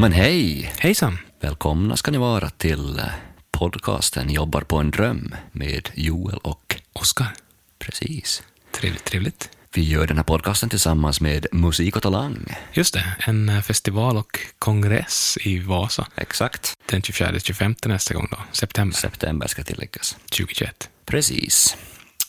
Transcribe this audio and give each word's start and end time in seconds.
men 0.00 0.12
hej! 0.12 0.72
Hejsan! 0.78 1.18
Välkomna 1.40 1.96
ska 1.96 2.10
ni 2.10 2.18
vara 2.18 2.50
till 2.50 3.00
podcasten 3.50 4.30
Jobbar 4.30 4.60
på 4.60 4.76
en 4.76 4.90
dröm 4.90 5.34
med 5.52 5.88
Joel 5.94 6.36
och 6.36 6.80
Oskar. 6.92 7.26
precis. 7.78 8.42
Trevligt, 8.70 9.04
trevligt. 9.04 9.50
Vi 9.74 9.82
gör 9.82 10.06
den 10.06 10.16
här 10.16 10.24
podcasten 10.24 10.68
tillsammans 10.68 11.20
med 11.20 11.46
Musik 11.52 11.96
och 11.96 12.02
Talang. 12.02 12.56
Just 12.72 12.94
det, 12.94 13.04
en 13.18 13.48
eh, 13.48 13.60
festival 13.60 14.16
och 14.16 14.38
kongress 14.58 15.38
i 15.40 15.58
Vasa. 15.58 16.06
Exakt. 16.14 16.72
Den 16.86 17.00
24-25 17.00 17.88
nästa 17.88 18.14
gång 18.14 18.28
då, 18.30 18.38
september 18.52 18.96
September 18.96 19.46
ska 19.46 19.64
tilläggas. 19.64 20.16
2021. 20.30 20.88
Precis. 21.04 21.76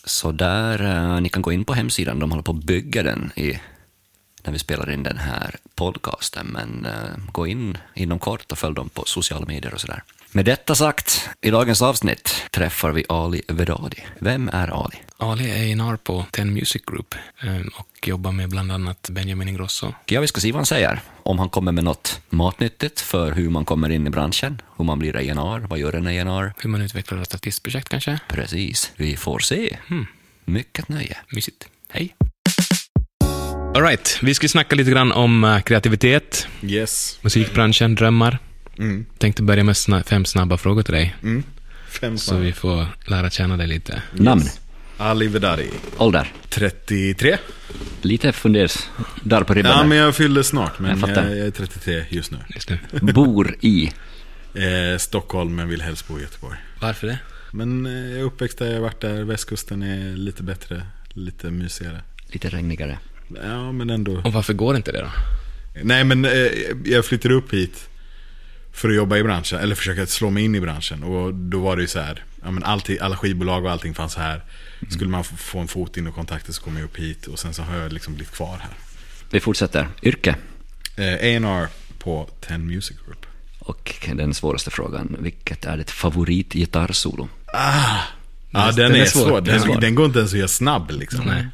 Så 0.04 0.32
där, 0.32 0.84
eh, 1.14 1.20
ni 1.20 1.28
kan 1.28 1.42
gå 1.42 1.52
in 1.52 1.64
på 1.64 1.74
hemsidan, 1.74 2.18
de 2.18 2.30
håller 2.30 2.42
på 2.42 2.52
att 2.52 2.64
bygga 2.64 3.02
den 3.02 3.32
i, 3.36 3.58
när 4.44 4.52
vi 4.52 4.58
spelar 4.58 4.90
in 4.90 5.02
den 5.02 5.18
här 5.18 5.56
podcasten, 5.74 6.46
men 6.46 6.86
eh, 6.86 7.32
gå 7.32 7.46
in 7.46 7.78
inom 7.94 8.18
kort 8.18 8.52
och 8.52 8.58
följ 8.58 8.74
dem 8.74 8.88
på 8.88 9.02
sociala 9.06 9.46
medier 9.46 9.74
och 9.74 9.80
sådär. 9.80 10.02
Med 10.34 10.44
detta 10.44 10.74
sagt, 10.74 11.28
i 11.40 11.50
dagens 11.50 11.82
avsnitt 11.82 12.42
träffar 12.50 12.92
vi 12.92 13.04
Ali 13.08 13.42
Vedadi. 13.48 14.04
Vem 14.18 14.48
är 14.48 14.84
Ali? 14.84 14.96
Ali 15.16 15.50
är 15.50 15.82
A&R 15.82 15.98
på 16.04 16.26
Ten 16.30 16.52
Music 16.52 16.82
Group 16.86 17.14
eh, 17.42 17.66
och 17.78 18.08
jobbar 18.08 18.32
med 18.32 18.48
bland 18.48 18.72
annat 18.72 19.08
Benjamin 19.10 19.48
Ingrosso. 19.48 19.92
Ja, 20.06 20.20
vi 20.20 20.26
ska 20.26 20.40
se 20.40 20.52
vad 20.52 20.58
han 20.58 20.66
säger. 20.66 21.00
Om 21.22 21.38
han 21.38 21.48
kommer 21.48 21.72
med 21.72 21.84
något 21.84 22.20
matnyttigt 22.30 23.00
för 23.00 23.32
hur 23.32 23.50
man 23.50 23.64
kommer 23.64 23.90
in 23.90 24.06
i 24.06 24.10
branschen, 24.10 24.62
hur 24.76 24.84
man 24.84 24.98
blir 24.98 25.16
A&R, 25.16 25.66
vad 25.68 25.78
gör 25.78 25.92
en 25.92 26.06
A&R? 26.06 26.54
Hur 26.58 26.70
man 26.70 26.82
utvecklar 26.82 27.22
ett 27.22 27.34
artistprojekt 27.34 27.88
kanske? 27.88 28.18
Precis, 28.28 28.92
vi 28.96 29.16
får 29.16 29.38
se. 29.38 29.76
Hmm. 29.88 30.06
Mycket 30.44 30.88
nöje. 30.88 31.16
Mysigt. 31.28 31.68
Hej! 31.88 32.14
Alright, 33.74 34.18
vi 34.22 34.34
ska 34.34 34.48
snacka 34.48 34.76
lite 34.76 34.90
grann 34.90 35.12
om 35.12 35.44
eh, 35.44 35.60
kreativitet, 35.60 36.46
Yes. 36.62 37.18
musikbranschen, 37.22 37.94
drömmar. 37.94 38.38
Mm. 38.78 39.06
Tänkte 39.18 39.42
börja 39.42 39.64
med 39.64 39.72
sna- 39.74 40.02
fem 40.02 40.24
snabba 40.24 40.56
frågor 40.58 40.82
till 40.82 40.94
dig, 40.94 41.14
Mm. 41.22 41.42
Fem 41.88 42.18
så 42.18 42.36
vi 42.36 42.52
får 42.52 42.86
lära 43.06 43.30
känna 43.30 43.56
dig 43.56 43.66
lite. 43.66 44.02
Namn? 44.12 44.42
Ali 44.96 45.26
Vedari. 45.28 45.70
Ålder? 45.98 46.32
33. 46.48 47.38
Lite 48.02 48.32
funders 48.32 48.76
där 49.24 49.42
på 49.42 49.54
ribban. 49.54 49.72
Ja, 49.72 49.84
men 49.84 49.98
jag 49.98 50.16
fyller 50.16 50.42
snart. 50.42 50.78
Men 50.78 51.00
Jag 51.00 51.08
jag, 51.10 51.30
jag 51.38 51.46
är 51.46 51.50
33 51.50 52.04
just 52.08 52.30
nu. 52.30 52.38
Just 52.54 52.70
nu. 52.70 52.78
Bor 53.12 53.56
i? 53.60 53.92
Eh, 54.54 54.98
Stockholm, 54.98 55.54
men 55.56 55.68
vill 55.68 55.82
helst 55.82 56.08
bo 56.08 56.18
i 56.18 56.22
Göteborg. 56.22 56.58
Varför 56.80 57.06
det? 57.06 57.18
Men 57.52 57.86
eh, 57.86 57.92
jag 57.92 58.20
är 58.20 58.24
uppväxt 58.24 58.58
där, 58.58 58.66
jag 58.66 58.74
har 58.74 58.80
varit 58.80 59.00
där. 59.00 59.22
Västkusten 59.24 59.82
är 59.82 60.16
lite 60.16 60.42
bättre, 60.42 60.82
lite 61.12 61.50
mysigare. 61.50 62.00
Lite 62.26 62.48
regnigare. 62.48 62.98
Ja, 63.44 63.72
men 63.72 63.90
ändå. 63.90 64.20
Och 64.24 64.32
varför 64.32 64.52
går 64.52 64.76
inte 64.76 64.92
det 64.92 65.00
då? 65.00 65.10
Nej, 65.82 66.04
men 66.04 66.24
eh, 66.24 66.32
jag 66.84 67.04
flyttade 67.04 67.34
upp 67.34 67.52
hit 67.52 67.88
för 68.72 68.88
att 68.88 68.94
jobba 68.96 69.16
i 69.16 69.22
branschen, 69.22 69.58
eller 69.58 69.74
försöka 69.74 70.06
slå 70.06 70.30
mig 70.30 70.44
in 70.44 70.54
i 70.54 70.60
branschen. 70.60 71.02
Och 71.02 71.34
då 71.34 71.60
var 71.60 71.76
det 71.76 71.82
ju 71.82 71.88
så 71.88 72.00
här, 72.00 72.24
ja, 72.44 72.50
men 72.50 72.64
alltid, 72.64 73.00
alla 73.00 73.16
skivbolag 73.16 73.64
och 73.64 73.70
allting 73.70 73.94
fanns 73.94 74.16
här. 74.16 74.42
Skulle 74.90 75.10
man 75.10 75.24
få- 75.24 75.58
en 75.58 75.68
fot 75.68 75.96
in 75.96 76.06
och 76.06 76.14
kontakter 76.14 76.52
så 76.52 76.62
kom 76.62 76.76
jag 76.76 76.84
upp 76.84 76.96
hit 76.98 77.26
och 77.26 77.38
sen 77.38 77.54
så 77.54 77.62
har 77.62 77.76
jag 77.76 77.92
liksom 77.92 78.14
blivit 78.14 78.32
kvar 78.34 78.56
här. 78.60 78.72
Vi 79.30 79.40
fortsätter. 79.40 79.88
Yrke? 80.02 80.36
Eh, 80.96 81.04
A&R 81.14 81.68
på 81.98 82.30
Ten 82.40 82.66
Music 82.66 82.96
Group. 83.06 83.26
Och 83.58 83.94
den 84.14 84.34
svåraste 84.34 84.70
frågan. 84.70 85.16
Vilket 85.20 85.64
är 85.64 85.76
ditt 85.76 85.90
favoritgitarrsolo? 85.90 87.28
Ah, 87.54 87.98
ja, 88.50 88.72
den, 88.76 88.92
den 88.92 89.00
är, 89.00 89.04
svår. 89.04 89.40
Den 89.40 89.48
är 89.54 89.58
Den, 89.58 89.60
svår. 89.60 89.80
den 89.80 89.94
går 89.94 90.06
inte 90.06 90.18
ens 90.18 90.32
att 90.32 90.38
göra 90.38 90.48
snabb 90.48 90.90
liksom. 90.90 91.24
Nej. 91.26 91.46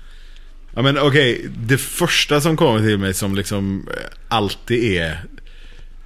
Ja, 0.79 0.83
men 0.83 0.99
okej, 0.99 1.47
det 1.57 1.79
första 1.79 2.41
som 2.41 2.57
kommer 2.57 2.81
till 2.81 2.99
mig 2.99 3.15
som 3.15 3.35
liksom 3.35 3.89
eh, 3.97 4.03
alltid 4.29 4.97
är 4.97 5.25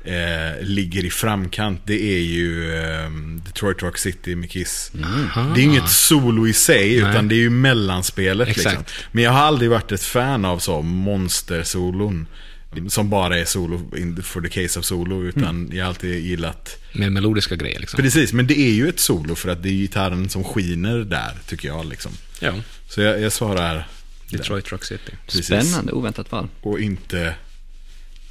eh, 0.05 0.67
ligger 0.67 1.05
i 1.05 1.11
framkant, 1.11 1.81
det 1.85 2.03
är 2.03 2.19
ju 2.19 2.75
eh, 2.75 3.11
Detroit 3.47 3.83
Rock 3.83 3.99
City 3.99 4.35
med 4.35 4.51
Kiss. 4.51 4.93
Det 5.55 5.61
är 5.61 5.65
inget 5.65 5.89
solo 5.89 6.49
i 6.49 6.53
sig, 6.53 6.95
utan 6.95 7.29
det 7.29 7.35
är 7.35 7.39
ju 7.39 7.51
mellanspelet. 7.51 8.49
Liksom. 8.49 8.73
Men 9.13 9.25
jag 9.25 9.31
har 9.31 9.41
aldrig 9.41 9.71
varit 9.71 9.93
ett 9.93 10.03
fan 10.03 10.45
av 10.45 10.59
så 10.59 10.83
monstersolon. 10.83 12.27
Som 12.89 13.11
bara 13.11 13.39
är 13.39 13.45
solo 13.45 13.91
for 14.23 14.41
the 14.41 14.49
case 14.63 14.79
of 14.79 14.85
solo, 14.85 15.23
utan 15.25 15.71
jag 15.73 15.85
har 15.85 15.89
alltid 15.89 16.25
gillat 16.25 16.79
Med 16.93 17.13
melodiska 17.13 17.57
grejer 17.57 17.81
liksom. 17.81 17.97
Precis, 17.97 18.33
men 18.33 18.47
det 18.47 18.59
är 18.59 18.73
ju 18.73 18.89
ett 18.89 19.01
solo 19.01 19.35
för 19.35 19.49
att 19.49 19.63
det 19.63 19.69
är 19.69 19.73
gitarren 19.73 20.29
som 20.29 20.45
skiner 20.45 20.99
där, 20.99 21.33
tycker 21.47 21.69
jag. 21.69 21.87
Liksom. 21.87 22.13
Ja. 22.41 22.53
Så 22.89 23.01
jag, 23.01 23.21
jag 23.21 23.33
svarar 23.33 23.87
Detroit 24.39 24.73
Rock 24.73 24.85
City. 24.85 25.13
precis. 25.27 25.47
Spännande, 25.47 25.93
oväntat 25.93 26.33
val. 26.33 26.49
Och 26.61 26.81
inte 26.81 27.35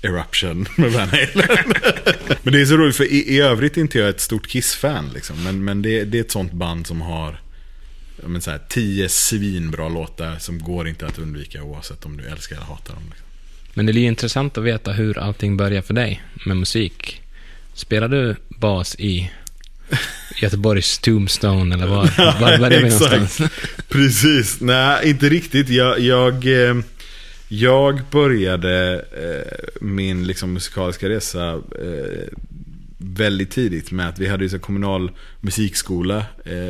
Eruption 0.02 0.68
med 0.76 0.92
Van 0.92 1.10
Halen. 1.10 1.28
men 2.44 2.54
det 2.54 2.62
är 2.62 2.66
så 2.66 2.78
roligt, 2.78 2.96
för 2.96 3.04
i, 3.04 3.36
i 3.36 3.40
övrigt 3.40 3.78
är 3.78 3.82
inte 3.82 4.00
jag 4.00 4.10
ett 4.10 4.22
stort 4.22 4.48
Kiss-fan. 4.48 5.10
Liksom. 5.14 5.44
Men, 5.44 5.64
men 5.64 5.82
det, 5.82 6.04
det 6.04 6.18
är 6.18 6.22
ett 6.22 6.32
sånt 6.32 6.54
band 6.54 6.88
som 6.88 7.02
har 7.02 7.40
men 8.26 8.42
så 8.42 8.52
här, 8.52 8.60
tio 8.70 9.10
svinbra 9.10 9.90
låtar 9.90 10.40
som 10.40 10.60
går 10.60 10.88
inte 10.88 11.06
att 11.06 11.20
undvika 11.20 11.64
oavsett 11.64 12.06
om 12.06 12.18
du 12.18 12.24
älskar 12.28 12.56
eller 12.56 12.66
hatar 12.66 12.94
dem. 12.94 13.04
Liksom. 13.10 13.28
Men 13.74 13.86
det 13.86 13.92
blir 13.92 14.02
ju 14.02 14.08
intressant 14.08 14.58
att 14.58 14.64
veta 14.64 14.92
hur 14.92 15.18
allting 15.18 15.58
börjar 15.58 15.82
för 15.82 15.94
dig 15.94 16.22
med 16.46 16.58
musik. 16.58 17.22
Spelar 17.74 18.08
du 18.08 18.36
bas 18.50 18.96
i 19.00 19.32
Göteborgs 20.42 21.00
Tombstone 21.00 21.76
eller 21.76 21.88
var, 21.88 22.40
var 22.42 22.58
börjar 22.58 22.82
vi 22.82 22.90
någonstans? 22.90 23.42
Precis, 23.90 24.62
nej 24.62 25.10
inte 25.10 25.30
riktigt. 25.30 25.70
Jag, 25.70 26.00
jag, 26.00 26.68
eh, 26.70 26.76
jag 27.48 28.02
började 28.12 29.06
eh, 29.12 29.82
min 29.82 30.28
liksom, 30.28 30.54
musikaliska 30.54 31.10
resa 31.10 31.54
eh, 31.54 32.28
väldigt 32.98 33.52
tidigt 33.52 33.92
med 33.92 34.10
att 34.10 34.20
vi 34.20 34.28
hade 34.28 34.44
ju 34.44 34.50
så 34.50 34.60
kommunal 34.60 35.12
musikskola 35.42 36.26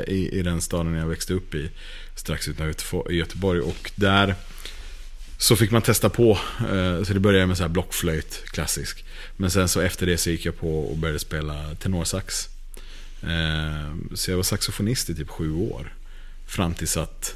i, 0.08 0.30
i 0.32 0.42
den 0.42 0.62
staden 0.62 0.94
jag 0.94 1.08
växte 1.08 1.34
upp 1.34 1.56
i. 1.56 1.70
Strax 2.16 2.48
utanför 2.48 3.12
Göteborg 3.12 3.60
och 3.60 3.92
där 3.96 4.36
så 5.38 5.56
fick 5.56 5.72
man 5.72 5.82
testa 5.82 6.10
på. 6.10 6.40
Så 7.04 7.14
det 7.14 7.20
började 7.20 7.46
med 7.46 7.58
så 7.58 7.64
här 7.64 7.70
blockflöjt, 7.70 8.44
klassisk. 8.52 9.06
Men 9.38 9.52
sen 9.52 9.68
så 9.68 9.82
efter 9.82 10.06
det 10.06 10.18
så 10.18 10.30
gick 10.30 10.46
jag 10.46 10.60
på 10.60 10.80
och 10.80 10.98
började 10.98 11.20
spela 11.20 11.76
tenorsax. 11.76 12.50
Eh, 13.24 13.96
Så 14.14 14.32
jag 14.32 14.36
var 14.36 14.44
saxofonist 14.44 15.10
i 15.10 15.16
typ 15.16 15.30
sju 15.30 15.54
år. 15.54 15.94
Fram 16.48 16.74
tills 16.74 16.98
att 16.98 17.36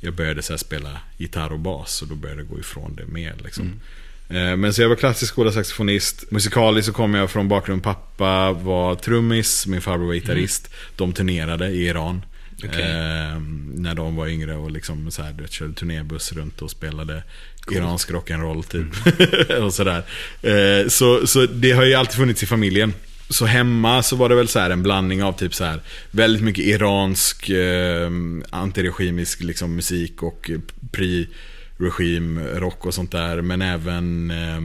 jag 0.00 0.14
började 0.14 0.42
så 0.42 0.58
spela 0.58 1.00
gitarr 1.16 1.52
och 1.52 1.58
bas 1.58 2.02
och 2.02 2.08
då 2.08 2.14
började 2.14 2.40
jag 2.40 2.48
gå 2.50 2.58
ifrån 2.60 2.96
det 2.96 3.06
mer. 3.06 3.34
Liksom. 3.44 3.80
Eh, 4.28 4.56
Men 4.56 4.72
så 4.74 4.82
jag 4.82 4.88
var 4.88 4.96
klassisk 4.96 5.32
skola 5.32 5.52
saxofonist. 5.52 6.30
Musikaliskt 6.30 6.86
så 6.86 6.92
kom 6.92 7.14
jag 7.14 7.30
från 7.30 7.48
bakgrund. 7.48 7.82
Pappa 7.82 8.52
var 8.52 8.94
trummis, 8.94 9.66
min 9.66 9.80
farbror 9.80 10.06
var 10.06 10.14
gitarrist. 10.14 10.70
De 10.96 11.12
turnerade 11.12 11.68
i 11.68 11.86
Iran. 11.86 12.22
Okej. 12.64 12.82
Eh, 12.82 13.40
när 13.74 13.94
de 13.94 14.16
var 14.16 14.26
yngre 14.28 14.56
och 14.56 14.70
liksom 14.70 15.10
så 15.10 15.22
här, 15.22 15.32
du 15.32 15.42
vet, 15.42 15.52
körde 15.52 15.72
turnébuss 15.74 16.32
runt 16.32 16.62
och 16.62 16.70
spelade 16.70 17.22
iransk 17.70 18.10
rock'n'roll 18.10 18.62
typ. 18.62 19.50
och 19.62 19.74
sådär. 19.74 20.02
Eh, 20.42 20.88
så, 20.88 21.26
så 21.26 21.46
det 21.46 21.70
har 21.72 21.84
ju 21.84 21.94
alltid 21.94 22.16
funnits 22.16 22.42
i 22.42 22.46
familjen. 22.46 22.94
Så 23.30 23.46
hemma 23.46 24.02
så 24.02 24.16
var 24.16 24.28
det 24.28 24.34
väl 24.34 24.48
så 24.48 24.58
här 24.58 24.70
en 24.70 24.82
blandning 24.82 25.22
av 25.22 25.32
typ 25.32 25.54
så 25.54 25.64
här 25.64 25.80
väldigt 26.10 26.42
mycket 26.42 26.64
iransk 26.64 27.48
eh, 27.48 28.10
antiregimisk 28.50 29.42
liksom, 29.42 29.74
musik 29.74 30.22
och 30.22 30.50
pre-regim-rock 30.92 32.86
och 32.86 32.94
sånt 32.94 33.12
där. 33.12 33.40
Men 33.40 33.62
även 33.62 34.30
eh, 34.30 34.60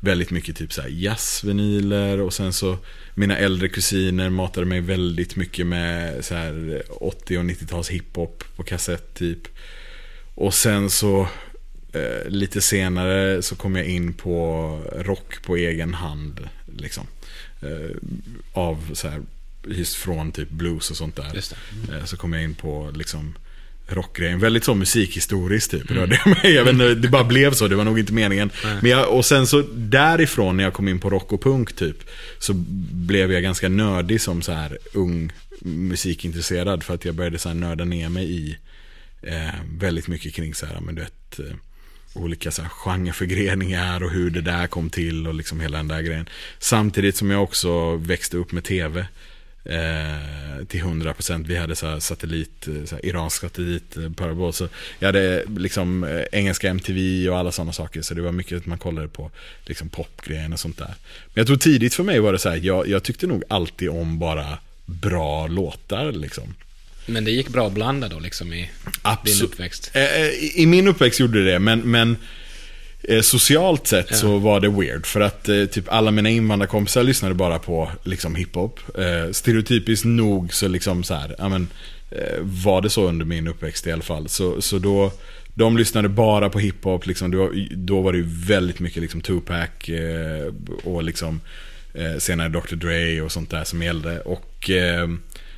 väldigt 0.00 0.30
mycket 0.30 0.56
typ 0.56 0.72
så 0.72 0.82
här 0.82 0.88
jazzvinyler 0.88 2.20
och 2.20 2.34
sen 2.34 2.52
så 2.52 2.78
mina 3.14 3.36
äldre 3.36 3.68
kusiner 3.68 4.30
matade 4.30 4.66
mig 4.66 4.80
väldigt 4.80 5.36
mycket 5.36 5.66
med 5.66 6.24
så 6.24 6.34
här 6.34 6.82
80 6.90 7.38
och 7.38 7.44
90-tals 7.44 7.90
hiphop 7.90 8.44
på 8.56 8.62
kassett 8.62 9.14
typ. 9.14 9.48
Och 10.34 10.54
sen 10.54 10.90
så 10.90 11.28
eh, 11.92 12.28
lite 12.28 12.60
senare 12.60 13.42
så 13.42 13.56
kom 13.56 13.76
jag 13.76 13.86
in 13.86 14.12
på 14.12 14.78
rock 14.96 15.42
på 15.42 15.56
egen 15.56 15.94
hand. 15.94 16.48
Liksom. 16.76 17.06
Eh, 17.62 17.96
av 18.52 18.90
så 18.92 19.08
här, 19.08 19.22
just 19.66 19.94
från 19.94 20.32
typ 20.32 20.50
blues 20.50 20.90
och 20.90 20.96
sånt 20.96 21.16
där. 21.16 21.32
Det. 21.32 21.96
Eh, 21.96 22.04
så 22.04 22.16
kom 22.16 22.32
jag 22.32 22.42
in 22.42 22.54
på 22.54 22.90
liksom 22.94 23.34
rockgrejen. 23.86 24.38
Väldigt 24.38 24.64
så 24.64 24.74
musikhistoriskt 24.74 25.70
typ. 25.70 25.90
jag 25.90 26.08
mig. 26.26 26.52
Jag 26.54 26.64
vet 26.64 26.72
inte, 26.72 26.94
det 26.94 27.08
bara 27.08 27.24
blev 27.24 27.52
så, 27.52 27.68
det 27.68 27.76
var 27.76 27.84
nog 27.84 27.98
inte 27.98 28.12
meningen. 28.12 28.50
Men 28.80 28.90
jag, 28.90 29.16
och 29.16 29.24
sen 29.24 29.46
så 29.46 29.62
därifrån 29.72 30.56
när 30.56 30.64
jag 30.64 30.72
kom 30.72 30.88
in 30.88 30.98
på 30.98 31.10
rock 31.10 31.32
och 31.32 31.42
punk 31.42 31.76
typ. 31.76 31.96
Så 32.38 32.52
blev 32.92 33.32
jag 33.32 33.42
ganska 33.42 33.68
nördig 33.68 34.20
som 34.20 34.42
så 34.42 34.52
här 34.52 34.78
ung 34.92 35.32
musikintresserad. 35.60 36.82
För 36.82 36.94
att 36.94 37.04
jag 37.04 37.14
började 37.14 37.38
så 37.38 37.48
här 37.48 37.56
nörda 37.56 37.84
ner 37.84 38.08
mig 38.08 38.30
i 38.30 38.56
eh, 39.22 39.54
väldigt 39.78 40.08
mycket 40.08 40.34
kring 40.34 40.54
så 40.54 40.66
här, 40.66 40.80
men 40.80 40.94
du 40.94 41.00
vet, 41.00 41.38
eh, 41.38 41.56
olika 42.14 42.50
så 42.50 42.62
här, 42.62 42.68
genreförgreningar 42.68 44.02
och 44.02 44.10
hur 44.10 44.30
det 44.30 44.40
där 44.40 44.66
kom 44.66 44.90
till 44.90 45.26
och 45.26 45.34
liksom 45.34 45.60
hela 45.60 45.76
den 45.76 45.88
där 45.88 46.02
grejen. 46.02 46.28
Samtidigt 46.58 47.16
som 47.16 47.30
jag 47.30 47.42
också 47.42 47.96
växte 47.96 48.36
upp 48.36 48.52
med 48.52 48.64
tv. 48.64 49.06
Eh, 49.64 50.64
till 50.68 50.80
100%. 50.80 51.46
Vi 51.46 51.56
hade 51.56 51.76
så 51.76 51.86
här 51.86 52.00
satellit, 52.00 52.68
eh, 52.68 52.84
så 52.84 52.94
här 52.94 53.06
iransk 53.06 53.40
satellit, 53.40 53.96
eh, 53.96 54.10
parabol. 54.12 54.52
Så 54.52 54.68
jag 54.98 55.08
hade 55.08 55.42
eh, 55.42 55.50
liksom 55.56 56.04
eh, 56.04 56.22
engelska 56.32 56.68
MTV 56.68 57.28
och 57.28 57.38
alla 57.38 57.52
sådana 57.52 57.72
saker. 57.72 58.02
Så 58.02 58.14
det 58.14 58.22
var 58.22 58.32
mycket 58.32 58.58
att 58.58 58.66
man 58.66 58.78
kollade 58.78 59.08
på 59.08 59.30
liksom 59.66 59.88
popgrejen 59.88 60.52
och 60.52 60.60
sånt 60.60 60.78
där. 60.78 60.94
Men 61.26 61.34
jag 61.34 61.46
tror 61.46 61.56
tidigt 61.56 61.94
för 61.94 62.02
mig 62.02 62.20
var 62.20 62.32
det 62.32 62.38
så 62.38 62.48
här, 62.48 62.56
jag, 62.56 62.88
jag 62.88 63.02
tyckte 63.02 63.26
nog 63.26 63.42
alltid 63.48 63.88
om 63.88 64.18
bara 64.18 64.58
bra 64.86 65.46
låtar 65.46 66.12
liksom. 66.12 66.54
Men 67.06 67.24
det 67.24 67.30
gick 67.30 67.48
bra 67.48 67.66
att 67.66 67.72
blanda 67.72 68.08
då 68.08 68.18
liksom 68.18 68.52
i 68.52 68.56
din 68.56 68.68
Absolut. 69.02 69.42
uppväxt? 69.52 69.90
Eh, 69.94 70.02
eh, 70.02 70.28
I 70.54 70.66
min 70.66 70.88
uppväxt 70.88 71.20
gjorde 71.20 71.44
det, 71.44 71.58
men, 71.58 71.80
men 71.80 72.16
eh, 73.02 73.20
socialt 73.20 73.86
sett 73.86 74.06
Ja. 74.10 74.16
så 74.16 74.38
var 74.38 74.60
det 74.60 74.68
weird. 74.68 75.06
För 75.06 75.20
att 75.20 75.44
typ 75.44 75.84
alla 75.88 76.10
mina 76.10 76.28
invandrarkompisar 76.30 77.02
lyssnade 77.02 77.34
bara 77.34 77.58
på 77.58 77.90
liksom 78.04 78.34
hiphop. 78.34 78.80
Stereotypiskt 79.32 80.04
nog 80.04 80.54
så 80.54 80.68
liksom 80.68 81.04
så 81.04 81.14
här, 81.14 81.34
ja 81.38 81.48
men, 81.48 81.68
eh, 82.10 82.38
var 82.40 82.80
det 82.82 82.90
så 82.90 83.08
under 83.08 83.24
min 83.26 83.48
uppväxt 83.48 83.86
i 83.86 83.92
alla 83.92 84.02
fall. 84.02 84.28
Så, 84.28 84.62
så 84.62 84.78
då, 84.78 85.12
de 85.54 85.76
lyssnade 85.76 86.08
bara 86.08 86.48
på 86.50 86.58
hiphop, 86.58 87.06
liksom, 87.06 87.30
då, 87.30 87.50
då 87.70 88.00
var 88.00 88.12
det 88.12 88.18
ju 88.18 88.26
väldigt 88.28 88.80
mycket 88.80 89.02
liksom 89.02 89.20
Tupac 89.20 89.68
och 90.84 91.02
liksom 91.02 91.40
senare 92.18 92.48
Dr. 92.48 92.74
Dre 92.74 93.20
och 93.22 93.32
sånt 93.32 93.50
där 93.50 93.64
som 93.64 93.82
gällde. 93.82 94.20
Och 94.20 94.70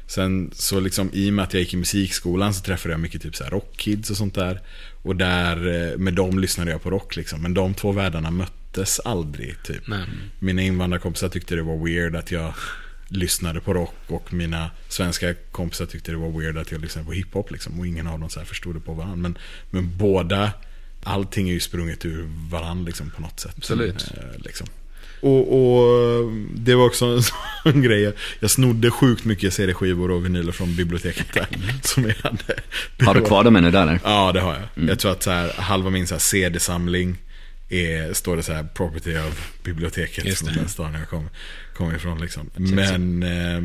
sen 0.07 0.51
så 0.55 0.81
liksom 0.81 1.11
i 1.13 1.31
och 1.31 1.35
med 1.35 1.43
att 1.43 1.55
jag 1.55 1.61
gick 1.61 1.75
i 1.75 1.77
musikskolan 1.77 2.55
så 2.55 2.63
träffade 2.63 2.95
jag 2.95 3.01
mycket 3.01 3.23
typ 3.23 3.37
så 3.37 3.45
här 3.45 3.51
rockkids 3.51 4.11
och 4.11 4.17
sånt 4.17 4.35
där. 4.35 4.61
Och 5.03 5.17
där, 5.17 5.57
eh, 5.93 5.99
med 5.99 6.15
dem 6.15 6.39
lyssnade 6.39 6.71
jag 6.71 6.83
på 6.83 6.91
rock 6.91 7.17
liksom. 7.17 7.43
Men 7.43 7.55
de 7.55 7.75
två 7.75 7.93
världarna 7.93 8.31
möttes 8.31 9.01
aldrig 9.01 9.63
typ. 9.63 9.89
Nej. 9.89 10.07
Mina 10.39 10.63
invandrarkompisar 10.63 11.29
tyckte 11.29 11.55
det 11.55 11.63
var 11.63 11.85
weird 11.85 12.17
att 12.17 12.31
jag 12.31 12.55
lyssnade 13.09 13.61
på 13.61 13.75
rock 13.75 13.95
och 14.07 14.33
mina 14.33 14.71
svenska 14.89 15.35
kompisar 15.35 15.87
tyckte 15.87 16.13
det 16.13 16.19
var 16.19 16.41
weird 16.41 16.59
att 16.59 16.73
jag 16.73 16.81
lyssnade 16.81 17.07
på 17.07 17.13
hiphop 17.13 17.51
liksom. 17.51 17.81
Och 17.81 17.87
ingen 17.87 18.07
av 18.07 18.21
dem 18.21 18.31
så 18.31 18.39
här 18.41 18.47
förstod 18.47 18.75
det 18.77 18.81
på 18.81 18.93
varandra. 18.93 19.17
Men, 19.17 19.39
men 19.71 19.97
båda, 19.99 20.53
allting 21.03 21.49
är 21.49 21.53
ju 21.53 21.61
sprunget 21.61 22.05
ur 22.05 22.29
varandra 22.51 22.87
liksom 22.87 23.11
på 23.11 23.23
något 23.23 23.41
sätt. 23.41 23.55
Absolut. 23.57 24.11
Eh, 24.17 24.41
liksom. 24.43 24.67
Och, 25.25 25.55
och 26.23 26.33
det 26.55 26.75
var 26.75 26.85
också 26.87 27.05
en 27.07 27.23
sån 27.73 27.83
grej. 27.83 28.13
Jag 28.41 28.51
snodde 28.51 28.91
sjukt 28.91 29.25
mycket 29.25 29.55
CD-skivor 29.55 30.11
och 30.11 30.25
vinyler 30.25 30.53
från 30.53 30.77
biblioteket 30.77 31.27
där. 31.35 31.47
Som 31.83 32.05
jag 32.05 32.15
hade. 32.23 32.61
Det 32.97 33.05
Har 33.05 33.15
du 33.15 33.21
var- 33.21 33.27
kvar 33.29 33.45
dem 33.45 33.57
ännu 33.57 33.71
där? 33.71 33.83
eller? 33.83 34.01
Ja, 34.05 34.33
det 34.33 34.41
har 34.41 34.55
jag. 34.75 34.89
Jag 34.89 34.99
tror 34.99 35.13
att 35.13 35.23
så 35.23 35.31
här, 35.31 35.53
halva 35.59 35.91
min 35.91 36.07
CD-samling 36.07 37.17
är, 37.69 38.13
står 38.13 38.37
det 38.37 38.43
så 38.43 38.53
här 38.53 38.65
property 38.75 39.17
of 39.19 39.53
biblioteket. 39.63 40.25
Just 40.25 40.39
Som 40.39 40.49
det. 40.49 40.55
den 40.55 40.69
staden 40.69 40.95
jag 40.95 41.09
kom, 41.09 41.29
kom 41.77 41.95
ifrån 41.95 42.21
liksom. 42.21 42.51
Men, 42.55 43.23
eh, 43.23 43.61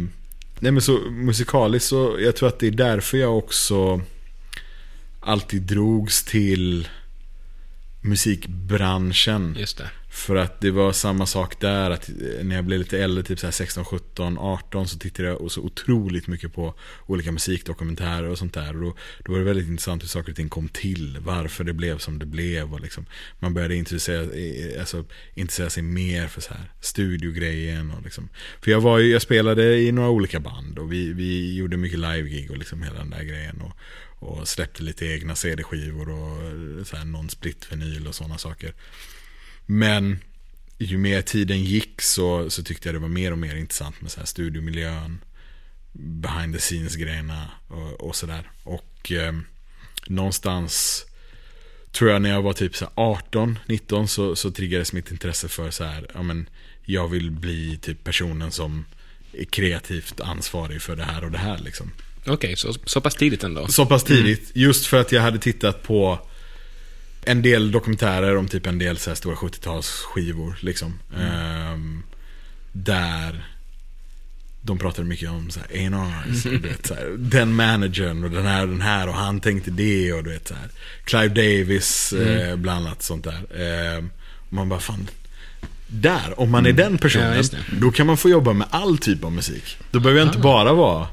nej 0.60 0.72
men 0.72 0.82
så 0.82 0.92
musikaliskt 1.10 1.88
så, 1.90 2.18
jag 2.20 2.36
tror 2.36 2.50
att 2.50 2.60
det 2.60 2.68
är 2.68 2.72
därför 2.72 3.18
jag 3.18 3.38
också 3.38 4.02
alltid 5.20 5.62
drogs 5.62 6.24
till 6.24 6.88
musikbranschen. 8.02 9.56
Just 9.60 9.78
det. 9.78 9.90
För 10.12 10.36
att 10.36 10.62
det 10.62 10.72
var 10.72 10.92
samma 10.92 11.26
sak 11.26 11.60
där, 11.60 11.92
att 11.92 12.10
när 12.44 12.56
jag 12.56 12.66
blev 12.66 12.80
lite 12.80 13.04
äldre, 13.04 13.24
typ 13.24 13.40
så 13.40 13.48
här 13.48 13.52
16, 13.52 13.86
17, 13.86 14.38
18 14.38 14.88
så 14.88 14.98
tittade 14.98 15.30
jag 15.30 15.52
så 15.52 15.62
otroligt 15.62 16.28
mycket 16.28 16.54
på 16.54 16.74
olika 17.06 17.32
musikdokumentärer 17.32 18.30
och 18.30 18.38
sånt 18.38 18.54
där. 18.54 18.76
Och 18.76 18.82
då, 18.82 18.96
då 19.26 19.32
var 19.32 19.40
det 19.40 19.46
väldigt 19.46 19.68
intressant 19.68 20.04
hur 20.04 20.08
saker 20.08 20.32
och 20.32 20.36
ting 20.36 20.50
kom 20.50 20.68
till, 20.68 21.18
varför 21.22 21.64
det 21.64 21.74
blev 21.74 21.98
som 21.98 22.20
det 22.20 22.26
blev. 22.26 22.74
Och 22.74 22.80
liksom, 22.80 23.06
man 23.40 23.54
började 23.54 23.76
intressera, 23.76 24.22
eh, 24.22 24.80
alltså, 24.80 25.06
intressera 25.34 25.70
sig 25.70 25.84
mer 25.84 26.28
för 26.28 26.42
så 26.42 26.54
här 26.54 26.72
studiogrejen. 26.82 27.92
Och 27.92 28.04
liksom. 28.04 28.30
För 28.62 28.72
jag, 28.72 28.82
var 28.82 29.00
jag 29.00 29.22
spelade 29.22 29.78
i 29.78 29.92
några 29.92 30.10
olika 30.10 30.40
band 30.40 30.80
och 30.80 30.94
vi, 30.94 31.14
vi 31.14 31.56
gjorde 31.56 31.78
mycket 31.78 32.00
live-gig 32.00 32.52
och 32.52 32.58
liksom 32.58 32.84
hela 32.84 32.98
den 32.98 33.10
där 33.10 33.24
grejen. 33.24 33.62
Och, 33.62 33.74
och 34.20 34.48
släppte 34.48 34.84
lite 34.84 35.06
egna 35.06 35.36
CD-skivor 35.36 36.10
och 36.10 36.44
eh, 36.44 36.84
så 36.84 36.98
här, 36.98 37.06
någon 37.06 37.30
splittvinyl 37.30 38.08
och 38.08 38.16
sådana 38.16 38.38
saker. 38.38 38.74
Men 39.66 40.20
ju 40.78 40.98
mer 40.98 41.22
tiden 41.22 41.64
gick 41.64 42.02
så, 42.02 42.50
så 42.50 42.64
tyckte 42.64 42.88
jag 42.88 42.96
det 42.96 43.00
var 43.00 43.08
mer 43.08 43.32
och 43.32 43.38
mer 43.38 43.56
intressant 43.56 44.02
med 44.02 44.12
så 44.12 44.20
här 44.20 44.28
studiomiljön, 44.28 45.20
behind 45.92 46.54
the 46.54 46.60
scenes-grejerna 46.60 47.52
och, 47.68 48.08
och 48.08 48.16
sådär. 48.16 48.52
Och 48.64 49.12
eh, 49.12 49.34
någonstans 50.08 51.06
tror 51.92 52.12
jag 52.12 52.22
när 52.22 52.30
jag 52.30 52.42
var 52.42 52.54
typ 52.54 52.76
18, 52.96 53.60
19 53.68 54.08
så, 54.08 54.36
så 54.36 54.52
triggades 54.52 54.94
mitt 54.94 55.12
intresse 55.12 55.48
för 55.48 55.72
så 55.72 55.84
här, 55.84 56.08
ja 56.14 56.22
men 56.22 56.50
jag 56.86 57.08
vill 57.08 57.32
bli 57.32 57.78
typ 57.78 58.04
personen 58.04 58.52
som 58.52 58.86
är 59.34 59.46
kreativt 59.46 60.20
ansvarig 60.20 60.82
för 60.82 60.96
det 60.96 61.04
här 61.04 61.24
och 61.24 61.32
det 61.32 61.38
här 61.38 61.58
liksom. 61.58 61.92
Okej, 62.26 62.56
så, 62.58 62.74
så 62.86 63.02
pass 63.02 63.16
tidigt 63.16 63.44
ändå. 63.44 63.68
Så 63.68 63.86
pass 63.86 64.04
tidigt, 64.04 64.52
just 64.54 64.86
för 64.86 65.02
att 65.02 65.12
jag 65.12 65.22
hade 65.22 65.40
tittat 65.40 65.84
på 65.84 66.20
en 67.24 67.42
del 67.42 67.72
dokumentärer 67.72 68.38
om 68.38 68.48
typ 68.48 68.68
en 68.68 68.80
del 68.80 68.98
så 68.98 69.10
här 69.10 69.16
stora 69.16 69.36
70-talsskivor. 69.36 70.54
Liksom. 70.60 71.00
Ehm, 71.20 72.04
där 72.72 73.46
de 74.62 74.78
pratade 74.78 75.08
mycket 75.08 75.30
om 75.30 75.50
så 75.52 75.60
här, 75.60 75.68
A&Rs, 75.88 76.46
och 76.46 76.52
du 76.52 76.58
vet, 76.58 76.86
så 76.88 76.94
här, 76.94 77.16
den 77.18 77.54
managern 77.56 78.24
och 78.24 78.32
den 78.32 78.46
här 78.46 78.62
och 78.62 78.68
den 78.70 78.82
här 78.82 79.08
och 79.08 79.14
han 79.16 79.40
tänkte 79.40 79.72
det 79.72 80.14
och 80.14 80.24
du 80.24 80.30
vet 80.30 80.48
så 80.48 80.54
här. 80.54 80.70
Clive 81.04 81.28
Davis, 81.28 82.14
eh, 82.14 82.56
bland 82.56 82.86
annat 82.88 83.04
sånt 83.04 83.24
där. 83.24 83.44
Och 84.48 84.54
man 84.54 84.70
bara 84.70 84.80
fan, 84.80 85.10
där, 85.88 86.40
om 86.40 86.52
man 86.52 86.66
är 86.66 86.74
den 86.74 86.92
Ja, 86.92 86.98
personen, 86.98 87.44
det. 87.52 87.58
då 87.80 87.92
kan 87.92 88.08
man 88.08 88.18
få 88.18 88.30
jobba 88.30 88.54
med 88.54 88.68
all 88.72 88.98
typ 88.98 89.24
av 89.24 89.32
musik. 89.32 89.78
Då 89.92 90.00
behöver 90.00 90.20
jag 90.20 90.28
inte 90.30 90.40
bara 90.40 90.74
vara 90.74 91.08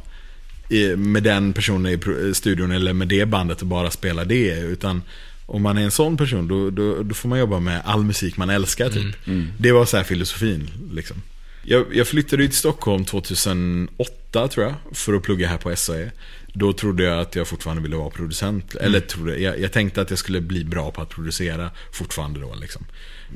i, 0.68 0.96
med 0.96 1.22
den 1.22 1.52
personen 1.52 1.92
i 1.92 2.34
studion 2.34 2.72
eller 2.72 2.92
med 2.92 3.08
det 3.08 3.26
bandet 3.26 3.60
och 3.60 3.66
bara 3.66 3.90
spela 3.90 4.24
det. 4.24 4.58
Utan 4.58 5.02
om 5.46 5.62
man 5.62 5.78
är 5.78 5.82
en 5.82 5.90
sån 5.90 6.16
person 6.16 6.48
då, 6.48 6.70
då, 6.70 7.02
då 7.02 7.14
får 7.14 7.28
man 7.28 7.38
jobba 7.38 7.60
med 7.60 7.82
all 7.84 8.04
musik 8.04 8.36
man 8.36 8.50
älskar 8.50 8.90
typ. 8.90 9.16
Det 9.58 9.72
var 9.72 9.84
så 9.84 9.96
här 9.96 10.04
filosofin 10.04 10.70
liksom. 10.92 11.22
Jag, 11.62 11.86
jag 11.92 12.08
flyttade 12.08 12.44
ut 12.44 12.50
till 12.50 12.58
Stockholm 12.58 13.04
2008 13.04 14.48
tror 14.48 14.66
jag, 14.66 14.74
för 14.92 15.14
att 15.14 15.22
plugga 15.22 15.48
här 15.48 15.58
på 15.58 15.76
SAE. 15.76 16.10
Då 16.52 16.72
trodde 16.72 17.02
jag 17.02 17.20
att 17.20 17.34
jag 17.34 17.48
fortfarande 17.48 17.82
ville 17.82 17.96
vara 17.96 18.10
producent. 18.10 18.74
Eller 18.74 19.00
trodde, 19.00 19.38
jag, 19.38 19.60
jag 19.60 19.72
tänkte 19.72 20.00
att 20.00 20.10
jag 20.10 20.18
skulle 20.18 20.40
bli 20.40 20.64
bra 20.64 20.90
på 20.90 21.02
att 21.02 21.08
producera 21.08 21.70
fortfarande 21.92 22.40
då. 22.40 22.54
Liksom. 22.54 22.84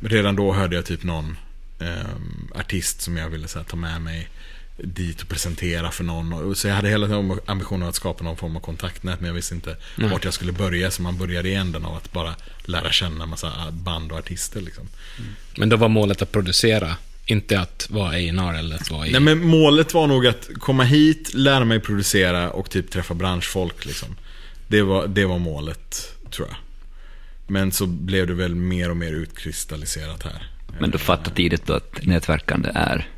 Redan 0.03 0.37
då 0.37 0.53
hörde 0.53 0.77
jag 0.77 0.85
typ 0.85 1.03
någon 1.03 1.37
ehm, 1.81 2.49
artist 2.55 3.01
som 3.01 3.17
jag 3.17 3.29
ville 3.29 3.49
så 3.49 3.59
här, 3.59 3.67
ta 3.67 3.77
med 3.77 4.03
mig 4.03 4.29
dit 4.85 5.23
och 5.23 5.29
presentera 5.29 5.91
för 5.91 6.05
någon. 6.05 6.57
Så 6.57 6.69
jag 6.69 6.75
hade 6.75 6.89
hela 6.89 7.07
tiden 7.07 7.39
ambitionen 7.47 7.89
att 7.89 7.95
skapa 7.95 8.25
någon 8.25 8.37
form 8.37 8.57
av 8.57 8.61
kontaktnät 8.61 9.21
men 9.21 9.27
jag 9.27 9.35
visste 9.35 9.55
inte 9.55 9.77
Nej. 9.97 10.11
vart 10.11 10.25
jag 10.25 10.35
skulle 10.35 10.53
börja. 10.53 10.91
Så 10.91 11.03
man 11.03 11.19
började 11.19 11.49
i 11.49 11.55
änden 11.55 11.85
av 11.85 11.97
att 11.97 12.13
bara 12.13 12.35
lära 12.65 12.93
känna 12.93 13.25
en 13.25 13.31
massa 13.31 13.53
band 13.71 14.13
och 14.13 14.19
artister. 14.19 14.61
Liksom. 14.61 14.89
Men 15.57 15.69
då 15.69 15.77
var 15.77 15.89
målet 15.89 16.23
att 16.23 16.33
producera, 16.33 16.97
inte 17.27 17.61
att 17.61 17.87
vara 17.91 18.09
A&R 18.09 18.59
eller 18.59 18.77
att 18.77 18.91
vara 18.91 19.07
i... 19.07 19.11
Nej 19.11 19.21
men 19.21 19.47
målet 19.47 19.95
var 19.95 20.07
nog 20.07 20.27
att 20.27 20.49
komma 20.59 20.85
hit, 20.85 21.35
lära 21.35 21.65
mig 21.65 21.81
producera 21.81 22.51
och 22.51 22.71
typ 22.71 22.91
träffa 22.91 23.15
branschfolk 23.15 23.85
liksom. 23.85 24.17
Det 24.69 24.83
var, 24.83 25.07
det 25.07 25.25
var 25.25 25.39
målet, 25.39 26.15
tror 26.31 26.49
jag. 26.49 26.57
Men 27.47 27.73
så 27.73 27.87
blev 27.87 28.27
det 28.27 28.35
väl 28.35 28.55
mer 28.55 28.91
och 28.91 28.97
mer 28.97 29.13
utkristalliserat 29.13 30.23
här. 30.23 30.51
Men 30.81 30.91
du 30.91 30.99
fattar 30.99 31.33
tidigt 31.33 31.67
då 31.67 31.73
att 31.73 32.07
nätverkande 32.07 32.71
är 32.75 33.09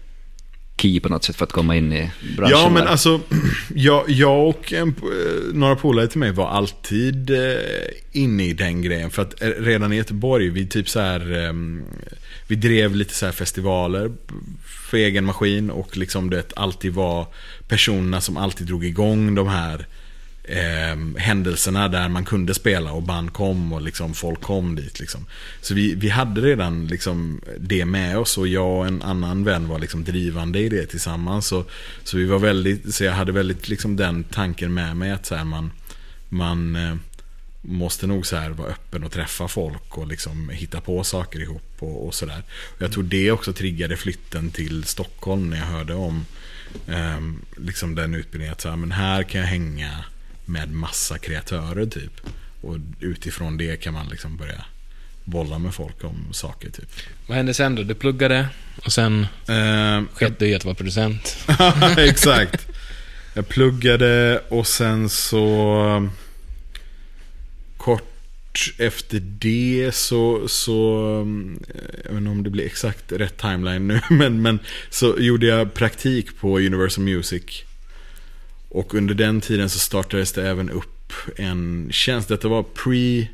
key 0.76 1.00
på 1.00 1.08
något 1.08 1.24
sätt 1.24 1.36
för 1.36 1.44
att 1.44 1.52
komma 1.52 1.76
in 1.76 1.92
i 1.92 2.10
branschen? 2.36 2.56
Ja, 2.58 2.70
men 2.70 2.84
där. 2.84 2.90
alltså, 2.90 3.20
jag, 3.74 4.10
jag 4.10 4.48
och 4.48 4.72
en, 4.72 4.88
eh, 4.88 5.54
några 5.54 5.76
polare 5.76 6.06
till 6.06 6.18
mig 6.18 6.32
var 6.32 6.48
alltid 6.48 7.30
eh, 7.30 7.38
inne 8.12 8.44
i 8.44 8.52
den 8.52 8.82
grejen. 8.82 9.10
För 9.10 9.22
att 9.22 9.42
eh, 9.42 9.48
redan 9.48 9.92
i 9.92 9.96
Göteborg, 9.96 10.48
vi 10.48 10.66
typ 10.66 10.88
så 10.88 11.00
här, 11.00 11.46
eh, 11.46 11.52
vi 12.46 12.56
drev 12.56 12.96
lite 12.96 13.14
så 13.14 13.26
här 13.26 13.32
festivaler 13.32 14.12
för 14.64 14.96
egen 14.96 15.24
maskin 15.24 15.70
och 15.70 15.96
liksom 15.96 16.30
det 16.30 16.52
alltid 16.56 16.92
var 16.92 17.26
personerna 17.68 18.20
som 18.20 18.36
alltid 18.36 18.66
drog 18.66 18.84
igång 18.84 19.34
de 19.34 19.48
här 19.48 19.86
eh, 20.44 20.96
händelserna 21.16 21.88
där 21.88 22.08
man 22.08 22.24
kunde 22.24 22.54
spela 22.54 22.92
och 22.92 23.02
band 23.02 23.32
kom 23.32 23.72
och 23.72 23.82
liksom 23.82 24.14
folk 24.14 24.40
kom 24.40 24.74
dit. 24.76 25.00
Liksom. 25.00 25.26
Så 25.60 25.74
vi, 25.74 25.94
vi 25.94 26.08
hade 26.08 26.40
redan 26.40 26.86
liksom 26.86 27.40
det 27.58 27.84
med 27.84 28.18
oss 28.18 28.38
och 28.38 28.48
jag 28.48 28.78
och 28.78 28.86
en 28.86 29.02
annan 29.02 29.44
vän 29.44 29.68
var 29.68 29.78
liksom 29.78 30.04
drivande 30.04 30.58
i 30.58 30.68
det 30.68 30.86
tillsammans. 30.86 31.46
Så, 31.46 31.64
så, 32.04 32.16
vi 32.16 32.24
var 32.24 32.38
väldigt, 32.38 32.94
så 32.94 33.04
jag 33.04 33.12
hade 33.12 33.32
väldigt 33.32 33.68
liksom 33.68 33.96
den 33.96 34.24
tanken 34.24 34.74
med 34.74 34.96
mig 34.96 35.10
att 35.10 35.26
så 35.26 35.34
här 35.34 35.44
man, 35.44 35.70
man 36.28 36.76
eh, 36.76 36.94
måste 37.62 38.06
nog 38.06 38.26
så 38.26 38.36
här 38.36 38.50
vara 38.50 38.68
öppen 38.68 39.04
och 39.04 39.12
träffa 39.12 39.48
folk 39.48 39.98
och 39.98 40.06
liksom 40.06 40.48
hitta 40.48 40.80
på 40.80 41.04
saker 41.04 41.40
ihop 41.40 41.76
och, 41.78 42.06
och 42.06 42.14
sådär. 42.14 42.42
Jag 42.78 42.92
tror 42.92 43.02
det 43.02 43.30
också 43.30 43.52
triggade 43.52 43.96
flytten 43.96 44.50
till 44.50 44.84
Stockholm 44.84 45.50
när 45.50 45.56
jag 45.56 45.66
hörde 45.66 45.94
om 45.94 46.26
ehm, 46.88 47.40
liksom 47.56 47.94
den 47.94 48.14
utbildningen. 48.14 48.52
Att 48.52 48.60
så 48.60 48.68
här, 48.68 48.76
men 48.76 48.92
här 48.92 49.22
kan 49.22 49.40
jag 49.40 49.48
hänga 49.48 50.04
med 50.44 50.72
massa 50.72 51.18
kreatörer 51.18 51.86
typ. 51.86 52.20
Och 52.60 52.76
utifrån 53.00 53.56
det 53.56 53.76
kan 53.76 53.94
man 53.94 54.08
liksom 54.08 54.36
börja 54.36 54.64
bolla 55.24 55.58
med 55.58 55.74
folk 55.74 56.04
om 56.04 56.32
saker 56.32 56.70
typ. 56.70 56.88
Vad 57.26 57.36
hände 57.36 57.54
sen 57.54 57.74
då? 57.74 57.82
Du 57.82 57.94
pluggade 57.94 58.48
och 58.84 58.92
sen 58.92 59.26
Eh, 59.48 60.02
sket 60.14 60.38
du 60.38 60.48
i 60.48 60.54
att 60.54 60.64
vara 60.64 60.74
producent. 60.74 61.36
Exakt. 61.98 62.68
Jag 63.34 63.48
pluggade 63.48 64.42
och 64.48 64.66
sen 64.66 65.08
så 65.08 66.10
kort 67.76 68.12
efter 68.78 69.20
det 69.20 69.90
så, 69.94 70.48
så 70.48 70.72
jag 72.04 72.10
vet 72.10 72.18
inte 72.18 72.30
om 72.30 72.42
det 72.42 72.50
blir 72.50 72.66
exakt 72.66 73.12
rätt 73.12 73.36
timeline 73.36 73.88
nu, 73.88 74.00
men, 74.10 74.42
men 74.42 74.58
så 74.90 75.14
gjorde 75.18 75.46
jag 75.46 75.74
praktik 75.74 76.38
på 76.40 76.58
Universal 76.58 77.04
Music. 77.04 77.64
Och 78.74 78.94
under 78.94 79.14
den 79.14 79.40
tiden 79.40 79.70
så 79.70 79.78
startades 79.78 80.32
det 80.32 80.48
även 80.48 80.70
upp 80.70 81.12
en 81.36 81.88
tjänst. 81.92 82.28
Detta 82.28 82.48
var 82.48 82.62
pre 82.62 83.28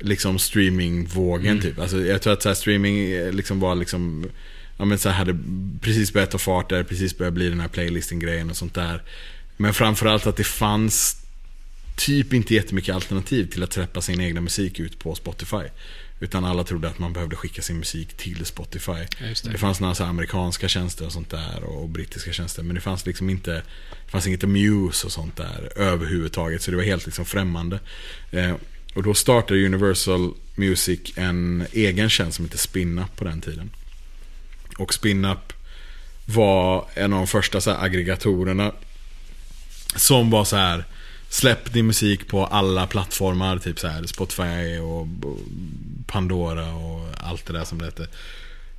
liksom 0.00 0.38
streamingvågen 0.38 1.50
Mm. 1.50 1.62
typ. 1.62 1.78
Alltså, 1.78 2.04
jag 2.06 2.22
tror 2.22 2.32
att 2.32 2.42
så 2.42 2.48
här, 2.48 2.54
streaming 2.54 3.12
eh, 3.12 3.32
liksom 3.32 3.60
var 3.60 3.74
liksom 3.74 4.26
Ja 4.78 4.84
men 4.84 4.98
så 4.98 5.08
här, 5.08 5.16
hade 5.16 5.38
precis 5.80 6.12
börjat 6.12 6.30
ta 6.30 6.38
fart 6.38 6.68
där, 6.68 6.82
precis 6.82 7.18
börjat 7.18 7.34
bli 7.34 7.48
den 7.48 7.60
här 7.60 7.68
playlisten-grejen 7.68 8.50
och 8.50 8.56
sånt 8.56 8.74
där. 8.74 9.02
Men 9.56 9.74
framförallt 9.74 10.26
att 10.26 10.36
det 10.36 10.44
fanns 10.44 11.16
typ 11.96 12.32
inte 12.32 12.54
jättemycket 12.54 12.94
alternativ 12.94 13.46
till 13.46 13.62
att 13.62 13.72
släppa 13.72 14.00
sin 14.00 14.20
egna 14.20 14.40
musik 14.40 14.80
ut 14.80 14.98
på 14.98 15.14
Spotify. 15.14 15.64
Utan 16.20 16.44
alla 16.44 16.64
trodde 16.64 16.88
att 16.88 16.98
man 16.98 17.12
behövde 17.12 17.36
skicka 17.36 17.62
sin 17.62 17.78
musik 17.78 18.16
till 18.16 18.44
Spotify. 18.46 18.92
Ja, 18.92 19.26
det. 19.42 19.50
Det 19.52 19.58
fanns 19.58 19.80
några 19.80 19.94
så 19.94 20.04
amerikanska 20.04 20.68
tjänster 20.68 21.06
och 21.06 21.12
sånt 21.12 21.30
där 21.30 21.64
och 21.64 21.88
brittiska 21.88 22.32
tjänster. 22.32 22.62
Men 22.62 22.74
det 22.74 22.80
fanns 22.80 23.06
liksom 23.06 23.30
inte, 23.30 23.52
det 24.04 24.10
fanns 24.10 24.26
inget 24.26 24.42
Muse 24.42 25.06
och 25.06 25.12
sånt 25.12 25.36
där 25.36 25.72
överhuvudtaget. 25.76 26.62
Så 26.62 26.70
det 26.70 26.76
var 26.76 26.84
helt 26.84 27.06
liksom 27.06 27.24
främmande. 27.24 27.80
Eh, 28.30 28.54
och 28.94 29.02
då 29.02 29.14
startade 29.14 29.66
Universal 29.66 30.34
Music 30.54 31.00
en 31.16 31.66
egen 31.72 32.10
tjänst 32.10 32.36
som 32.36 32.44
heter 32.44 32.58
Spinup 32.58 33.16
på 33.16 33.24
den 33.24 33.40
tiden. 33.40 33.70
Och 34.78 34.94
Spinup 34.94 35.52
var 36.26 36.88
en 36.94 37.12
av 37.12 37.18
de 37.18 37.26
första 37.26 37.60
så 37.60 37.70
aggregatorerna 37.70 38.72
som 39.96 40.30
var 40.30 40.44
så 40.44 40.56
här 40.56 40.84
Släpp 41.32 41.72
din 41.72 41.86
musik 41.86 42.28
på 42.28 42.46
alla 42.46 42.86
plattformar, 42.86 43.58
typ 43.58 43.78
så 43.78 43.88
här 43.88 44.06
Spotify 44.06 44.78
och 44.78 45.06
Pandora 46.06 46.74
och 46.74 47.08
allt 47.16 47.46
det 47.46 47.52
där 47.52 47.64
som 47.64 47.78
det 47.78 47.84
heter. 47.84 48.08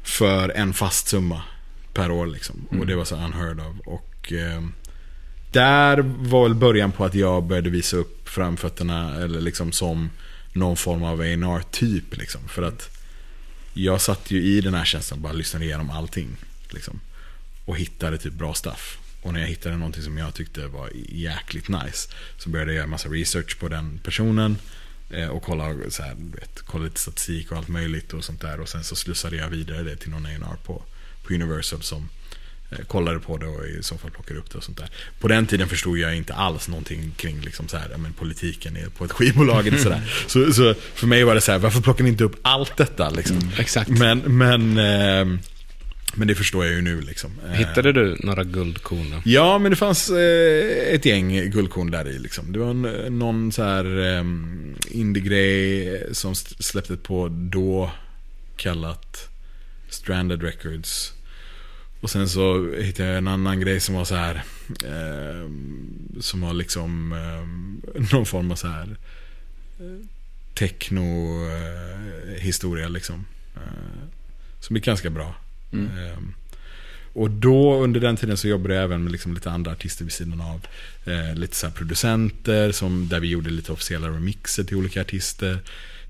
För 0.03 0.49
en 0.49 0.73
fast 0.73 1.07
summa 1.07 1.41
per 1.93 2.11
år 2.11 2.27
liksom. 2.27 2.67
Och 2.79 2.87
det 2.87 2.95
var 2.95 3.05
så 3.05 3.15
unheard 3.15 3.59
of. 3.59 3.87
Och 3.87 4.33
eh, 4.33 4.61
där 5.51 5.97
var 6.01 6.43
väl 6.43 6.55
början 6.55 6.91
på 6.91 7.05
att 7.05 7.15
jag 7.15 7.43
började 7.43 7.69
visa 7.69 7.97
upp 7.97 8.29
framfötterna, 8.29 9.15
eller 9.15 9.41
liksom 9.41 9.71
som 9.71 10.09
någon 10.53 10.77
form 10.77 11.03
av 11.03 11.19
A&R 11.19 11.63
typ 11.71 12.17
liksom. 12.17 12.41
För 12.47 12.63
att 12.63 12.89
jag 13.73 14.01
satt 14.01 14.31
ju 14.31 14.43
i 14.43 14.61
den 14.61 14.73
här 14.73 14.85
tjänsten 14.85 15.17
och 15.17 15.21
bara 15.21 15.33
lyssnade 15.33 15.65
igenom 15.65 15.89
allting. 15.89 16.29
Liksom. 16.69 16.99
Och 17.65 17.77
hittade 17.77 18.17
typ 18.17 18.33
bra 18.33 18.53
stuff. 18.53 18.97
Och 19.21 19.33
när 19.33 19.39
jag 19.39 19.47
hittade 19.47 19.77
någonting 19.77 20.03
som 20.03 20.17
jag 20.17 20.33
tyckte 20.33 20.67
var 20.67 20.89
jäkligt 21.09 21.67
nice 21.69 22.09
så 22.37 22.49
började 22.49 22.71
jag 22.71 22.77
göra 22.77 22.87
massa 22.87 23.09
research 23.09 23.59
på 23.59 23.67
den 23.67 23.99
personen. 24.03 24.57
eh, 25.11 25.27
Och 25.27 25.43
kolla, 25.43 25.75
så 25.89 26.03
här, 26.03 26.15
vet, 26.39 26.61
kolla 26.65 26.83
lite 26.83 26.99
statistik 26.99 27.51
och 27.51 27.57
allt 27.57 27.67
möjligt 27.67 28.13
och 28.13 28.23
sånt 28.23 28.41
där. 28.41 28.59
Och 28.59 28.69
sen 28.69 28.83
så 28.83 28.95
slussade 28.95 29.35
jag 29.35 29.47
vidare 29.49 29.83
det 29.83 29.95
till 29.95 30.09
någon 30.09 30.25
A&R 30.25 30.57
på, 30.63 30.83
på 31.23 31.33
Universal 31.33 31.81
som 31.81 32.09
eh, 32.71 32.85
kollade 32.87 33.19
på 33.19 33.37
det 33.37 33.45
och 33.45 33.65
i 33.65 33.83
så 33.83 33.97
fall 33.97 34.11
plockade 34.11 34.39
upp 34.39 34.51
det 34.51 34.57
och 34.57 34.63
sånt 34.63 34.77
där. 34.77 34.89
På 35.19 35.27
den 35.27 35.47
tiden 35.47 35.67
förstod 35.67 35.97
jag 35.97 36.15
inte 36.15 36.33
alls 36.33 36.67
någonting 36.67 37.11
kring 37.17 37.41
liksom 37.41 37.67
så 37.67 37.77
här, 37.77 37.97
men 37.97 38.13
politiken 38.13 38.77
på 38.97 39.05
ett 39.05 39.11
skivbolag 39.17 39.67
eller 39.67 39.77
sådär. 39.77 40.13
Så, 40.27 40.53
så 40.53 40.73
för 40.73 41.07
mig 41.07 41.23
var 41.23 41.35
det 41.35 41.41
så 41.41 41.51
här, 41.51 41.59
varför 41.59 41.81
plockar 41.81 42.03
ni 42.03 42.09
inte 42.09 42.23
upp 42.23 42.35
allt 42.41 42.77
detta 42.77 43.09
liksom? 43.09 43.51
Exakt. 43.57 43.89
Men, 43.89 44.19
men, 44.37 44.77
ehm, 44.77 45.39
men 46.15 46.27
det 46.27 46.35
förstår 46.35 46.65
jag 46.65 46.73
ju 46.73 46.81
nu 46.81 47.01
liksom. 47.01 47.31
Eh, 47.45 47.51
Hittade 47.51 47.91
du 47.91 48.17
några 48.19 48.43
guldkorn 48.43 49.11
då? 49.11 49.21
Ja, 49.25 49.57
men 49.59 49.71
det 49.71 49.75
fanns 49.77 50.09
eh, 50.09 50.93
ett 50.93 51.05
gäng 51.05 51.49
guldkorn 51.51 51.91
där 51.91 52.07
i 52.07 52.19
liksom. 52.19 52.51
Det 52.51 52.59
var 52.59 52.69
en, 52.69 52.81
någon 53.19 53.51
så 53.51 53.63
här 53.63 53.85
um, 53.85 54.75
indie-grej 54.89 56.03
som 56.11 56.31
s- 56.31 56.63
släpptes 56.63 56.99
på 57.03 57.27
då 57.31 57.91
kallat 58.55 59.29
Stranded 59.89 60.43
Records. 60.43 61.13
Och 62.01 62.09
sen 62.09 62.29
så 62.29 62.73
hittade 62.75 63.09
jag 63.09 63.17
en 63.17 63.27
annan 63.27 63.59
grej 63.59 63.79
som 63.79 63.95
var 63.95 64.05
så 64.05 64.15
här 64.15 64.43
ehm, 64.87 65.89
Som 66.21 66.41
var 66.41 66.53
liksom 66.53 67.13
ehm, 67.13 67.81
någon 68.11 68.25
form 68.25 68.51
av 68.51 68.55
så 68.55 68.67
här 68.67 68.97
eh, 69.79 70.05
techno 70.53 71.45
eh, 72.77 72.89
liksom. 72.89 73.25
Eh, 73.55 74.07
som 74.59 74.75
är 74.75 74.79
ganska 74.79 75.09
bra. 75.09 75.35
Ehm, 75.73 76.33
och 77.13 77.31
då 77.31 77.83
under 77.83 77.99
den 77.99 78.17
tiden 78.17 78.37
så 78.37 78.47
jobbade 78.47 78.75
jag 78.75 78.83
även 78.83 79.03
med 79.03 79.11
liksom 79.11 79.33
lite 79.33 79.51
andra 79.51 79.71
artister 79.71 80.05
vid 80.05 80.13
sidan 80.13 80.41
av. 80.41 80.67
Eh, 81.05 81.35
lite 81.35 81.55
så 81.55 81.67
här 81.67 81.73
producenter 81.73 82.71
som, 82.71 83.07
där 83.09 83.19
vi 83.19 83.27
gjorde 83.27 83.49
lite 83.49 83.71
officiella 83.71 84.07
remixer 84.07 84.63
till 84.63 84.77
olika 84.77 85.01
artister. 85.01 85.59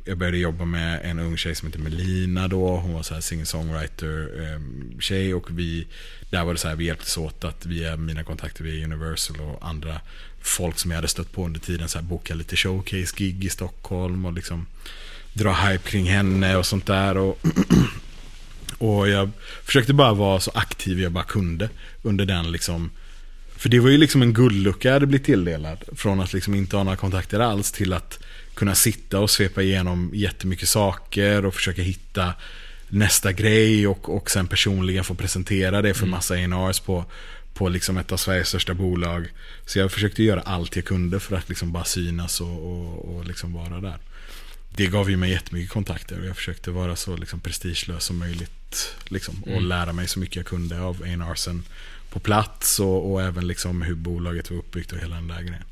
Jag 0.06 0.18
började 0.18 0.38
jobba 0.38 0.66
med 0.66 1.00
en 1.04 1.20
ung 1.20 1.38
tjej 1.38 1.56
som 1.56 1.68
heter 1.68 1.80
Melina 1.80 2.48
då. 2.48 2.78
Hon 2.78 2.94
var 2.94 3.04
så 3.04 3.14
här 3.14 3.22
singer-songwriter 3.22 4.44
eh, 4.44 4.62
tjej 5.00 5.34
och 5.34 5.60
vi, 5.60 5.88
där 6.30 6.46
var 6.46 6.54
det 6.54 6.60
så 6.60 6.68
här, 6.68 6.76
vi 6.76 6.86
hjälptes 6.86 7.18
åt 7.18 7.44
att 7.44 7.66
via 7.66 7.98
mina 7.98 8.24
kontakter 8.24 8.64
via 8.64 8.86
Universal 8.86 9.42
och 9.42 9.68
andra 9.68 10.02
folk 10.42 10.80
som 10.80 10.92
jag 10.92 10.96
hade 10.96 11.08
stött 11.08 11.32
på 11.32 11.46
under 11.46 11.60
tiden 11.60 11.90
så 11.90 11.98
här 11.98 12.06
boka 12.06 12.34
lite 12.34 12.56
showcase-gig 12.56 13.46
i 13.46 13.50
Stockholm 13.50 14.26
och 14.26 14.34
liksom 14.34 14.66
dra 15.34 15.54
hype 15.54 15.90
kring 15.90 16.06
henne 16.06 16.56
och 16.56 16.66
sånt 16.66 16.86
där. 16.86 17.18
Och 17.18 17.40
och 18.82 19.10
jag 19.10 19.30
försökte 19.64 19.94
bara 19.94 20.14
vara 20.14 20.40
så 20.40 20.52
aktiv 20.54 21.00
jag 21.00 21.12
bara 21.12 21.24
kunde 21.24 21.70
under 22.02 22.26
den 22.26 22.52
liksom 22.52 22.92
För 23.58 23.70
det 23.70 23.80
var 23.80 23.90
ju 23.90 23.98
liksom 23.98 24.22
en 24.22 24.34
guldlucka 24.34 24.88
jag 24.88 24.94
hade 24.94 25.06
blivit 25.06 25.26
tilldelad 25.26 25.84
Från 25.96 26.20
att 26.20 26.34
liksom 26.34 26.56
inte 26.56 26.76
ha 26.76 26.84
några 26.84 26.98
kontakter 26.98 27.40
alls 27.40 27.72
till 27.72 27.94
att 27.94 28.20
kunna 28.54 28.76
sitta 28.76 29.20
och 29.20 29.30
svepa 29.30 29.62
igenom 29.62 30.12
jättemycket 30.14 30.70
saker 30.70 31.46
och 31.46 31.56
försöka 31.56 31.82
hitta 31.82 32.34
nästa 32.90 33.32
grej 33.32 33.88
och, 33.88 34.16
och 34.16 34.32
sen 34.32 34.48
personligen 34.48 35.04
få 35.04 35.16
presentera 35.16 35.82
det 35.82 35.94
för 35.94 36.06
massa 36.06 36.34
A&Rs 36.34 36.80
på, 36.80 37.06
på 37.54 37.70
liksom 37.70 37.98
ett 37.98 38.12
av 38.12 38.18
Sveriges 38.18 38.48
största 38.48 38.74
bolag. 38.74 39.28
Så 39.66 39.80
jag 39.80 39.92
försökte 39.92 40.24
göra 40.24 40.42
allt 40.42 40.76
jag 40.76 40.86
kunde 40.86 41.20
för 41.20 41.36
att 41.36 41.50
liksom 41.50 41.72
bara 41.72 41.84
synas 41.84 42.42
och, 42.42 42.72
och, 42.72 43.16
och 43.16 43.26
liksom 43.26 43.54
vara 43.54 43.82
där. 43.82 43.98
Det 44.70 44.88
gav 44.88 45.10
ju 45.10 45.18
mig 45.18 45.32
jättemycket 45.32 45.72
kontakter 45.72 46.20
och 46.20 46.26
jag 46.26 46.36
försökte 46.36 46.72
vara 46.72 46.96
så 46.96 47.18
liksom 47.18 47.40
prestigelös 47.40 48.04
som 48.04 48.18
möjligt. 48.18 48.61
Liksom, 49.06 49.44
och 49.44 49.62
lära 49.62 49.94
mig 49.94 50.08
så 50.08 50.20
mycket 50.20 50.36
jag 50.36 50.46
kunde 50.46 50.82
av 50.82 51.02
A&Rsen 51.04 51.64
på 52.10 52.20
plats 52.20 52.80
och, 52.80 53.12
och 53.12 53.22
även 53.22 53.48
liksom 53.48 53.82
hur 53.82 53.96
bolaget 53.96 54.52
var 54.52 54.58
uppbyggt 54.58 54.92
och 54.92 55.00
hela 55.00 55.16
den 55.16 55.28
där 55.28 55.42
grejen. 55.42 55.64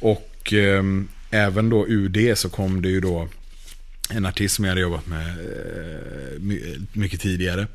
Och 0.00 0.52
ehm, 0.52 1.08
även 1.30 1.70
då 1.70 1.88
ur 1.88 2.08
det 2.08 2.36
så 2.36 2.48
kom 2.48 2.82
det 2.82 2.88
ju 2.88 3.00
då 3.00 3.28
en 4.10 4.26
artist 4.26 4.54
som 4.54 4.64
jag 4.64 4.70
hade 4.70 4.80
jobbat 4.80 5.06
med 5.06 5.28
eh, 5.28 6.40
my- 6.40 6.78
mycket 6.92 7.20
tidigare. 7.20 7.66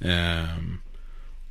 Ehm, 0.00 0.78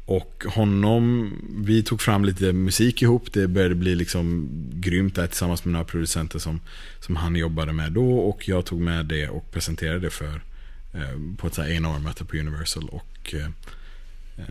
och 0.06 0.44
honom, 0.48 1.32
vi 1.66 1.84
tog 1.84 2.02
fram 2.02 2.26
lite 2.26 2.54
musik 2.54 3.02
ihop. 3.02 3.34
Det 3.34 3.48
började 3.48 3.76
bli 3.76 3.96
liksom 3.96 4.50
grymt 4.74 5.16
där 5.16 5.28
tillsammans 5.28 5.66
med 5.66 5.72
några 5.72 5.86
producenter 5.86 6.40
som, 6.40 6.60
som 7.00 7.16
han 7.16 7.36
jobbade 7.36 7.74
med 7.74 7.92
då. 7.92 8.20
Och 8.20 8.48
jag 8.48 8.66
tog 8.66 8.82
med 8.82 9.06
det 9.06 9.30
och 9.30 9.52
presenterade 9.52 10.00
det 10.00 10.10
för 10.10 10.26
eh, 10.34 10.40
Eh, 10.94 11.36
på 11.38 11.48
ett 11.48 11.54
så 11.54 11.62
här 11.62 11.70
A&R-möte 11.70 12.26
på 12.26 12.38
Universal. 12.38 12.90
Och 12.90 13.34
eh, 13.34 13.50
eh, 14.38 14.46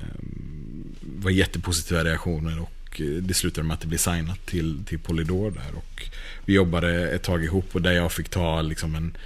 var 1.00 1.30
jättepositiva 1.30 2.04
reaktioner. 2.04 2.60
Och 2.60 3.00
eh, 3.00 3.06
det 3.06 3.34
slutade 3.34 3.66
med 3.66 3.74
att 3.74 3.80
det 3.80 3.86
blev 3.86 3.98
signat 3.98 4.46
till, 4.46 4.84
till 4.84 4.98
Polydor 4.98 5.50
där. 5.50 5.74
Och 5.76 6.08
vi 6.44 6.54
jobbade 6.54 7.10
ett 7.10 7.22
tag 7.22 7.44
ihop 7.44 7.74
och 7.74 7.82
där 7.82 7.92
jag 7.92 8.12
fick 8.12 8.28
ta 8.28 8.62
liksom 8.62 8.94
en 8.94 9.06
eh, 9.06 9.20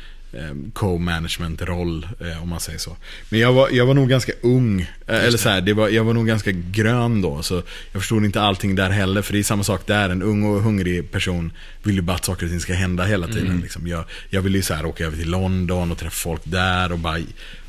co-management-roll, 0.72 2.08
eh, 2.20 2.42
om 2.42 2.48
man 2.48 2.60
säger 2.60 2.78
så. 2.78 2.96
Men 3.28 3.40
jag 3.40 3.52
var, 3.52 3.68
jag 3.70 3.86
var 3.86 3.94
nog 3.94 4.08
ganska 4.08 4.32
ung, 4.42 4.80
eh, 4.80 5.24
eller 5.24 5.38
så 5.38 5.48
här, 5.48 5.60
det 5.60 5.72
var, 5.72 5.88
jag 5.88 6.04
var 6.04 6.14
nog 6.14 6.26
ganska 6.26 6.50
grön 6.50 7.22
då, 7.22 7.42
så 7.42 7.62
jag 7.92 8.02
förstod 8.02 8.24
inte 8.24 8.40
allting 8.40 8.74
där 8.74 8.90
heller, 8.90 9.22
för 9.22 9.32
det 9.32 9.38
är 9.38 9.42
samma 9.42 9.64
sak 9.64 9.86
där, 9.86 10.10
en 10.10 10.22
ung 10.22 10.44
och 10.44 10.62
hungrig 10.62 11.10
person 11.10 11.52
vill 11.82 11.94
ju 11.94 12.00
bara 12.00 12.16
att 12.16 12.24
saker 12.24 12.46
och 12.46 12.50
ting 12.50 12.60
ska 12.60 12.74
hända 12.74 13.04
hela 13.04 13.26
tiden. 13.26 13.60
Liksom. 13.60 13.86
Jag, 13.86 14.04
jag 14.30 14.42
ville 14.42 14.58
ju 14.58 14.62
så 14.62 14.74
här 14.74 14.86
åka 14.86 15.06
över 15.06 15.16
till 15.16 15.30
London 15.30 15.90
och 15.90 15.98
träffa 15.98 16.16
folk 16.16 16.40
där 16.44 16.92
och 16.92 16.98
bara, 16.98 17.18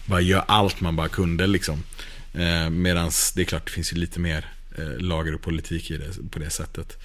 bara 0.05 0.21
göra 0.21 0.41
allt 0.41 0.81
man 0.81 0.95
bara 0.95 1.07
kunde 1.07 1.47
liksom. 1.47 1.83
Eh, 2.33 2.69
Medan 2.69 3.11
det 3.35 3.41
är 3.41 3.45
klart, 3.45 3.65
det 3.65 3.71
finns 3.71 3.93
ju 3.93 3.97
lite 3.97 4.19
mer 4.19 4.45
eh, 4.77 4.97
lager 4.97 5.35
och 5.35 5.41
politik 5.41 5.91
i 5.91 5.97
det 5.97 6.31
på 6.31 6.39
det 6.39 6.49
sättet. 6.49 6.97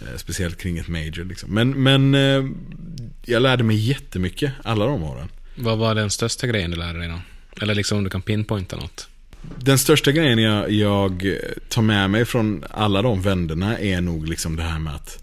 Eh, 0.00 0.16
Speciellt 0.16 0.58
kring 0.58 0.78
ett 0.78 0.88
major 0.88 1.24
liksom. 1.24 1.50
Men, 1.54 1.82
men 1.82 2.14
eh, 2.14 2.44
jag 3.24 3.42
lärde 3.42 3.64
mig 3.64 3.76
jättemycket 3.76 4.52
alla 4.64 4.86
de 4.86 5.02
åren. 5.02 5.28
Vad 5.54 5.78
var 5.78 5.94
den 5.94 6.10
största 6.10 6.46
grejen 6.46 6.70
du 6.70 6.76
lärde 6.76 6.98
dig 6.98 7.08
då? 7.08 7.20
Eller 7.62 7.74
liksom 7.74 7.98
om 7.98 8.04
du 8.04 8.10
kan 8.10 8.22
pinpointa 8.22 8.76
något? 8.76 9.08
Den 9.58 9.78
största 9.78 10.12
grejen 10.12 10.38
jag, 10.38 10.70
jag 10.72 11.36
tar 11.68 11.82
med 11.82 12.10
mig 12.10 12.24
från 12.24 12.64
alla 12.70 13.02
de 13.02 13.22
vänderna 13.22 13.78
är 13.78 14.00
nog 14.00 14.28
liksom 14.28 14.56
det 14.56 14.62
här 14.62 14.78
med 14.78 14.94
att 14.94 15.22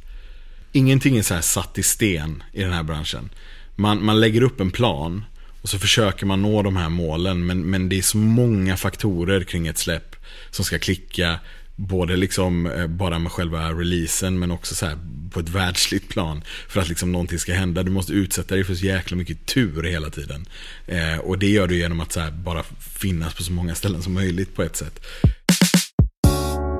ingenting 0.71 1.17
är 1.17 1.21
så 1.21 1.33
här 1.33 1.41
satt 1.41 1.77
i 1.77 1.83
sten 1.83 2.43
i 2.53 2.61
den 2.61 2.73
här 2.73 2.83
branschen. 2.83 3.29
man, 3.75 4.05
man 4.05 4.19
lägger 4.19 4.41
upp 4.41 4.59
en 4.59 4.71
plan 4.71 5.23
och 5.61 5.69
så 5.69 5.79
försöker 5.79 6.25
man 6.25 6.41
nå 6.41 6.61
de 6.63 6.75
här 6.77 6.89
målen. 6.89 7.45
Men, 7.45 7.61
men 7.61 7.89
det 7.89 7.97
är 7.97 8.01
så 8.01 8.17
många 8.17 8.77
faktorer 8.77 9.43
kring 9.43 9.67
ett 9.67 9.77
släpp 9.77 10.15
som 10.51 10.65
ska 10.65 10.79
klicka. 10.79 11.39
Både 11.75 12.15
liksom 12.15 12.65
eh, 12.65 12.87
bara 12.87 13.19
med 13.19 13.31
själva 13.31 13.69
releasen 13.69 14.39
men 14.39 14.51
också 14.51 14.75
så 14.75 14.85
här 14.85 14.97
på 15.31 15.39
ett 15.39 15.49
världsligt 15.49 16.09
plan. 16.09 16.41
För 16.67 16.81
att 16.81 16.89
liksom 16.89 17.11
någonting 17.11 17.39
ska 17.39 17.53
hända. 17.53 17.83
Du 17.83 17.91
måste 17.91 18.13
utsätta 18.13 18.55
dig 18.55 18.63
för 18.63 18.75
så 18.75 18.85
jäkla 18.85 19.17
mycket 19.17 19.45
tur 19.45 19.83
hela 19.83 20.09
tiden. 20.09 20.45
Eh, 20.87 21.17
och 21.17 21.39
det 21.39 21.49
gör 21.49 21.67
du 21.67 21.77
genom 21.77 21.99
att 21.99 22.15
här 22.15 22.31
bara 22.31 22.63
finnas 22.79 23.33
på 23.33 23.43
så 23.43 23.51
många 23.51 23.75
ställen 23.75 24.01
som 24.01 24.13
möjligt 24.13 24.55
på 24.55 24.63
ett 24.63 24.75
sätt. 24.75 25.05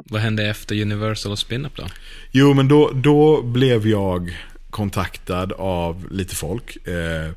Vad 0.05 0.21
hände 0.21 0.49
efter 0.49 0.81
Universal 0.81 1.31
och 1.31 1.39
Spin-Up 1.39 1.75
då? 1.75 1.83
Jo 2.31 2.53
men 2.53 2.67
då, 2.67 2.91
då 2.93 3.41
blev 3.41 3.87
jag 3.87 4.37
kontaktad 4.69 5.53
av 5.53 6.07
lite 6.11 6.35
folk. 6.35 6.87
Eh, 6.87 7.31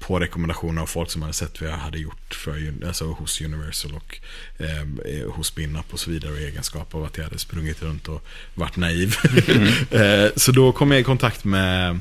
på 0.00 0.18
rekommendationer 0.18 0.82
av 0.82 0.86
folk 0.86 1.10
som 1.10 1.22
hade 1.22 1.34
sett 1.34 1.60
vad 1.60 1.70
jag 1.70 1.76
hade 1.76 1.98
gjort 1.98 2.34
för, 2.34 2.74
alltså 2.86 3.04
hos 3.04 3.40
Universal 3.40 3.94
och 3.94 4.18
ehm, 4.58 5.00
eh, 5.06 5.30
hos 5.30 5.46
Spinup 5.46 5.92
och 5.92 6.00
så 6.00 6.10
vidare. 6.10 6.32
Och 6.32 6.38
egenskap 6.38 6.94
av 6.94 7.04
att 7.04 7.16
jag 7.16 7.24
hade 7.24 7.38
sprungit 7.38 7.82
runt 7.82 8.08
och 8.08 8.26
varit 8.54 8.76
naiv. 8.76 9.16
Mm. 9.48 9.66
eh, 9.90 10.30
så 10.36 10.52
då 10.52 10.72
kom 10.72 10.90
jag 10.90 11.00
i 11.00 11.04
kontakt 11.04 11.44
med 11.44 12.00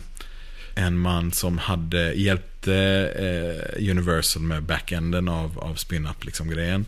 en 0.75 0.97
man 0.97 1.31
som 1.31 1.57
hade 1.57 2.13
hjälpte 2.13 2.75
eh, 3.15 3.89
Universal 3.91 4.43
med 4.43 4.63
backenden 4.63 5.27
av, 5.27 5.59
av 5.59 5.75
Spinup 5.75 6.25
liksom 6.25 6.49
grejen. 6.49 6.85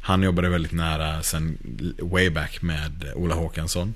Han 0.00 0.22
jobbade 0.22 0.48
väldigt 0.48 0.72
nära 0.72 1.22
sen 1.22 1.58
way 1.98 2.30
back 2.30 2.62
med 2.62 3.12
Ola 3.14 3.34
Håkansson. 3.34 3.94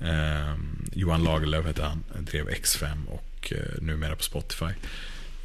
Eh, 0.00 0.54
Johan 0.92 1.24
Lagerlöf 1.24 1.66
hette 1.66 1.82
han, 1.82 2.04
drev 2.18 2.48
X5 2.48 3.06
och 3.08 3.52
eh, 3.52 3.82
numera 3.82 4.16
på 4.16 4.22
Spotify. 4.22 4.72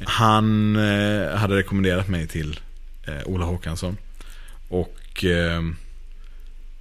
Han 0.04 0.76
eh, 0.76 1.36
hade 1.36 1.56
rekommenderat 1.56 2.08
mig 2.08 2.26
till 2.26 2.60
eh, 3.06 3.26
Ola 3.26 3.44
Håkansson. 3.44 3.96
Och 4.68 5.24
eh, 5.24 5.62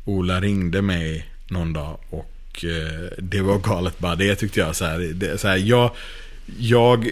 Ola 0.05 0.41
ringde 0.41 0.81
mig 0.81 1.29
någon 1.48 1.74
dag 1.74 1.98
och 2.10 2.65
eh, 2.65 3.10
det 3.17 3.41
var 3.41 3.60
galet 3.60 4.00
bara. 4.00 4.15
Det 4.15 4.36
tyckte 4.36 4.60
jag 4.60 4.75
så 4.75 4.86
här, 4.86 5.00
det, 5.00 5.38
så 5.38 5.48
här 5.48 5.57
jag, 5.57 5.91
jag 6.60 7.10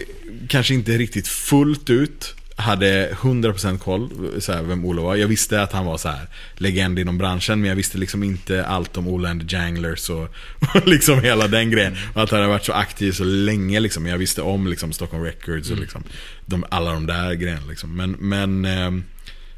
kanske 0.48 0.74
inte 0.74 0.98
riktigt 0.98 1.28
fullt 1.28 1.90
ut 1.90 2.34
hade 2.56 3.12
100% 3.12 3.78
koll 3.78 4.10
så 4.38 4.52
här, 4.52 4.62
vem 4.62 4.84
Ola 4.84 5.02
var. 5.02 5.16
Jag 5.16 5.28
visste 5.28 5.62
att 5.62 5.72
han 5.72 5.86
var 5.86 5.98
så 5.98 6.08
här 6.08 6.26
legend 6.54 6.98
inom 6.98 7.18
branschen 7.18 7.60
men 7.60 7.68
jag 7.68 7.76
visste 7.76 7.98
liksom 7.98 8.22
inte 8.22 8.64
allt 8.66 8.96
om 8.96 9.08
Ola 9.08 9.30
and 9.30 9.48
the 9.48 9.56
Janglers 9.56 10.10
och, 10.10 10.22
och 10.74 10.86
liksom 10.88 11.20
hela 11.20 11.48
den 11.48 11.70
grejen. 11.70 11.96
Och 12.14 12.22
att 12.22 12.30
han 12.30 12.40
hade 12.40 12.52
varit 12.52 12.64
så 12.64 12.72
aktiv 12.72 13.12
så 13.12 13.24
länge 13.24 13.80
liksom. 13.80 14.06
Jag 14.06 14.18
visste 14.18 14.42
om 14.42 14.66
liksom 14.66 14.92
Stockholm 14.92 15.24
Records 15.24 15.66
och 15.66 15.72
mm. 15.72 15.82
liksom 15.82 16.02
de, 16.46 16.64
alla 16.68 16.92
de 16.92 17.06
där 17.06 17.34
grejerna 17.34 17.66
liksom. 17.68 17.96
Men, 17.96 18.10
men 18.10 18.64
eh, 18.64 19.04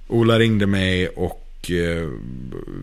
Ola 0.09 0.38
ringde 0.38 0.67
mig 0.67 1.09
och 1.09 1.71
eh, 1.71 2.09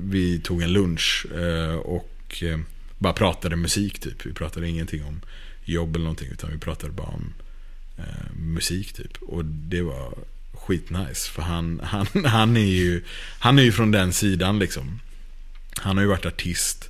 vi 0.01 0.39
tog 0.39 0.61
en 0.61 0.73
lunch 0.73 1.25
eh, 1.35 1.75
och 1.75 2.43
eh, 2.43 2.59
bara 2.97 3.13
pratade 3.13 3.55
musik 3.55 3.99
typ. 3.99 4.25
Vi 4.25 4.33
pratade 4.33 4.69
ingenting 4.69 5.03
om 5.03 5.21
jobb 5.65 5.95
eller 5.95 6.03
någonting 6.03 6.29
utan 6.31 6.51
vi 6.51 6.57
pratade 6.57 6.93
bara 6.93 7.07
om 7.07 7.33
eh, 7.97 8.35
musik 8.35 8.93
typ. 8.93 9.21
Och 9.21 9.45
det 9.45 9.81
var 9.81 10.13
skitnice. 10.53 11.31
För 11.31 11.41
han, 11.41 11.81
han, 11.83 12.07
han, 12.25 12.57
är 12.57 12.61
ju, 12.61 13.03
han 13.39 13.59
är 13.59 13.63
ju 13.63 13.71
från 13.71 13.91
den 13.91 14.13
sidan 14.13 14.59
liksom. 14.59 14.99
Han 15.75 15.97
har 15.97 16.03
ju 16.03 16.09
varit 16.09 16.25
artist 16.25 16.89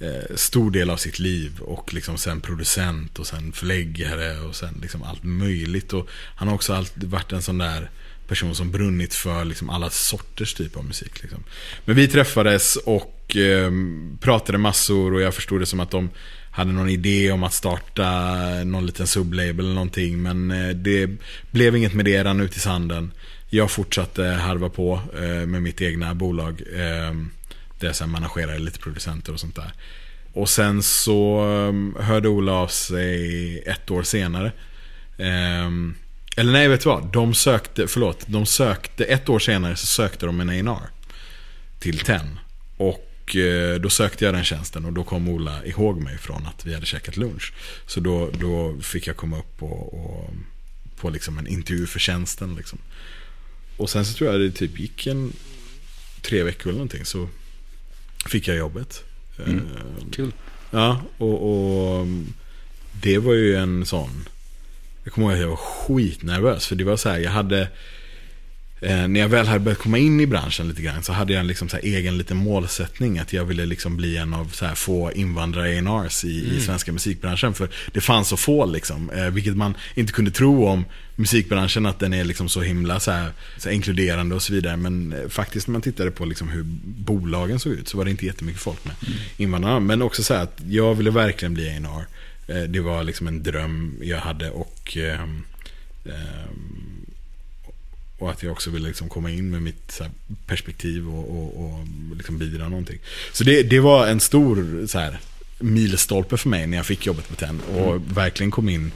eh, 0.00 0.36
stor 0.36 0.70
del 0.70 0.90
av 0.90 0.96
sitt 0.96 1.18
liv 1.18 1.60
och 1.60 1.94
liksom 1.94 2.18
sen 2.18 2.40
producent 2.40 3.18
och 3.18 3.26
sen 3.26 3.52
förläggare 3.52 4.40
och 4.40 4.56
sen 4.56 4.78
liksom 4.82 5.02
allt 5.02 5.24
möjligt. 5.24 5.92
Och 5.92 6.08
han 6.36 6.48
har 6.48 6.54
också 6.54 6.74
alltid 6.74 7.04
varit 7.04 7.32
en 7.32 7.42
sån 7.42 7.58
där 7.58 7.90
person 8.28 8.54
som 8.54 8.70
brunnit 8.70 9.14
för 9.14 9.44
liksom 9.44 9.70
alla 9.70 9.90
sorters 9.90 10.54
typ 10.54 10.76
av 10.76 10.84
musik. 10.84 11.22
Liksom. 11.22 11.44
Men 11.84 11.96
vi 11.96 12.08
träffades 12.08 12.76
och 12.76 13.36
eh, 13.36 13.70
pratade 14.20 14.58
massor 14.58 15.14
och 15.14 15.20
jag 15.20 15.34
förstod 15.34 15.60
det 15.60 15.66
som 15.66 15.80
att 15.80 15.90
de 15.90 16.10
hade 16.56 16.72
någon 16.72 16.88
idé 16.88 17.32
om 17.32 17.42
att 17.42 17.52
starta 17.52 18.34
någon 18.64 18.86
liten 18.86 19.06
sublabel 19.06 19.64
eller 19.64 19.74
någonting. 19.74 20.22
Men 20.22 20.50
eh, 20.50 20.68
det 20.68 21.10
blev 21.50 21.76
inget 21.76 21.94
med 21.94 22.04
det, 22.04 22.24
rann 22.24 22.40
ut 22.40 22.56
i 22.56 22.60
sanden. 22.60 23.12
Jag 23.48 23.70
fortsatte 23.70 24.24
harva 24.24 24.68
på 24.68 25.00
eh, 25.14 25.46
med 25.46 25.62
mitt 25.62 25.82
egna 25.82 26.14
bolag. 26.14 26.62
Ehm, 26.76 27.30
där 27.78 27.86
jag 27.86 27.96
sen 27.96 28.10
managerade 28.10 28.58
lite 28.58 28.78
producenter 28.78 29.32
och 29.32 29.40
sånt 29.40 29.56
där. 29.56 29.72
Och 30.32 30.48
sen 30.48 30.82
så 30.82 31.40
ehm, 31.40 31.96
hörde 32.00 32.28
Ola 32.28 32.52
av 32.52 32.68
sig 32.68 33.58
ett 33.58 33.90
år 33.90 34.02
senare. 34.02 34.52
Ehm, 35.18 35.94
eller 36.36 36.52
nej, 36.52 36.68
vet 36.68 36.80
du 36.80 36.88
vad? 36.88 37.12
De 37.12 37.34
sökte, 37.34 37.88
förlåt, 37.88 38.24
de 38.26 38.46
sökte, 38.46 39.04
ett 39.04 39.28
år 39.28 39.38
senare 39.38 39.76
så 39.76 39.86
sökte 39.86 40.26
de 40.26 40.40
en 40.40 40.68
A&R 40.68 40.90
till 41.78 41.98
TEN. 41.98 42.38
Och 42.76 43.05
och 43.26 43.36
eh, 43.36 43.80
då 43.80 43.90
sökte 43.90 44.24
jag 44.24 44.34
den 44.34 44.44
tjänsten 44.44 44.84
och 44.84 44.92
då 44.92 45.04
kom 45.04 45.28
Ola 45.28 45.64
ihåg 45.64 46.00
mig 46.00 46.18
från 46.18 46.46
att 46.46 46.66
vi 46.66 46.74
hade 46.74 46.86
käkat 46.86 47.16
lunch. 47.16 47.52
Så 47.86 48.00
då, 48.00 48.30
då 48.40 48.80
fick 48.80 49.06
jag 49.06 49.16
komma 49.16 49.38
upp 49.38 49.62
och, 49.62 49.94
och 49.94 50.34
på 50.96 51.10
liksom 51.10 51.38
en 51.38 51.46
intervju 51.46 51.86
för 51.86 51.98
tjänsten. 51.98 52.54
Liksom. 52.54 52.78
Och 53.76 53.90
sen 53.90 54.04
så 54.04 54.14
tror 54.14 54.32
jag 54.32 54.40
det 54.40 54.50
typ 54.50 54.80
gick 54.80 55.06
en 55.06 55.32
tre 56.20 56.42
veckor 56.42 56.68
eller 56.68 56.78
någonting 56.78 57.04
så 57.04 57.28
fick 58.26 58.48
jag 58.48 58.56
jobbet. 58.56 59.04
Mm. 59.46 59.62
Kul. 60.12 60.32
Ja, 60.70 61.02
och, 61.18 61.98
och, 62.00 62.06
det 62.92 63.18
var 63.18 63.34
ju 63.34 63.56
en 63.56 63.86
sån. 63.86 64.28
Jag 65.04 65.12
kommer 65.12 65.26
ihåg 65.26 65.34
att 65.34 65.40
jag 65.40 65.48
var 65.48 65.56
skitnervös. 65.56 66.66
För 66.66 66.76
det 66.76 66.84
var 66.84 66.96
så 66.96 67.08
här, 67.08 67.18
jag 67.18 67.30
hade 67.30 67.68
eh, 68.80 69.08
när 69.08 69.20
jag 69.20 69.28
väl 69.28 69.46
hade 69.46 69.60
börjat 69.60 69.78
komma 69.78 69.98
in 69.98 70.20
i 70.20 70.26
branschen 70.26 70.68
lite 70.68 70.82
grann 70.82 71.02
så 71.02 71.12
hade 71.12 71.32
jag 71.32 71.40
en 71.40 71.46
liksom 71.46 71.68
så 71.68 71.76
egen 71.76 72.18
liten 72.18 72.36
målsättning 72.36 73.18
att 73.18 73.32
jag 73.32 73.44
ville 73.44 73.66
liksom 73.66 73.96
bli 73.96 74.16
en 74.16 74.34
av 74.34 74.50
så 74.52 74.66
här 74.66 74.74
få 74.74 75.12
invandrare 75.12 75.78
A&Rs 75.78 76.24
i, 76.24 76.44
mm. 76.44 76.56
i 76.56 76.60
svenska 76.60 76.92
musikbranschen. 76.92 77.54
För 77.54 77.68
det 77.92 78.00
fanns 78.00 78.28
så 78.28 78.36
få 78.36 78.66
liksom, 78.66 79.10
eh, 79.10 79.30
vilket 79.30 79.56
man 79.56 79.74
inte 79.94 80.12
kunde 80.12 80.30
tro 80.30 80.66
om 80.66 80.84
musikbranschen 81.16 81.86
att 81.86 81.98
den 81.98 82.14
är 82.14 82.24
liksom 82.24 82.48
så 82.48 82.60
himla 82.60 83.00
så 83.00 83.10
här, 83.10 83.30
så 83.56 83.68
här 83.68 83.76
inkluderande 83.76 84.34
och 84.34 84.42
så 84.42 84.52
vidare. 84.52 84.76
Men 84.76 85.12
eh, 85.12 85.28
faktiskt 85.28 85.68
när 85.68 85.72
man 85.72 85.82
tittade 85.82 86.10
på 86.10 86.24
liksom 86.24 86.48
hur 86.48 86.62
bolagen 86.84 87.58
såg 87.58 87.72
ut 87.72 87.88
så 87.88 87.96
var 87.96 88.04
det 88.04 88.10
inte 88.10 88.26
jättemycket 88.26 88.62
folk 88.62 88.84
med 88.84 88.94
mm. 89.06 89.18
invandrarna. 89.36 89.80
Men 89.80 90.02
också 90.02 90.22
så 90.22 90.34
att 90.34 90.60
jag 90.68 90.94
ville 90.94 91.10
verkligen 91.10 91.54
bli 91.54 91.68
A&R. 91.68 92.06
Eh, 92.48 92.62
det 92.62 92.80
var 92.80 93.02
liksom 93.02 93.26
en 93.26 93.42
dröm 93.42 93.98
jag 94.02 94.18
hade 94.18 94.50
och 94.50 94.96
ehm, 94.96 95.42
ehm, 96.04 96.95
och 98.18 98.30
att 98.30 98.42
jag 98.42 98.52
också 98.52 98.70
ville 98.70 98.88
liksom 98.88 99.08
komma 99.08 99.30
in 99.30 99.50
med 99.50 99.62
mitt 99.62 100.00
perspektiv 100.46 101.08
och, 101.08 101.30
och, 101.30 101.64
och 101.64 101.86
liksom 102.16 102.38
bidra 102.38 102.68
någonting. 102.68 102.98
Så 103.32 103.44
det, 103.44 103.62
det 103.62 103.80
var 103.80 104.06
en 104.06 104.20
stor 104.20 104.86
så 104.86 104.98
här, 104.98 105.20
milstolpe 105.58 106.36
för 106.36 106.48
mig 106.48 106.66
när 106.66 106.76
jag 106.76 106.86
fick 106.86 107.06
jobbet 107.06 107.28
på 107.28 107.34
TEN. 107.34 107.60
Och 107.74 107.90
mm. 107.90 108.02
verkligen 108.14 108.50
kom 108.50 108.68
in 108.68 108.92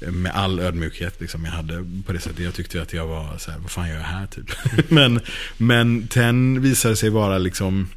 med 0.00 0.32
all 0.32 0.60
ödmjukhet 0.60 1.20
liksom 1.20 1.44
jag 1.44 1.52
hade 1.52 1.86
på 2.06 2.12
det 2.12 2.20
sättet. 2.20 2.38
Jag 2.38 2.54
tyckte 2.54 2.82
att 2.82 2.92
jag 2.92 3.06
var 3.06 3.38
så 3.38 3.50
här, 3.50 3.58
vad 3.58 3.70
fan 3.70 3.88
gör 3.88 3.96
jag 3.96 4.02
här 4.02 4.26
typ? 4.26 4.50
men, 4.90 5.20
men 5.56 6.08
TEN 6.08 6.62
visade 6.62 6.96
sig 6.96 7.10
vara 7.10 7.38
liksom 7.38 7.88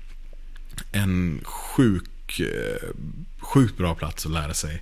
en 0.91 1.41
sjuk, 1.43 2.39
eh, 2.39 2.89
sjukt 3.39 3.77
bra 3.77 3.95
plats 3.95 4.25
att 4.25 4.31
lära 4.31 4.53
sig 4.53 4.81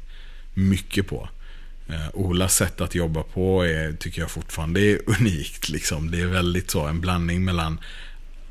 mycket 0.54 1.08
på. 1.08 1.30
Eh, 1.92 2.08
Olas 2.14 2.56
sätt 2.56 2.82
att 2.82 2.96
jobba 2.96 3.24
på 3.24 3.66
är, 3.66 3.94
tycker 3.94 4.22
jag 4.22 4.32
fortfarande 4.32 4.82
är 4.82 5.00
unikt. 5.20 5.70
Liksom. 5.70 6.12
Det 6.12 6.22
är 6.22 6.26
väldigt 6.26 6.72
så, 6.72 6.86
en 6.86 7.02
blandning 7.02 7.46
mellan 7.46 7.80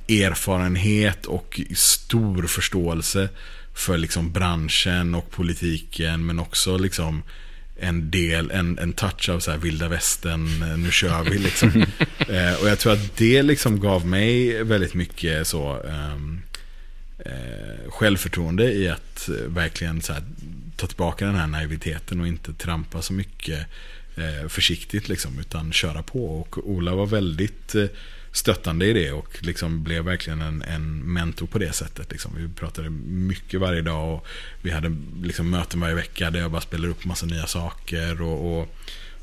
erfarenhet 0.09 1.26
och 1.26 1.61
stor 1.74 2.46
förståelse 2.46 3.29
för 3.74 3.98
liksom 3.98 4.33
branschen 4.33 5.14
och 5.14 5.31
politiken. 5.31 6.26
Men 6.26 6.38
också 6.38 6.79
liksom 6.79 7.22
en 7.81 8.11
del, 8.11 8.50
en, 8.50 8.79
en 8.79 8.92
touch 8.92 9.29
av 9.29 9.40
så 9.40 9.50
här 9.50 9.59
vilda 9.59 9.88
västern, 9.88 10.62
eh, 10.62 10.79
nu 10.79 10.90
kör 10.90 11.22
vi 11.22 11.38
liksom. 11.38 11.68
eh, 12.18 12.55
och 12.62 12.68
jag 12.68 12.79
tror 12.79 12.92
att 12.92 13.16
det 13.16 13.42
liksom 13.42 13.81
gav 13.81 14.07
mig 14.07 14.62
väldigt 14.64 14.94
mycket 14.94 15.46
så 15.46 15.79
um, 15.79 16.42
eh, 17.18 17.90
självförtroende 17.90 18.72
i 18.72 18.88
att 18.88 19.29
verkligen 19.46 20.03
så 20.03 20.12
här, 20.12 20.22
ta 20.80 20.86
tillbaka 20.86 21.26
den 21.26 21.34
här 21.34 21.46
naiviteten 21.46 22.20
och 22.20 22.26
inte 22.26 22.52
trampa 22.52 23.02
så 23.02 23.12
mycket 23.12 23.66
eh, 24.16 24.48
försiktigt 24.48 25.08
liksom, 25.08 25.38
utan 25.38 25.72
köra 25.72 26.02
på. 26.02 26.40
Och 26.40 26.58
Ola 26.68 26.94
var 26.94 27.06
väldigt 27.06 27.74
eh, 27.74 27.86
stöttande 28.32 28.86
i 28.86 28.92
det 28.92 29.12
och 29.12 29.38
liksom 29.42 29.82
blev 29.82 30.04
verkligen 30.04 30.42
en, 30.42 30.62
en 30.62 31.12
mentor 31.12 31.46
på 31.46 31.58
det 31.58 31.72
sättet. 31.72 32.12
Liksom. 32.12 32.32
Vi 32.36 32.48
pratade 32.48 32.90
mycket 32.90 33.60
varje 33.60 33.82
dag 33.82 34.14
och 34.14 34.26
vi 34.62 34.70
hade 34.70 34.96
liksom 35.22 35.50
möten 35.50 35.80
varje 35.80 35.94
vecka 35.94 36.30
där 36.30 36.40
jag 36.40 36.50
bara 36.50 36.60
spelade 36.60 36.92
upp 36.92 37.04
massa 37.04 37.26
nya 37.26 37.46
saker. 37.46 38.22
och, 38.22 38.60
och 38.60 38.74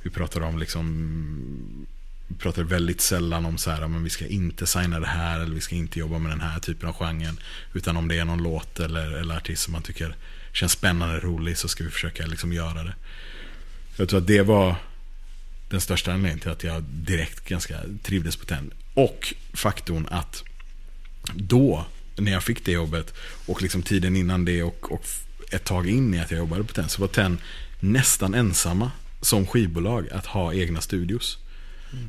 vi 0.02 0.10
pratade 0.10 0.46
om 0.46 0.60
liksom 0.60 1.88
vi 2.28 2.36
pratar 2.36 2.64
väldigt 2.64 3.02
sällan 3.02 3.46
om 3.46 3.58
så 3.58 3.72
här, 3.72 3.88
men 3.88 4.04
vi 4.04 4.10
ska 4.10 4.28
inte 4.28 4.68
signa 4.68 5.00
det 5.00 5.08
här 5.08 5.40
eller 5.40 5.56
vi 5.56 5.62
ska 5.62 5.76
inte 5.76 6.00
jobba 6.00 6.20
med 6.20 6.32
den 6.32 6.42
här 6.42 6.60
typen 6.60 6.90
av 6.90 6.96
genren. 6.96 7.40
Utan 7.74 7.98
om 7.98 8.08
det 8.08 8.18
är 8.18 8.26
någon 8.26 8.44
låt 8.44 8.80
eller, 8.80 9.12
eller 9.12 9.38
artist 9.38 9.64
som 9.64 9.72
man 9.72 9.82
tycker 9.82 10.16
känns 10.54 10.72
spännande, 10.72 11.20
rolig 11.20 11.58
så 11.58 11.68
ska 11.68 11.84
vi 11.84 11.90
försöka 11.90 12.26
liksom 12.26 12.54
göra 12.54 12.84
det. 12.84 12.94
Jag 13.96 14.10
tror 14.10 14.20
att 14.20 14.28
det 14.28 14.42
var 14.42 14.76
den 15.70 15.82
största 15.82 16.12
anledningen 16.12 16.40
till 16.40 16.52
att 16.52 16.64
jag 16.64 16.84
direkt 16.84 17.50
ganska 17.50 17.76
trivdes 18.04 18.36
på 18.36 18.46
TEN. 18.46 18.72
Och 18.94 19.34
faktorn 19.54 20.08
att 20.12 20.44
då, 21.34 21.86
när 22.16 22.32
jag 22.32 22.44
fick 22.44 22.66
det 22.66 22.72
jobbet 22.72 23.14
och 23.46 23.62
liksom 23.62 23.84
tiden 23.84 24.16
innan 24.16 24.46
det 24.46 24.64
och, 24.64 24.92
och 24.92 25.06
ett 25.52 25.64
tag 25.64 25.90
in 25.90 26.14
i 26.14 26.20
att 26.20 26.32
jag 26.32 26.38
jobbade 26.38 26.64
på 26.64 26.74
TEN 26.74 26.90
så 26.90 27.02
var 27.02 27.08
TEN 27.08 27.38
nästan 27.80 28.34
ensamma 28.34 28.92
som 29.22 29.48
skivbolag 29.48 30.10
att 30.10 30.26
ha 30.26 30.54
egna 30.54 30.82
studios. 30.82 31.38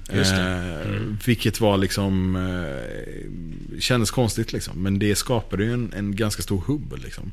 Det. 0.07 0.20
Eh, 0.20 1.03
vilket 1.27 1.61
var 1.61 1.77
liksom 1.77 2.37
eh, 2.37 3.81
Kändes 3.81 4.11
konstigt 4.11 4.53
liksom. 4.53 4.83
Men 4.83 4.98
det 4.98 5.16
skapade 5.16 5.64
ju 5.64 5.72
en, 5.72 5.92
en 5.96 6.16
ganska 6.16 6.42
stor 6.42 6.62
hubb 6.66 6.98
liksom. 7.03 7.33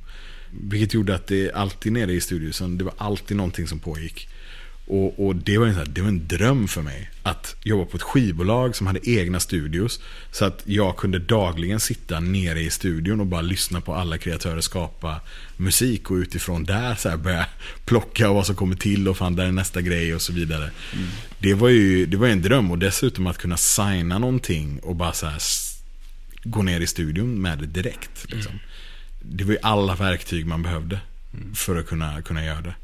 Vilket 0.62 0.94
gjorde 0.94 1.16
att 1.16 1.28
det 1.28 1.52
alltid 1.52 1.92
nere 1.92 2.14
i 2.14 2.22
studiosen, 2.22 2.78
det 2.78 2.84
var 2.84 2.94
alltid 2.98 3.38
någonting 3.38 3.68
som 3.68 3.80
pågick. 3.80 4.28
Och, 4.88 5.26
och 5.28 5.36
det, 5.36 5.58
var 5.58 5.68
en, 5.68 5.76
här- 5.76 5.86
det 5.86 6.02
var 6.02 6.08
en 6.08 6.28
dröm 6.28 6.68
för 6.68 6.82
mig. 6.82 7.10
Att 7.24 7.56
jobba 7.64 7.86
på 7.86 7.98
ett 7.98 8.04
skivbolag 8.04 8.76
som 8.76 8.88
hade 8.88 9.10
egna 9.10 9.40
studios. 9.40 10.00
Så 10.32 10.46
att 10.46 10.62
jag 10.66 10.98
kunde 10.98 11.20
dagligen 11.20 11.80
sitta 11.80 12.20
nere 12.20 12.62
i 12.62 12.70
studion 12.70 13.20
och 13.20 13.26
bara 13.26 13.42
lyssna 13.42 13.82
på 13.82 13.94
alla 13.96 14.18
kreatörer 14.18 14.62
skapa 14.62 15.22
musik. 15.58 16.12
Och 16.12 16.16
utifrån 16.16 16.64
där 16.64 16.96
så 16.96 17.10
här 17.10 17.18
börja 17.18 17.46
plocka 17.86 18.32
vad 18.32 18.46
som 18.46 18.56
kommer 18.56 18.76
till 18.76 19.08
och 19.08 19.18
fan 19.18 19.36
där 19.36 19.46
är 19.46 19.52
nästa 19.52 19.82
grej 19.82 20.16
och 20.16 20.22
så 20.22 20.34
vidare. 20.34 20.72
Det 21.40 21.54
var 21.54 21.70
ju 21.70 22.06
det 22.06 22.18
var 22.18 22.28
en 22.28 22.42
dröm. 22.42 22.72
Och 22.72 22.80
dessutom 22.80 23.28
att 23.28 23.38
kunna 23.38 23.58
signa 23.58 24.20
någonting 24.20 24.80
och 24.80 24.96
bara 24.96 25.14
så 25.14 25.26
här 25.26 25.42
gå 26.44 26.62
ner 26.62 26.82
i 26.82 26.88
studion 26.88 27.42
med 27.42 27.58
det 27.60 27.66
direkt. 27.68 28.32
Liksom. 28.32 28.52
Det 29.30 29.44
var 29.44 29.52
ju 29.52 29.58
alla 29.62 29.96
verktyg 29.96 30.46
man 30.46 30.64
behövde 30.64 31.00
för 31.56 31.76
att 31.80 31.88
kunna, 31.88 32.22
kunna 32.22 32.46
göra 32.46 32.62
det. 32.62 32.76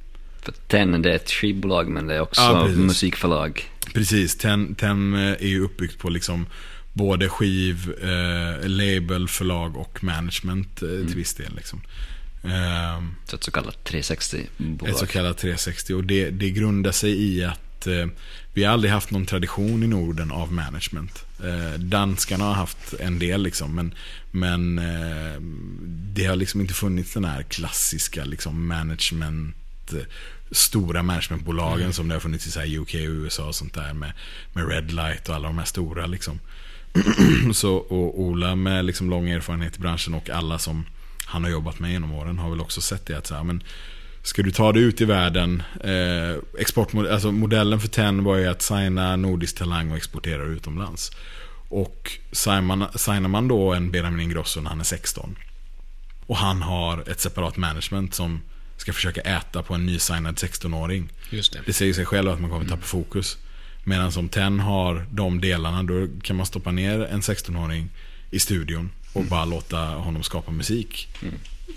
För 0.42 0.52
TEN 0.52 1.02
det 1.02 1.12
är 1.12 1.16
ett 1.16 1.32
skivbolag 1.32 1.88
men 1.88 2.08
det 2.08 2.16
är 2.16 2.20
också 2.22 2.42
Ja, 2.42 2.64
precis. 2.66 2.78
musikförlag. 2.80 3.64
Precis, 3.94 4.38
TEN, 4.38 4.76
TEN 4.76 5.14
är 5.14 5.48
ju 5.48 5.60
uppbyggt 5.60 5.98
på 6.00 6.10
liksom 6.10 6.46
både 6.94 7.30
skiv, 7.30 7.94
eh, 8.02 8.68
label, 8.70 9.28
förlag 9.28 9.78
och 9.78 10.04
management 10.04 10.82
eh, 10.82 10.88
till 10.90 11.16
viss 11.16 11.34
del. 11.34 11.56
Liksom. 11.56 11.82
Eh, 12.44 13.04
Så 13.26 13.36
ett 13.36 13.44
så 13.44 13.52
kallat 13.52 13.78
360-bolag. 13.90 14.90
ett 14.90 14.98
så 14.98 15.08
kallat 15.08 15.38
360 15.38 15.94
och 15.94 16.04
det, 16.04 16.30
det 16.30 16.50
grundar 16.50 16.92
sig 16.92 17.12
i 17.24 17.44
att 17.44 17.60
eh, 17.88 18.08
vi 18.54 18.64
har 18.64 18.74
aldrig 18.74 18.94
haft 18.94 19.12
någon 19.12 19.26
tradition 19.26 19.84
i 19.84 19.88
Norden 19.88 20.32
av 20.32 20.54
management. 20.54 21.26
Eh, 21.44 21.80
danskarna 21.80 22.44
har 22.44 22.54
haft 22.54 22.94
en 23.00 23.20
del 23.20 23.44
liksom, 23.44 23.76
men, 23.76 23.94
men 24.32 24.80
eh, 24.80 25.42
det 26.14 26.26
har 26.26 26.36
liksom 26.36 26.62
inte 26.62 26.74
funnits 26.74 27.14
den 27.14 27.26
här 27.26 27.44
klassiska 27.44 28.26
liksom, 28.26 28.68
management 28.68 29.56
eh, 29.94 30.00
stora 30.52 31.04
managementbolagen 31.04 31.94
som 31.94 32.08
det 32.08 32.16
har 32.16 32.20
funnits 32.20 32.48
i 32.48 32.52
så 32.52 32.60
här 32.60 32.78
UK 32.80 32.94
och 32.94 33.00
USA 33.00 33.48
och 33.48 33.56
sånt 33.56 33.74
där 33.74 33.94
med, 33.94 34.12
med 34.54 34.70
Red 34.70 34.92
Light 34.92 35.30
och 35.30 35.36
alla 35.36 35.48
de 35.48 35.58
här 35.58 35.66
stora 35.66 36.06
liksom. 36.06 36.40
så, 37.54 37.76
och 37.76 38.22
Ola 38.22 38.56
med 38.56 38.86
liksom 38.86 39.10
lång 39.10 39.30
erfarenhet 39.30 39.78
i 39.78 39.80
branschen 39.80 40.14
och 40.14 40.30
alla 40.30 40.60
som 40.60 40.86
han 41.26 41.44
har 41.44 41.52
jobbat 41.52 41.80
med 41.80 41.92
genom 41.92 42.14
åren 42.14 42.40
har 42.40 42.50
väl 42.50 42.62
också 42.62 42.82
sett 42.82 43.06
det 43.06 43.18
att 43.18 43.28
så 43.28 43.36
här, 43.36 43.44
men 43.44 43.64
Ska 44.24 44.42
du 44.44 44.52
ta 44.52 44.72
det 44.72 44.80
ut 44.80 45.02
i 45.02 45.06
världen, 45.06 45.64
eh, 45.84 46.60
exportmodell, 46.60 47.14
alltså 47.14 47.32
modellen 47.32 47.80
för 47.80 47.88
TEN 47.88 48.24
var 48.24 48.38
ju 48.38 48.48
att 48.48 48.62
signa 48.62 49.16
nordisk 49.16 49.58
talang 49.58 49.92
och 49.92 49.98
exportera 49.98 50.44
utomlands. 50.44 51.12
Och 51.70 52.12
signar 52.32 52.62
man, 52.62 52.86
signar 52.96 53.30
man 53.30 53.48
då 53.48 53.74
en 53.74 53.92
Benjamin 53.92 54.20
Ingrosso 54.20 54.62
när 54.62 54.70
han 54.70 54.80
är 54.80 54.84
16 54.84 55.36
och 56.32 56.38
han 56.38 56.62
har 56.62 57.10
ett 57.10 57.20
separat 57.20 57.58
management 57.58 58.14
som 58.14 58.42
ska 58.78 58.94
försöka 58.94 59.22
äta 59.22 59.64
på 59.64 59.74
en 59.74 59.86
nysignad 59.86 60.36
16-åring. 60.36 61.10
Just 61.30 61.54
det. 61.54 61.60
Det 61.66 61.74
säger 61.74 61.94
sig 61.94 62.06
själv 62.06 62.30
att 62.30 62.40
man 62.40 62.50
kommer 62.50 62.66
tappa 62.66 62.82
fokus. 62.82 63.38
Medan 63.84 64.12
som 64.12 64.30
TEN 64.30 64.60
har 64.60 65.06
de 65.12 65.42
delarna, 65.42 65.84
då 65.84 66.08
kan 66.24 66.36
man 66.36 66.46
stoppa 66.46 66.72
ner 66.72 67.00
en 67.00 67.22
16-åring 67.22 67.90
i 68.30 68.40
studion 68.40 68.92
och 69.14 69.24
bara 69.24 69.46
låta 69.46 69.78
honom 69.78 70.24
skapa 70.24 70.52
musik 70.52 71.08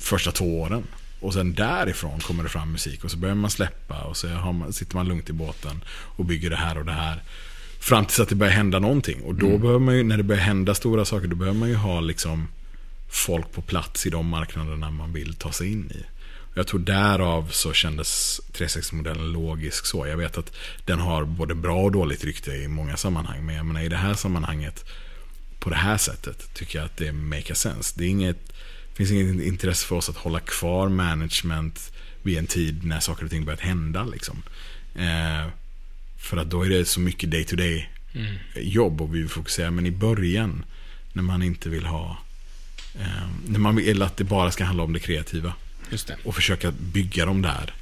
första 0.00 0.32
två 0.32 0.60
åren. 0.60 0.84
Och 1.24 1.32
sen 1.32 1.54
därifrån 1.54 2.20
kommer 2.20 2.42
det 2.42 2.48
fram 2.48 2.72
musik 2.72 3.04
och 3.04 3.10
så 3.10 3.16
börjar 3.16 3.34
man 3.34 3.50
släppa 3.50 4.02
och 4.02 4.16
så 4.16 4.26
man, 4.26 4.72
sitter 4.72 4.96
man 4.96 5.08
lugnt 5.08 5.30
i 5.30 5.32
båten 5.32 5.84
och 5.88 6.24
bygger 6.24 6.50
det 6.50 6.56
här 6.56 6.78
och 6.78 6.84
det 6.84 6.92
här. 6.92 7.22
Fram 7.80 8.04
tills 8.04 8.20
att 8.20 8.28
det 8.28 8.34
börjar 8.34 8.52
hända 8.52 8.78
någonting. 8.78 9.22
Och 9.22 9.34
då 9.34 9.58
behöver 9.58 9.78
man 9.78 9.96
ju, 9.96 10.02
när 10.02 10.16
det 10.16 10.22
börjar 10.22 10.42
hända 10.42 10.74
stora 10.74 11.04
saker, 11.04 11.28
då 11.28 11.36
behöver 11.36 11.58
man 11.58 11.68
ju 11.68 11.74
ha 11.74 12.00
liksom 12.00 12.48
folk 13.08 13.52
på 13.52 13.62
plats 13.62 14.06
i 14.06 14.10
de 14.10 14.26
marknaderna 14.26 14.90
man 14.90 15.12
vill 15.12 15.34
ta 15.34 15.52
sig 15.52 15.72
in 15.72 15.90
i. 15.90 16.04
Och 16.50 16.58
Jag 16.58 16.66
tror 16.66 16.80
därav 16.80 17.48
så 17.50 17.72
kändes 17.72 18.40
360-modellen 18.52 19.32
logisk 19.32 19.86
så. 19.86 20.06
Jag 20.06 20.16
vet 20.16 20.38
att 20.38 20.52
den 20.84 20.98
har 20.98 21.24
både 21.24 21.54
bra 21.54 21.82
och 21.82 21.92
dåligt 21.92 22.24
rykte 22.24 22.50
i 22.50 22.68
många 22.68 22.96
sammanhang. 22.96 23.46
Men 23.46 23.54
jag 23.54 23.66
menar 23.66 23.80
i 23.80 23.88
det 23.88 23.96
här 23.96 24.14
sammanhanget, 24.14 24.84
på 25.58 25.70
det 25.70 25.76
här 25.76 25.96
sättet, 25.96 26.54
tycker 26.54 26.78
jag 26.78 26.86
att 26.86 26.96
det 26.96 27.12
make 27.12 27.54
sense. 27.54 27.94
Det 27.98 28.04
är 28.04 28.08
inget, 28.08 28.52
finns 28.94 29.10
inget 29.10 29.46
intresse 29.46 29.86
för 29.86 29.96
oss 29.96 30.08
att 30.08 30.16
hålla 30.16 30.40
kvar 30.40 30.88
management 30.88 31.92
vid 32.22 32.38
en 32.38 32.46
tid 32.46 32.84
när 32.84 33.00
saker 33.00 33.24
och 33.24 33.30
ting 33.30 33.44
börjat 33.44 33.60
hända. 33.60 34.04
Liksom. 34.04 34.42
Eh, 34.94 35.48
för 36.18 36.36
att 36.36 36.50
då 36.50 36.62
är 36.62 36.68
det 36.68 36.84
så 36.84 37.00
mycket 37.00 37.30
day 37.30 37.44
to 37.44 37.56
day 37.56 37.90
jobb 38.56 39.00
och 39.00 39.14
vi 39.14 39.18
vill 39.18 39.28
fokusera. 39.28 39.70
Men 39.70 39.86
i 39.86 39.90
början, 39.90 40.64
när 41.12 41.22
man 41.22 41.42
inte 41.42 41.68
vill 41.68 41.86
ha 41.86 42.18
Eh, 43.00 43.28
när 43.46 43.58
man 43.58 43.76
vill 43.76 44.02
att 44.02 44.16
det 44.16 44.24
bara 44.24 44.50
ska 44.50 44.64
handla 44.64 44.82
om 44.82 44.92
det 44.92 45.00
kreativa. 45.00 45.54
Det. 45.90 46.16
Och 46.24 46.34
försöka 46.34 46.70
bygga 46.70 47.26
de 47.26 47.42
där 47.42 47.74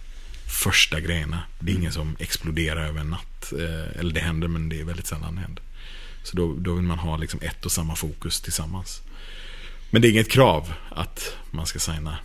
första 0.47 1.01
grejerna. 1.01 1.43
Det 1.59 1.73
är 1.73 1.77
ingen 1.77 1.93
som 1.93 2.17
exploderar 2.19 2.87
över 2.87 3.01
en 3.01 3.11
natt. 3.11 3.53
Eh, 3.53 4.01
eller 4.01 4.15
det 4.15 4.21
händer 4.21 4.49
men 4.49 4.69
det 4.69 4.81
är 4.81 4.85
väldigt 4.85 5.07
sällan 5.07 5.35
det 5.35 5.41
händer. 5.41 5.63
Så 6.25 6.37
då, 6.37 6.55
då 6.59 6.75
vill 6.75 6.85
man 6.85 6.99
ha 6.99 7.17
liksom 7.17 7.41
ett 7.43 7.65
och 7.65 7.73
samma 7.73 7.97
fokus 7.97 8.41
tillsammans. 8.41 9.03
Men 9.95 10.03
det 10.03 10.09
är 10.09 10.11
inget 10.11 10.31
krav 10.31 10.73
att 10.91 11.37
man 11.51 11.67
ska 11.67 11.79
signa 11.79 12.19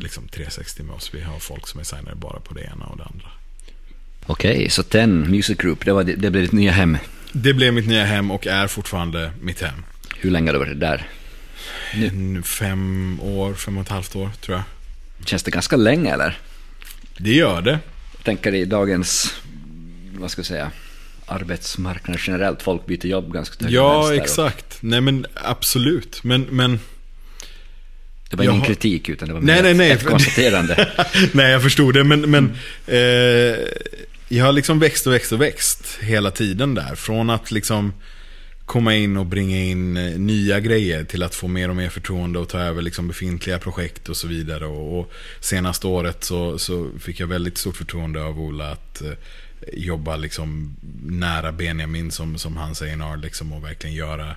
liksom 0.00 0.28
360 0.28 0.82
med 0.82 0.94
oss. 0.94 1.10
Vi 1.14 1.20
har 1.20 1.38
folk 1.38 1.66
som 1.66 1.80
är 1.80 1.84
signade 1.84 2.16
bara 2.16 2.40
på 2.40 2.54
det 2.54 2.60
ena 2.60 2.84
och 2.86 2.96
det 2.96 3.04
andra. 3.04 3.28
Okej, 4.26 4.70
så 4.70 4.82
TEN 4.82 5.30
Music 5.30 5.58
Group, 5.58 5.84
det, 5.84 5.92
var, 5.92 6.04
det 6.04 6.16
blev 6.30 6.32
ditt 6.42 6.52
nya 6.52 6.72
hem. 6.72 6.98
Det 7.32 7.54
blev 7.54 7.74
mitt 7.74 7.86
nya 7.86 8.04
hem 8.04 8.30
och 8.30 8.46
är 8.46 8.66
fortfarande 8.66 9.32
mitt 9.40 9.60
hem. 9.62 9.84
Hur 10.16 10.30
länge 10.30 10.48
har 10.48 10.52
du 10.52 10.58
varit 10.58 10.80
där? 10.80 11.08
Nu. 12.12 12.42
Fem 12.42 13.18
år, 13.22 13.54
fem 13.54 13.76
och 13.76 13.82
ett 13.82 13.88
halvt 13.88 14.16
år 14.16 14.30
tror 14.40 14.56
jag. 14.56 14.64
Känns 15.26 15.42
det 15.42 15.50
ganska 15.50 15.76
länge 15.76 16.12
eller? 16.12 16.38
Det 17.18 17.32
gör 17.34 17.62
det. 17.62 17.78
Jag 18.16 18.24
tänker 18.24 18.54
i 18.54 18.64
dagens, 18.64 19.34
vad 20.18 20.30
ska 20.30 20.38
jag 20.38 20.46
säga, 20.46 20.70
arbetsmarknad 21.26 22.18
generellt. 22.26 22.62
Folk 22.62 22.86
byter 22.86 23.06
jobb 23.06 23.32
ganska 23.32 23.56
till 23.56 23.72
Ja, 23.74 23.92
vänster 24.02 24.16
och- 24.16 24.22
exakt. 24.22 24.76
Nej 24.80 25.00
men 25.00 25.26
absolut. 25.34 26.24
Men, 26.24 26.42
men 26.42 26.80
Det 28.30 28.36
var 28.36 28.44
ingen 28.44 28.58
har- 28.58 28.66
kritik 28.66 29.08
utan 29.08 29.28
det 29.28 29.34
var 29.34 29.40
Nej, 29.40 29.62
nej, 29.62 29.74
nej. 29.74 29.90
ett 29.90 30.04
konstaterande. 30.06 30.88
Nej, 31.32 31.52
jag 31.52 31.62
förstod 31.62 31.94
det. 31.94 32.04
Men, 32.04 32.30
men 32.30 32.52
eh, 32.86 33.58
jag 34.28 34.44
har 34.44 34.52
liksom 34.52 34.78
växt 34.78 35.06
och 35.06 35.12
växt 35.12 35.32
och 35.32 35.40
växt 35.40 35.98
hela 36.00 36.30
tiden 36.30 36.74
där. 36.74 36.94
Från 36.94 37.30
att 37.30 37.50
liksom 37.50 37.92
komma 38.66 38.94
in 38.94 39.16
och 39.16 39.26
bringa 39.26 39.56
in 39.58 39.96
eh, 39.96 40.18
nya 40.18 40.60
grejer 40.60 41.04
till 41.04 41.22
att 41.22 41.34
få 41.34 41.48
mer 41.48 41.68
och 41.68 41.76
mer 41.76 41.88
förtroende 41.88 42.38
och 42.38 42.48
ta 42.48 42.58
över 42.58 42.82
liksom 42.82 43.08
befintliga 43.08 43.58
projekt 43.58 44.08
och 44.08 44.16
så 44.16 44.26
vidare. 44.26 44.66
Och, 44.66 45.00
och 45.00 45.12
senaste 45.40 45.86
året 45.86 46.24
så, 46.24 46.58
så 46.58 46.90
fick 47.00 47.20
jag 47.20 47.26
väldigt 47.26 47.58
stort 47.58 47.76
förtroende 47.76 48.22
av 48.24 48.40
Ola 48.40 48.70
att 48.70 49.02
eh, 49.02 49.12
jobba 49.72 50.16
liksom 50.16 50.76
nära 51.04 51.52
Benjamin 51.52 52.10
som, 52.10 52.38
som 52.38 52.56
han 52.56 52.74
säger 52.74 53.16
liksom 53.16 53.52
och 53.52 53.64
verkligen 53.64 53.96
göra 53.96 54.36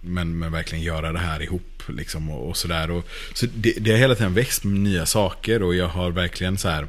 men, 0.00 0.38
men 0.38 0.52
verkligen 0.52 0.84
göra 0.84 1.12
det 1.12 1.18
här 1.18 1.42
ihop 1.42 1.82
liksom 1.88 2.30
och, 2.30 2.48
och 2.48 2.56
sådär. 2.56 2.90
Och, 2.90 3.08
så 3.34 3.46
det, 3.54 3.72
det 3.80 3.90
har 3.90 3.98
hela 3.98 4.14
tiden 4.14 4.34
växt 4.34 4.64
med 4.64 4.80
nya 4.80 5.06
saker 5.06 5.62
och 5.62 5.74
jag 5.74 5.88
har 5.88 6.10
verkligen 6.10 6.58
så 6.58 6.68
här 6.68 6.82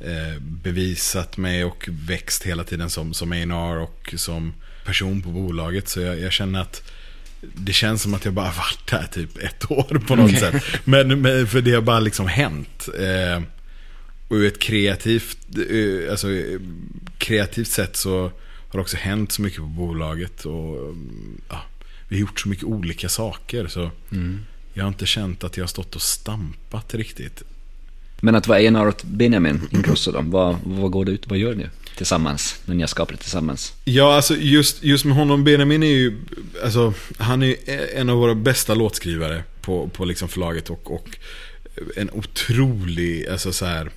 eh, 0.00 0.40
bevisat 0.40 1.36
mig 1.36 1.64
och 1.64 1.88
växt 1.88 2.42
hela 2.42 2.64
tiden 2.64 2.90
som, 2.90 3.14
som 3.14 3.32
A&R 3.32 3.78
och 3.78 4.14
som 4.16 4.54
person 4.84 5.22
på 5.22 5.28
bolaget. 5.28 5.88
Så 5.88 6.00
jag, 6.00 6.20
jag 6.20 6.32
känner 6.32 6.60
att 6.60 6.92
det 7.40 7.72
känns 7.72 8.02
som 8.02 8.14
att 8.14 8.24
jag 8.24 8.34
bara 8.34 8.52
varit 8.52 8.86
där 8.90 9.06
typ 9.12 9.38
ett 9.38 9.70
år 9.70 10.02
på 10.06 10.16
något 10.16 10.38
sätt. 10.38 10.64
Men, 10.84 11.20
men 11.20 11.46
för 11.46 11.60
det 11.60 11.72
har 11.72 11.82
bara 11.82 12.00
liksom 12.00 12.26
hänt. 12.26 12.88
Eh, 12.98 13.42
och 14.28 14.34
ur 14.34 14.46
ett 14.46 14.58
kreativt, 14.58 15.38
eh, 15.70 16.10
alltså, 16.10 16.32
eh, 16.32 16.60
kreativt 17.18 17.68
sätt 17.68 17.96
så 17.96 18.22
har 18.68 18.72
det 18.72 18.80
också 18.80 18.96
hänt 18.96 19.32
så 19.32 19.42
mycket 19.42 19.58
på 19.58 19.66
bolaget. 19.66 20.44
Och 20.44 20.78
mm, 20.78 21.40
ja, 21.48 21.62
vi 22.08 22.16
har 22.16 22.20
gjort 22.20 22.40
så 22.40 22.48
mycket 22.48 22.64
olika 22.64 23.08
saker. 23.08 23.66
Så 23.68 23.90
jag 24.74 24.84
har 24.84 24.88
inte 24.88 25.06
känt 25.06 25.44
att 25.44 25.56
jag 25.56 25.64
har 25.64 25.68
stått 25.68 25.96
och 25.96 26.02
stampat 26.02 26.94
riktigt. 26.94 27.42
Men 28.20 28.34
att 28.34 28.46
vara 28.46 28.58
A&R 28.58 28.88
åt 28.88 29.04
Benjamin 29.04 29.68
Ingrosso 29.70 30.12
då, 30.12 30.20
vad, 30.20 30.56
vad 30.64 30.90
går 30.90 31.04
det 31.04 31.12
ut, 31.12 31.26
vad 31.26 31.38
gör 31.38 31.54
ni 31.54 31.66
tillsammans, 31.96 32.60
när 32.64 32.74
ni 32.74 32.82
har 32.82 32.88
skapat 32.88 33.16
det 33.16 33.22
tillsammans? 33.22 33.72
Ja, 33.84 34.16
alltså 34.16 34.36
just, 34.36 34.82
just 34.82 35.04
med 35.04 35.16
honom, 35.16 35.44
Benjamin 35.44 35.82
är 35.82 35.86
ju, 35.86 36.18
alltså, 36.64 36.94
han 37.18 37.42
är 37.42 37.56
en 37.94 38.08
av 38.08 38.18
våra 38.18 38.34
bästa 38.34 38.74
låtskrivare 38.74 39.44
på, 39.60 39.88
på 39.88 40.04
liksom 40.04 40.28
förlaget 40.28 40.70
och, 40.70 40.94
och 40.94 41.18
en 41.96 42.10
otrolig, 42.10 43.26
alltså 43.26 43.52
så 43.52 43.64
här, 43.64 43.90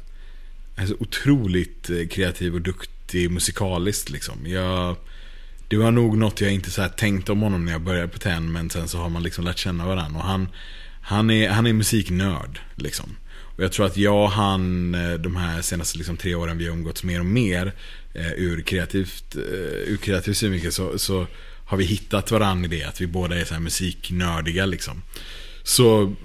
alltså 0.77 0.95
otroligt 0.99 1.89
eh, 1.89 2.07
kreativ 2.07 2.55
och 2.55 2.61
dukt, 2.61 2.89
riktig 3.09 3.31
musikalist 3.31 4.09
liksom. 4.09 4.47
Jag, 4.47 4.95
det 5.69 5.77
var 5.77 5.91
nog 5.91 6.17
något 6.17 6.41
jag 6.41 6.53
inte 6.53 6.71
så 6.71 6.81
här 6.81 6.89
tänkte 6.89 7.31
om 7.31 7.41
honom 7.41 7.65
när 7.65 7.71
jag 7.71 7.81
började 7.81 8.07
på 8.07 8.19
TEN, 8.19 8.51
men 8.51 8.69
sen 8.69 8.87
så 8.87 8.97
har 8.97 9.09
man 9.09 9.23
liksom 9.23 9.45
lärt 9.45 9.57
känna 9.57 9.85
varandra. 9.85 10.19
Och 10.19 10.25
han, 10.25 10.47
han, 11.01 11.29
är, 11.29 11.49
han 11.49 11.67
är 11.67 11.73
musiknörd 11.73 12.59
liksom. 12.75 13.15
Och 13.31 13.63
jag 13.63 13.71
tror 13.71 13.85
att 13.85 13.97
jag 13.97 14.23
och 14.23 14.31
han 14.31 14.95
eh, 14.95 15.13
de 15.13 15.35
här 15.35 15.61
senaste 15.61 15.97
liksom, 15.97 16.17
tre 16.17 16.35
åren 16.35 16.57
vi 16.57 16.67
har 16.67 16.73
umgåtts 16.73 17.03
mer 17.03 17.19
och 17.19 17.25
mer 17.25 17.73
eh, 18.13 18.31
ur, 18.31 18.61
kreativt, 18.61 19.35
eh, 19.35 19.91
ur 19.93 19.97
kreativ 19.97 20.33
synvinkel 20.33 20.71
så, 20.71 20.99
så 20.99 21.27
har 21.65 21.77
vi 21.77 21.85
hittat 21.85 22.31
varandra 22.31 22.65
i 22.65 22.79
det. 22.79 22.83
Att 22.83 23.01
vi 23.01 23.07
båda 23.07 23.39
är 23.39 23.45
så 23.45 23.53
här 23.53 23.61
musiknördiga 23.61 24.65
liksom. 24.65 25.01
Så 25.63 26.15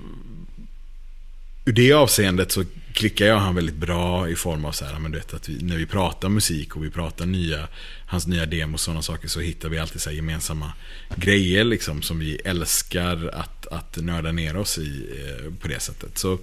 ur 1.65 1.73
det 1.73 1.93
avseendet 1.93 2.53
så 2.53 2.65
klickar 2.95 3.27
jag 3.27 3.39
han 3.39 3.55
väldigt 3.55 3.75
bra 3.75 4.29
i 4.29 4.37
form 4.37 4.65
av 4.65 4.73
så 4.73 4.85
här, 4.85 4.99
men 4.99 5.11
du 5.11 5.19
vet, 5.19 5.35
att 5.35 5.49
vi, 5.49 5.63
när 5.63 5.77
vi 5.77 5.87
pratar 5.87 6.29
musik 6.29 6.77
och 6.77 6.85
vi 6.85 6.91
pratar 6.91 7.27
nya, 7.27 7.69
hans 8.07 8.27
nya 8.27 8.47
demos 8.47 8.81
och 8.81 8.85
sådana 8.85 9.03
saker 9.03 9.29
så 9.29 9.41
hittar 9.41 9.69
vi 9.69 9.79
alltid 9.79 10.01
så 10.01 10.11
gemensamma 10.11 10.73
grejer 11.17 11.65
liksom 11.65 12.03
som 12.03 12.19
vi 12.19 12.37
älskar 12.37 13.31
att, 13.35 13.67
att 13.67 13.97
nörda 13.97 14.33
ner 14.33 14.57
oss 14.57 14.79
i 14.79 15.07
eh, 15.19 15.53
på 15.61 15.69
det 15.69 15.81
sättet. 15.81 16.19
Så 16.19 16.39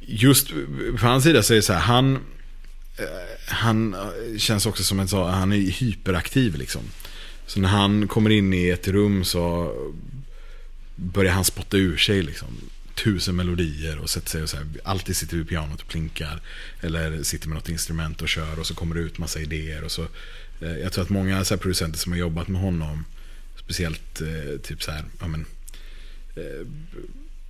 just 0.00 0.50
på 1.00 1.06
hans 1.06 1.24
sida 1.24 1.42
så 1.42 1.52
är 1.52 1.56
det 1.56 1.62
så 1.62 1.72
här, 1.72 1.80
han, 1.80 2.14
eh, 2.96 3.04
han 3.46 3.96
känns 4.38 4.66
också 4.66 4.84
som 4.84 5.00
en 5.00 5.08
så, 5.08 5.24
han 5.24 5.52
är 5.52 5.56
hyperaktiv 5.56 6.56
liksom. 6.56 6.82
Så 7.46 7.60
när 7.60 7.68
han 7.68 8.08
kommer 8.08 8.30
in 8.30 8.54
i 8.54 8.68
ett 8.68 8.88
rum 8.88 9.24
så 9.24 9.74
börjar 10.96 11.32
han 11.32 11.44
spotta 11.44 11.76
ur 11.76 11.96
sig 11.96 12.22
liksom 12.22 12.48
tusen 12.94 13.36
melodier 13.36 13.98
och 13.98 14.10
sätter 14.10 14.30
sig 14.30 14.42
och 14.42 14.48
så 14.48 14.56
här, 14.56 14.66
alltid 14.84 15.16
sitter 15.16 15.36
vid 15.36 15.48
pianot 15.48 15.82
och 15.82 15.88
plinkar. 15.88 16.40
Eller 16.80 17.22
sitter 17.22 17.48
med 17.48 17.54
något 17.54 17.68
instrument 17.68 18.22
och 18.22 18.28
kör 18.28 18.58
och 18.58 18.66
så 18.66 18.74
kommer 18.74 18.94
det 18.94 19.00
ut 19.00 19.18
massa 19.18 19.40
idéer. 19.40 19.84
Och 19.84 19.92
så, 19.92 20.02
eh, 20.60 20.76
jag 20.76 20.92
tror 20.92 21.04
att 21.04 21.10
många 21.10 21.44
så 21.44 21.56
producenter 21.56 21.98
som 21.98 22.12
har 22.12 22.18
jobbat 22.18 22.48
med 22.48 22.60
honom, 22.60 23.04
speciellt 23.56 24.20
eh, 24.20 24.60
typ 24.62 24.82
så 24.82 24.90
här, 24.90 25.04
ja 25.20 25.26
men, 25.26 25.46
eh, 26.36 26.66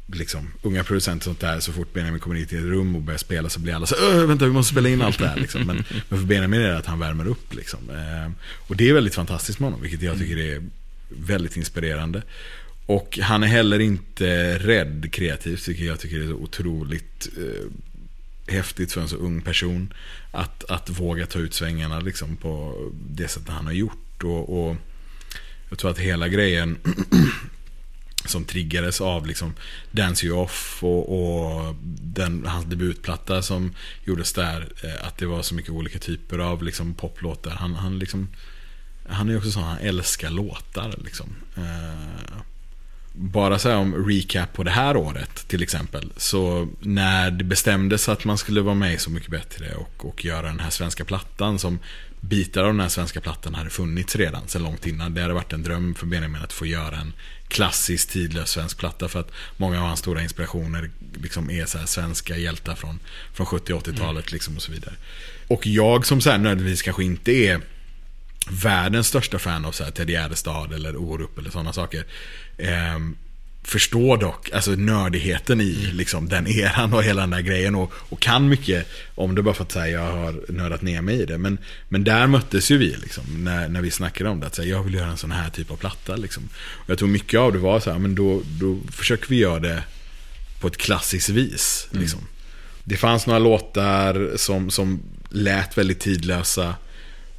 liksom, 0.06 0.52
unga 0.62 0.84
producenter 0.84 1.20
och 1.20 1.24
sånt 1.24 1.40
där, 1.40 1.60
så 1.60 1.72
fort 1.72 1.92
Benjamin 1.92 2.20
kommer 2.20 2.36
in 2.36 2.42
i 2.42 2.44
ett 2.44 2.52
rum 2.52 2.96
och 2.96 3.02
börjar 3.02 3.18
spela 3.18 3.48
så 3.48 3.60
blir 3.60 3.74
alla 3.74 3.86
så 3.86 3.96
Öh, 3.96 4.26
vänta 4.26 4.44
vi 4.44 4.52
måste 4.52 4.72
spela 4.72 4.88
in 4.88 5.02
allt 5.02 5.18
det 5.18 5.28
här. 5.28 5.36
Liksom. 5.36 5.62
Men, 5.62 5.76
men 6.08 6.18
för 6.18 6.26
Benjamin 6.26 6.60
är 6.60 6.68
det 6.68 6.78
att 6.78 6.86
han 6.86 6.98
värmer 6.98 7.26
upp. 7.26 7.54
Liksom. 7.54 7.90
Eh, 7.90 8.32
och 8.42 8.76
det 8.76 8.88
är 8.88 8.94
väldigt 8.94 9.14
fantastiskt 9.14 9.58
med 9.58 9.66
honom, 9.66 9.82
vilket 9.82 10.02
jag 10.02 10.18
tycker 10.18 10.38
är 10.38 10.62
väldigt 11.08 11.56
inspirerande. 11.56 12.22
Och 12.92 13.18
han 13.22 13.42
är 13.42 13.46
heller 13.46 13.78
inte 13.78 14.58
rädd 14.58 15.12
kreativt, 15.12 15.68
vilket 15.68 15.86
jag 15.86 16.00
tycker 16.00 16.20
är 16.20 16.26
så 16.26 16.34
otroligt 16.34 17.28
eh, 17.36 17.66
häftigt 18.54 18.92
för 18.92 19.00
en 19.00 19.08
så 19.08 19.16
ung 19.16 19.42
person. 19.42 19.94
Att, 20.30 20.70
att 20.70 20.90
våga 20.90 21.26
ta 21.26 21.38
ut 21.38 21.54
svängarna 21.54 22.00
liksom, 22.00 22.36
på 22.36 22.76
det 23.10 23.28
sättet 23.28 23.48
han 23.48 23.66
har 23.66 23.72
gjort. 23.72 24.22
Och, 24.24 24.68
och 24.68 24.76
jag 25.68 25.78
tror 25.78 25.90
att 25.90 25.98
hela 25.98 26.28
grejen 26.28 26.78
som 28.24 28.44
triggades 28.44 29.00
av 29.00 29.26
liksom 29.26 29.54
Dance 29.90 30.26
You 30.26 30.38
Off 30.38 30.78
och, 30.82 31.04
och 31.12 31.74
den, 32.02 32.46
hans 32.46 32.64
debutplatta 32.64 33.42
som 33.42 33.74
gjordes 34.04 34.32
där. 34.32 34.68
Eh, 34.84 35.06
att 35.06 35.18
det 35.18 35.26
var 35.26 35.42
så 35.42 35.54
mycket 35.54 35.70
olika 35.70 35.98
typer 35.98 36.38
av 36.38 36.62
liksom, 36.62 36.94
poplåtar. 36.94 37.50
Han, 37.50 37.74
han, 37.74 37.98
liksom, 37.98 38.28
han 39.08 39.28
är 39.28 39.36
också 39.36 39.50
sån, 39.50 39.62
han 39.62 39.78
älskar 39.78 40.30
låtar. 40.30 40.94
Liksom. 41.04 41.34
Eh, 41.56 42.42
bara 43.12 43.58
säga 43.58 43.78
om 43.78 44.08
recap 44.08 44.52
på 44.52 44.62
det 44.62 44.70
här 44.70 44.96
året 44.96 45.48
till 45.48 45.62
exempel. 45.62 46.12
Så 46.16 46.68
när 46.80 47.30
det 47.30 47.44
bestämdes 47.44 48.08
att 48.08 48.24
man 48.24 48.38
skulle 48.38 48.60
vara 48.60 48.74
med 48.74 48.94
i 48.94 48.98
Så 48.98 49.10
mycket 49.10 49.30
bättre 49.30 49.74
och, 49.74 50.06
och 50.06 50.24
göra 50.24 50.42
den 50.42 50.60
här 50.60 50.70
svenska 50.70 51.04
plattan 51.04 51.58
som 51.58 51.78
bitar 52.20 52.60
av 52.60 52.66
den 52.66 52.80
här 52.80 52.88
svenska 52.88 53.20
plattan 53.20 53.54
hade 53.54 53.70
funnits 53.70 54.16
redan 54.16 54.48
sedan 54.48 54.62
långt 54.62 54.86
innan. 54.86 55.14
Det 55.14 55.22
hade 55.22 55.34
varit 55.34 55.52
en 55.52 55.62
dröm 55.62 55.94
för 55.94 56.06
Benjamin 56.06 56.42
att 56.42 56.52
få 56.52 56.66
göra 56.66 56.96
en 56.96 57.12
klassisk 57.48 58.10
tidlös 58.10 58.50
svensk 58.50 58.78
platta 58.78 59.08
för 59.08 59.20
att 59.20 59.30
många 59.56 59.80
av 59.80 59.86
hans 59.86 60.00
stora 60.00 60.22
inspirationer 60.22 60.90
liksom 61.14 61.50
är 61.50 61.66
så 61.66 61.78
svenska 61.86 62.36
hjältar 62.36 62.74
från, 62.74 63.00
från 63.32 63.46
70 63.46 63.72
80-talet 63.72 64.24
mm. 64.24 64.32
liksom 64.32 64.56
och 64.56 64.62
så 64.62 64.72
vidare. 64.72 64.94
Och 65.48 65.66
jag 65.66 66.06
som 66.06 66.20
så 66.20 66.30
här 66.30 66.38
nödvändigtvis 66.38 66.82
kanske 66.82 67.04
inte 67.04 67.32
är 67.32 67.60
världens 68.50 69.06
största 69.06 69.38
fan 69.38 69.64
av 69.64 69.72
så 69.72 69.84
här 69.84 69.90
Ted 69.90 70.10
Gärdestad 70.10 70.72
eller 70.72 70.96
Orup 70.96 71.38
eller 71.38 71.50
sådana 71.50 71.72
saker. 71.72 72.04
Eh, 72.58 72.98
förstår 73.64 74.16
dock 74.16 74.50
alltså 74.52 74.70
nördigheten 74.70 75.60
i 75.60 75.84
mm. 75.84 75.96
liksom, 75.96 76.28
den 76.28 76.46
eran 76.46 76.92
och 76.94 77.02
hela 77.02 77.20
den 77.20 77.30
där 77.30 77.40
grejen 77.40 77.74
och, 77.74 77.92
och 77.94 78.20
kan 78.20 78.48
mycket 78.48 78.88
om 79.14 79.34
det 79.34 79.42
bara 79.42 79.54
för 79.54 79.62
att 79.62 79.72
säga 79.72 80.00
jag 80.04 80.12
har 80.12 80.44
nördat 80.48 80.82
ner 80.82 81.02
mig 81.02 81.20
i 81.20 81.26
det. 81.26 81.38
Men, 81.38 81.58
men 81.88 82.04
där 82.04 82.26
möttes 82.26 82.70
ju 82.70 82.78
vi 82.78 82.96
liksom, 82.96 83.24
när, 83.44 83.68
när 83.68 83.82
vi 83.82 83.90
snackade 83.90 84.30
om 84.30 84.40
det. 84.40 84.46
Att 84.46 84.54
säga, 84.54 84.68
jag 84.68 84.82
vill 84.82 84.94
göra 84.94 85.10
en 85.10 85.16
sån 85.16 85.32
här 85.32 85.50
typ 85.50 85.70
av 85.70 85.76
platta. 85.76 86.16
Liksom. 86.16 86.48
Och 86.72 86.90
jag 86.90 86.98
tror 86.98 87.08
mycket 87.08 87.40
av 87.40 87.52
det 87.52 87.58
var 87.58 87.80
så 87.80 87.90
här, 87.90 87.98
men 87.98 88.14
då, 88.14 88.42
då 88.60 88.78
försöker 88.90 89.28
vi 89.28 89.36
göra 89.36 89.60
det 89.60 89.82
på 90.60 90.66
ett 90.66 90.76
klassiskt 90.76 91.28
vis. 91.28 91.88
Mm. 91.90 92.02
Liksom. 92.02 92.20
Det 92.84 92.96
fanns 92.96 93.26
några 93.26 93.38
låtar 93.38 94.32
som, 94.36 94.70
som 94.70 95.02
lät 95.30 95.78
väldigt 95.78 96.00
tidlösa. 96.00 96.74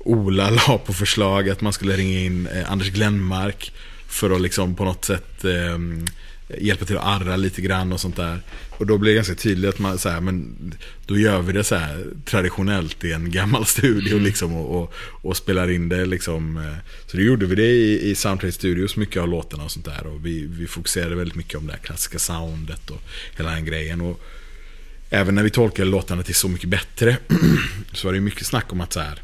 Ola 0.04 0.50
la 0.50 0.78
på 0.86 0.94
förslag 0.94 1.50
att 1.50 1.62
man 1.62 1.74
skulle 1.74 1.98
ringa 1.98 2.20
in 2.20 2.48
eh, 2.48 2.72
Anders 2.72 2.90
Glenmark 2.90 3.72
för 4.08 4.30
att 4.30 4.42
liksom 4.42 4.76
på 4.76 4.86
något 4.86 5.06
sätt 5.06 5.46
eh, 5.46 5.78
hjälpa 6.58 6.86
till 6.86 6.98
att 6.98 7.06
arra 7.06 7.36
lite 7.36 7.62
grann 7.62 7.94
och 7.94 8.00
sånt 8.00 8.16
där. 8.16 8.40
Och 8.70 8.88
då 8.88 8.98
blir 8.98 9.12
det 9.12 9.16
ganska 9.16 9.36
tydligt 9.36 9.70
att 9.70 9.80
man 9.80 9.98
så 9.98 10.10
här, 10.10 10.22
men 10.22 10.56
då 11.06 11.18
gör 11.18 11.42
vi 11.42 11.54
det 11.54 11.64
så 11.64 11.76
här 11.76 12.06
traditionellt 12.26 13.04
i 13.04 13.12
en 13.12 13.32
gammal 13.32 13.66
studio 13.76 14.12
mm. 14.12 14.24
liksom 14.24 14.56
och, 14.56 14.82
och, 14.82 14.94
och, 15.22 15.38
spelar 15.38 15.72
in 15.72 15.90
det 15.90 16.06
liksom. 16.06 16.58
Eh, 16.58 16.76
så 17.08 17.18
då 17.18 17.24
gjorde 17.24 17.46
vi 17.46 17.56
det 17.56 17.72
i, 17.72 18.10
i 18.10 18.16
Soundtrade 18.16 18.52
Studios, 18.52 18.96
mycket 18.96 19.22
av 19.22 19.28
låtarna 19.28 19.64
och 19.64 19.72
sånt 19.72 19.86
där. 19.86 20.08
Och 20.08 20.26
vi, 20.26 20.46
vi 20.46 20.68
fokuserade 20.68 21.16
väldigt 21.16 21.38
mycket 21.38 21.58
om 21.58 21.68
det 21.68 21.74
här 21.74 21.80
klassiska 21.80 22.20
soundet 22.20 22.90
och 22.90 23.02
hela 23.38 23.52
den 23.52 23.66
grejen. 23.66 24.02
Och 24.02 24.22
även 25.10 25.36
när 25.36 25.44
vi 25.44 25.50
tolkade 25.50 25.90
låtarna 25.90 26.24
till 26.24 26.36
Så 26.36 26.48
mycket 26.48 26.70
bättre 26.70 27.18
så 27.94 28.08
var 28.08 28.14
det 28.14 28.20
mycket 28.20 28.46
snack 28.46 28.72
om 28.72 28.82
att 28.82 28.94
så 28.94 29.00
här 29.00 29.22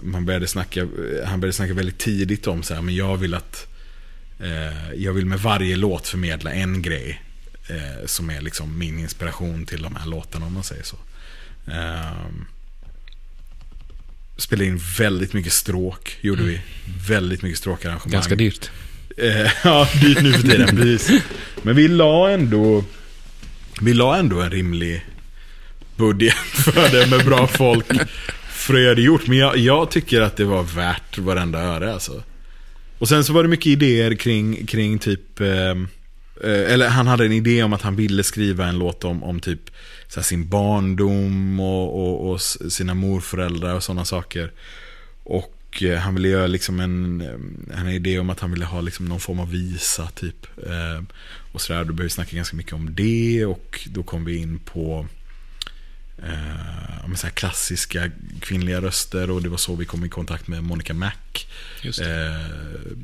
man 0.00 0.24
började 0.24 0.46
snacka, 0.46 0.88
han 1.24 1.40
började 1.40 1.52
snacka 1.52 1.74
väldigt 1.74 1.98
tidigt 1.98 2.46
om 2.46 2.62
så 2.62 2.74
här, 2.74 2.82
men 2.82 2.94
jag 2.94 3.16
vill 3.16 3.34
att 3.34 3.66
eh, 4.40 4.92
jag 4.96 5.12
vill 5.12 5.26
med 5.26 5.40
varje 5.40 5.76
låt 5.76 6.08
förmedla 6.08 6.52
en 6.52 6.82
grej 6.82 7.22
eh, 7.68 8.06
som 8.06 8.30
är 8.30 8.40
liksom 8.40 8.78
min 8.78 8.98
inspiration 8.98 9.66
till 9.66 9.82
de 9.82 9.96
här 9.96 10.06
låtarna 10.06 10.46
om 10.46 10.54
man 10.54 10.64
säger 10.64 10.82
så. 10.82 10.96
Eh, 11.66 12.26
spelade 14.36 14.66
in 14.66 14.80
väldigt 14.98 15.32
mycket 15.32 15.52
stråk, 15.52 16.18
gjorde 16.20 16.42
mm. 16.42 16.54
vi. 16.54 16.60
Väldigt 17.08 17.42
mycket 17.42 17.58
stråkarrangemang. 17.58 18.12
Ganska 18.12 18.34
dyrt. 18.34 18.70
Eh, 19.16 19.50
ja, 19.64 19.88
dyrt 20.00 20.22
nu 20.22 20.32
för 20.32 20.42
tiden, 20.42 20.76
precis. 20.76 21.22
Men 21.62 21.76
vi 21.76 21.88
la 21.88 22.30
ändå, 22.30 22.84
vi 23.80 23.94
la 23.94 24.16
ändå 24.16 24.40
en 24.40 24.50
rimlig 24.50 25.06
budget 25.96 26.34
för 26.52 26.88
det 26.92 27.10
med 27.10 27.24
bra 27.24 27.46
folk 27.46 27.86
fröjd 28.64 28.98
gjort. 28.98 29.26
Men 29.26 29.38
jag, 29.38 29.56
jag, 29.56 29.90
tycker 29.90 30.20
att 30.20 30.36
det 30.36 30.44
var 30.44 30.62
värt 30.62 31.18
varenda 31.18 31.60
öre 31.60 31.92
alltså. 31.92 32.22
Och 32.98 33.08
sen 33.08 33.24
så 33.24 33.32
var 33.32 33.42
det 33.42 33.48
mycket 33.48 33.66
idéer 33.66 34.14
kring, 34.14 34.66
kring 34.66 34.98
typ 34.98 35.40
ehm, 35.40 35.88
eh, 36.44 36.72
eller 36.72 36.88
han 36.88 37.06
hade 37.06 37.24
en 37.24 37.32
idé 37.32 37.62
om 37.62 37.72
att 37.72 37.82
han 37.82 37.96
ville 37.96 38.22
skriva 38.22 38.66
en 38.66 38.78
låt 38.78 39.04
om, 39.04 39.24
om 39.24 39.40
typ 39.40 39.70
så 40.08 40.22
sin 40.22 40.48
barndom 40.48 41.60
och, 41.60 42.00
och, 42.00 42.30
och, 42.30 42.40
sina 42.40 42.94
morföräldrar 42.94 43.74
och 43.74 43.82
sådana 43.82 44.04
saker. 44.04 44.52
Och 45.22 45.82
eh, 45.82 45.98
han 45.98 46.14
ville 46.14 46.28
göra 46.28 46.46
liksom 46.46 46.80
en, 46.80 47.20
eh, 47.20 47.80
en 47.80 47.88
idé 47.88 48.18
om 48.18 48.30
att 48.30 48.40
han 48.40 48.50
ville 48.50 48.64
ha 48.64 48.80
liksom 48.80 49.08
någon 49.08 49.20
form 49.20 49.40
av 49.40 49.50
visa 49.50 50.06
typ. 50.06 50.46
Eh, 50.66 51.04
och 51.52 51.60
sådär, 51.60 51.78
då 51.78 51.92
började 51.92 52.02
vi 52.02 52.10
snacka 52.10 52.36
ganska 52.36 52.56
mycket 52.56 52.72
om 52.72 52.94
det 52.94 53.46
och 53.46 53.88
då 53.92 54.02
kom 54.02 54.24
vi 54.24 54.36
in 54.36 54.58
på 54.58 55.06
eh, 56.24 57.14
så 57.16 57.30
klassiska 57.30 58.10
kvinnliga 58.40 58.80
röster 58.80 59.30
och 59.30 59.42
det 59.42 59.48
var 59.48 59.56
så 59.56 59.74
vi 59.74 59.84
kom 59.84 60.04
i 60.04 60.08
kontakt 60.08 60.48
med 60.48 60.64
Monica 60.64 60.94
Mac. 60.94 61.12
Eh, 61.84 62.96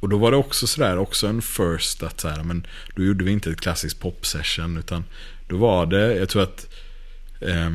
och 0.00 0.08
då 0.08 0.18
var 0.18 0.30
det 0.30 0.36
också 0.36 0.66
sådär, 0.66 0.98
också 0.98 1.26
en 1.26 1.42
first 1.42 2.02
att 2.02 2.20
så 2.20 2.28
här, 2.28 2.42
men 2.42 2.66
då 2.94 3.04
gjorde 3.04 3.24
vi 3.24 3.30
inte 3.30 3.50
ett 3.50 3.60
klassiskt 3.60 4.00
pop-session 4.00 4.76
utan 4.76 5.04
då 5.48 5.56
var 5.56 5.86
det, 5.86 6.16
jag 6.16 6.28
tror 6.28 6.42
att 6.42 6.66
eh, 7.40 7.70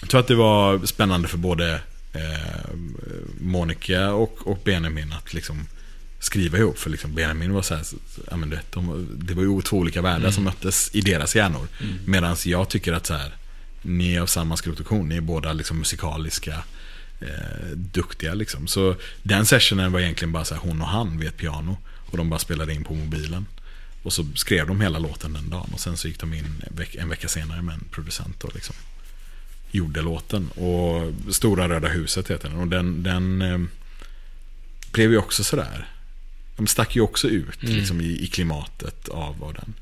jag 0.00 0.10
tror 0.10 0.20
att 0.20 0.28
det 0.28 0.34
var 0.34 0.86
spännande 0.86 1.28
för 1.28 1.38
både 1.38 1.80
eh, 2.12 2.74
Monica 3.40 4.12
och, 4.12 4.46
och 4.46 4.58
Benjamin 4.64 5.12
att 5.12 5.34
liksom 5.34 5.66
skriva 6.18 6.58
ihop. 6.58 6.78
För 6.78 6.90
liksom 6.90 7.14
Benjamin 7.14 7.52
var 7.52 7.62
så 7.62 7.74
här, 7.74 7.84
ja, 8.30 8.36
men 8.36 8.50
det, 8.50 8.60
de, 8.70 9.08
det 9.12 9.34
var 9.34 9.42
ju 9.42 9.62
två 9.62 9.76
olika 9.76 10.02
världar 10.02 10.18
mm. 10.18 10.32
som 10.32 10.44
möttes 10.44 10.90
i 10.92 11.00
deras 11.00 11.36
hjärnor. 11.36 11.68
Mm. 11.80 11.94
Medan 12.06 12.36
jag 12.44 12.68
tycker 12.68 12.92
att 12.92 13.06
så 13.06 13.14
här, 13.14 13.32
ni 13.82 14.14
är 14.14 14.20
av 14.20 14.26
samma 14.26 14.56
skrot 14.56 14.80
och 14.80 14.86
korn. 14.86 15.08
Ni 15.08 15.16
är 15.16 15.20
båda 15.20 15.52
liksom 15.52 15.78
musikaliska, 15.78 16.64
eh, 17.20 17.68
duktiga 17.74 18.34
liksom. 18.34 18.66
Så 18.66 18.96
den 19.22 19.46
sessionen 19.46 19.92
var 19.92 20.00
egentligen 20.00 20.32
bara 20.32 20.44
så 20.44 20.54
här, 20.54 20.62
hon 20.62 20.82
och 20.82 20.88
han 20.88 21.18
vid 21.18 21.28
ett 21.28 21.36
piano. 21.36 21.76
Och 22.10 22.16
de 22.16 22.30
bara 22.30 22.40
spelade 22.40 22.74
in 22.74 22.84
på 22.84 22.94
mobilen. 22.94 23.46
Och 24.02 24.12
så 24.12 24.26
skrev 24.34 24.66
de 24.66 24.80
hela 24.80 24.98
låten 24.98 25.32
den 25.32 25.50
dagen. 25.50 25.70
Och 25.72 25.80
sen 25.80 25.96
så 25.96 26.08
gick 26.08 26.20
de 26.20 26.34
in 26.34 26.62
en 26.92 27.08
vecka 27.08 27.28
senare 27.28 27.62
med 27.62 27.74
en 27.74 27.84
producent. 27.90 28.44
Och 28.44 28.54
liksom 28.54 28.74
gjorde 29.70 30.02
låten. 30.02 30.48
Och 30.48 31.12
Stora 31.34 31.68
Röda 31.68 31.88
Huset 31.88 32.30
heter 32.30 32.48
den. 32.48 32.58
Och 32.58 32.68
den, 32.68 33.02
den 33.02 33.42
eh, 33.42 33.58
blev 34.92 35.10
ju 35.10 35.18
också 35.18 35.44
sådär. 35.44 35.88
De 36.56 36.66
stack 36.66 36.96
ju 36.96 37.02
också 37.02 37.28
ut 37.28 37.62
liksom, 37.62 38.00
i, 38.00 38.22
i 38.22 38.26
klimatet 38.26 39.08
av, 39.08 39.44
av 39.44 39.54
den. 39.54 39.74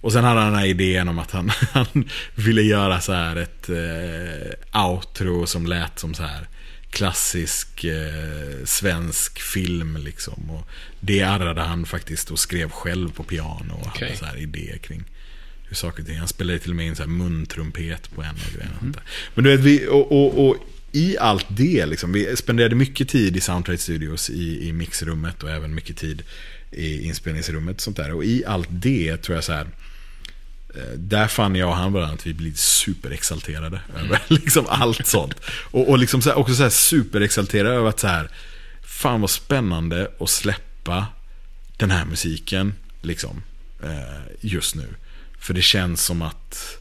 Och 0.00 0.12
sen 0.12 0.24
hade 0.24 0.40
han 0.40 0.50
den 0.52 0.60
här 0.60 0.66
idén 0.66 1.08
om 1.08 1.18
att 1.18 1.30
han, 1.30 1.50
han 1.72 2.08
ville 2.34 2.62
göra 2.62 3.00
så 3.00 3.12
här 3.12 3.36
ett 3.36 3.68
eh, 3.68 4.82
outro 4.84 5.46
som 5.46 5.66
lät 5.66 5.98
som 5.98 6.14
så 6.14 6.22
här 6.22 6.48
klassisk 6.90 7.84
eh, 7.84 8.64
svensk 8.64 9.40
film 9.40 9.96
liksom. 9.96 10.50
Och 10.50 10.68
det 11.00 11.22
arrade 11.22 11.60
han 11.60 11.86
faktiskt 11.86 12.30
och 12.30 12.38
skrev 12.38 12.70
själv 12.70 13.12
på 13.12 13.22
piano 13.22 13.74
och 13.74 13.86
Okej. 13.86 14.08
hade 14.08 14.18
så 14.18 14.24
här 14.24 14.36
idéer 14.36 14.78
kring 14.78 15.04
hur 15.68 15.76
saker 15.76 16.02
och 16.02 16.06
ting. 16.06 16.18
Han 16.18 16.28
spelade 16.28 16.58
till 16.58 16.70
och 16.70 16.76
med 16.76 16.86
in 16.86 16.96
så 16.96 17.02
här 17.02 17.10
muntrumpet 17.10 18.14
på 18.14 18.22
en 18.22 18.30
av 18.30 18.54
grejerna. 18.54 18.78
Mm. 18.80 18.94
Men 19.34 19.44
du 19.44 19.56
vet, 19.56 19.60
vi, 19.60 19.86
och, 19.86 20.12
och, 20.12 20.48
och 20.48 20.56
i 20.92 21.18
allt 21.18 21.46
det, 21.48 21.86
liksom, 21.86 22.12
vi 22.12 22.36
spenderade 22.36 22.74
mycket 22.74 23.08
tid 23.08 23.36
i 23.36 23.40
Soundtrack 23.40 23.80
Studios 23.80 24.30
i, 24.30 24.68
i 24.68 24.72
mixrummet 24.72 25.42
och 25.42 25.50
även 25.50 25.74
mycket 25.74 25.96
tid 25.96 26.22
i 26.70 27.02
inspelningsrummet. 27.06 27.76
Och 27.76 27.82
sånt 27.82 27.96
där. 27.96 28.12
Och 28.12 28.24
i 28.24 28.44
allt 28.46 28.68
det 28.70 29.16
tror 29.16 29.34
jag 29.36 29.44
så 29.44 29.52
här. 29.52 29.66
eh, 30.74 30.92
Där 30.96 31.28
fann 31.28 31.56
jag 31.56 31.68
och 31.68 31.76
han 31.76 31.92
varandra 31.92 32.14
att 32.14 32.26
vi 32.26 32.34
blir 32.34 32.52
superexalterade 32.54 33.80
över 34.04 34.20
liksom 34.28 34.66
allt 34.68 35.06
sånt. 35.06 35.34
Och, 35.70 35.88
och 35.90 35.98
liksom 35.98 36.22
så 36.22 36.28
här, 36.30 36.38
också 36.38 36.54
så 36.54 36.62
här 36.62 36.70
superexalterade 36.70 37.74
över 37.74 37.88
att 37.88 38.00
så 38.00 38.06
här, 38.06 38.30
fan 38.82 39.20
vad 39.20 39.30
spännande 39.30 40.10
att 40.20 40.30
släppa 40.30 41.06
den 41.76 41.90
här 41.90 42.04
musiken 42.04 42.74
liksom, 43.02 43.42
eh, 43.82 44.20
just 44.40 44.74
nu. 44.74 44.86
För 45.38 45.54
det 45.54 45.62
känns 45.62 46.02
som 46.04 46.22
att 46.22 46.78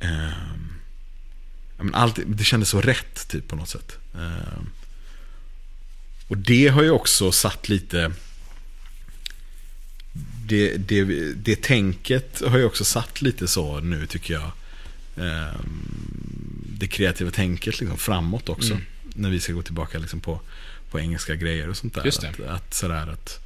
ja, 0.00 0.30
men 1.84 1.94
allt, 1.94 2.18
det 2.26 2.44
kändes 2.44 2.68
så 2.68 2.80
rätt 2.80 3.28
typ 3.28 3.48
på 3.48 3.56
något 3.56 3.68
sätt. 3.68 3.98
Ehm, 4.14 4.66
och 6.28 6.38
det 6.38 6.68
har 6.68 6.82
ju 6.82 6.90
också 6.90 7.32
satt 7.32 7.68
lite 7.68 8.12
det, 10.46 10.76
det, 10.76 11.04
det 11.34 11.62
tänket 11.62 12.42
har 12.46 12.58
ju 12.58 12.64
också 12.64 12.84
satt 12.84 13.22
lite 13.22 13.48
så 13.48 13.80
nu 13.80 14.06
tycker 14.06 14.34
jag. 14.34 14.50
Ehm, 15.16 15.88
det 16.78 16.86
kreativa 16.86 17.30
tänket 17.30 17.80
liksom 17.80 17.98
framåt 17.98 18.48
också. 18.48 18.72
Mm. 18.72 18.84
När 19.14 19.30
vi 19.30 19.40
ska 19.40 19.52
gå 19.52 19.62
tillbaka 19.62 19.98
liksom 19.98 20.20
på, 20.20 20.40
på 20.90 21.00
engelska 21.00 21.34
grejer 21.34 21.68
och 21.68 21.76
sånt 21.76 21.94
där. 21.94 22.04
Just 22.04 22.20
det. 22.20 22.28
Att, 22.28 22.40
att, 22.40 22.74
sådär 22.74 23.06
att 23.12 23.40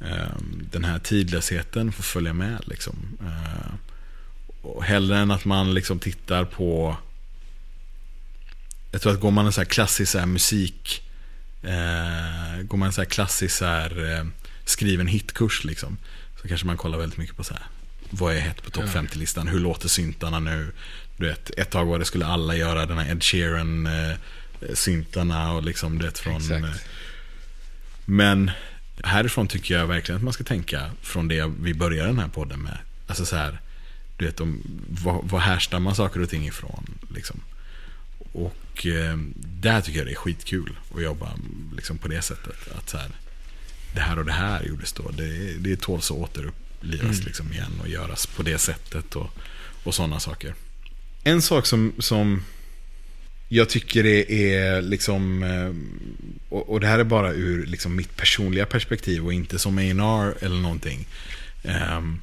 ehm, 0.00 0.68
den 0.72 0.84
här 0.84 0.98
tidlösheten 0.98 1.92
får 1.92 2.02
följa 2.02 2.32
med. 2.32 2.62
Liksom. 2.66 2.94
Och 4.62 4.84
hellre 4.84 5.18
än 5.18 5.30
att 5.30 5.44
man 5.44 5.74
liksom 5.74 5.98
tittar 5.98 6.44
på 6.44 6.96
jag 8.92 9.02
tror 9.02 9.12
att 9.12 9.20
går 9.20 9.30
man 9.30 9.46
en 9.46 9.52
så 9.52 9.60
här 9.60 9.68
klassisk 9.68 10.12
så 10.12 10.18
här 10.18 10.26
musik 10.26 11.02
eh, 11.62 12.62
Går 12.62 12.76
man 12.78 12.86
en 12.86 12.92
så 12.92 13.00
här 13.00 13.08
klassisk 13.08 13.56
så 13.56 13.64
här, 13.64 14.18
eh, 14.18 14.24
skriven 14.64 15.06
hitkurs 15.06 15.64
liksom 15.64 15.98
Så 16.42 16.48
kanske 16.48 16.66
man 16.66 16.76
kollar 16.76 16.98
väldigt 16.98 17.18
mycket 17.18 17.36
på 17.36 17.44
så 17.44 17.54
här 17.54 17.62
Vad 18.10 18.34
är 18.34 18.40
hett 18.40 18.62
på 18.62 18.70
topp 18.70 18.84
Ja. 18.94 19.00
50-listan? 19.00 19.48
Hur 19.48 19.60
låter 19.60 19.88
syntarna 19.88 20.40
nu? 20.40 20.72
Du 21.16 21.26
vet, 21.26 21.50
ett 21.56 21.70
tag 21.70 21.86
var 21.86 21.98
det 21.98 22.04
skulle 22.04 22.26
alla 22.26 22.56
göra 22.56 22.86
den 22.86 22.98
här 22.98 23.10
Ed 23.12 23.22
Sheeran 23.22 23.86
eh, 23.86 24.16
syntarna 24.74 25.52
och 25.52 25.62
liksom 25.62 25.98
det 25.98 26.18
från 26.18 26.36
Exakt. 26.36 26.64
eh, 26.64 26.70
Men 28.04 28.50
härifrån 29.04 29.48
tycker 29.48 29.74
jag 29.74 29.86
verkligen 29.86 30.16
att 30.16 30.22
man 30.24 30.32
ska 30.32 30.44
tänka 30.44 30.90
från 31.02 31.28
det 31.28 31.52
vi 31.60 31.74
började 31.74 32.08
den 32.08 32.18
här 32.18 32.28
podden 32.28 32.60
med. 32.60 32.78
Alltså 33.06 33.24
så 33.26 33.36
här, 33.36 33.60
du 34.16 34.26
vet, 34.26 34.40
om, 34.40 34.62
vad, 34.88 35.20
vad 35.24 35.40
härstammar 35.40 35.94
saker 35.94 36.22
och 36.22 36.30
ting 36.30 36.46
ifrån? 36.46 36.98
Liksom. 37.14 37.40
Och 38.32 38.86
eh, 38.86 39.16
där 39.60 39.80
tycker 39.80 39.98
jag 39.98 40.06
det 40.06 40.12
är 40.12 40.16
skitkul 40.16 40.78
att 40.94 41.02
jobba 41.02 41.32
liksom, 41.76 41.98
på 41.98 42.08
det 42.08 42.22
sättet. 42.22 42.56
Att 42.78 42.88
så 42.90 42.96
här, 42.98 43.10
det 43.94 44.00
här 44.00 44.18
och 44.18 44.24
det 44.24 44.32
här 44.32 44.64
gjordes 44.64 44.92
då. 44.92 45.10
Det, 45.10 45.54
det 45.58 45.80
tåls 45.80 46.10
att 46.10 46.16
återupplivas 46.16 47.16
Mm. 47.16 47.26
liksom, 47.26 47.52
igen 47.52 47.72
och 47.80 47.88
göras 47.88 48.26
på 48.26 48.42
det 48.42 48.58
sättet 48.58 49.16
och, 49.16 49.30
och 49.84 49.94
sådana 49.94 50.20
saker. 50.20 50.54
En 51.24 51.42
sak 51.42 51.66
som, 51.66 51.92
som 51.98 52.42
jag 53.48 53.68
tycker 53.68 54.02
det 54.02 54.32
är 54.54 54.82
liksom, 54.82 55.42
eh, 55.42 55.72
och, 56.48 56.70
och 56.70 56.80
det 56.80 56.86
här 56.86 56.98
är 56.98 57.04
bara 57.04 57.32
ur 57.32 57.66
liksom 57.66 57.96
mitt 57.96 58.16
personliga 58.16 58.66
perspektiv 58.66 59.24
och 59.24 59.32
inte 59.32 59.58
som 59.58 59.78
A&R 59.78 60.34
eller 60.40 60.56
någonting. 60.56 61.06
ehm, 61.64 62.20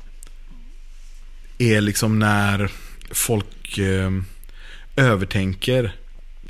är 1.58 1.82
liksom 1.82 2.20
när 2.20 2.72
folk 3.12 3.78
eh, 3.78 4.12
övertänker 4.96 5.96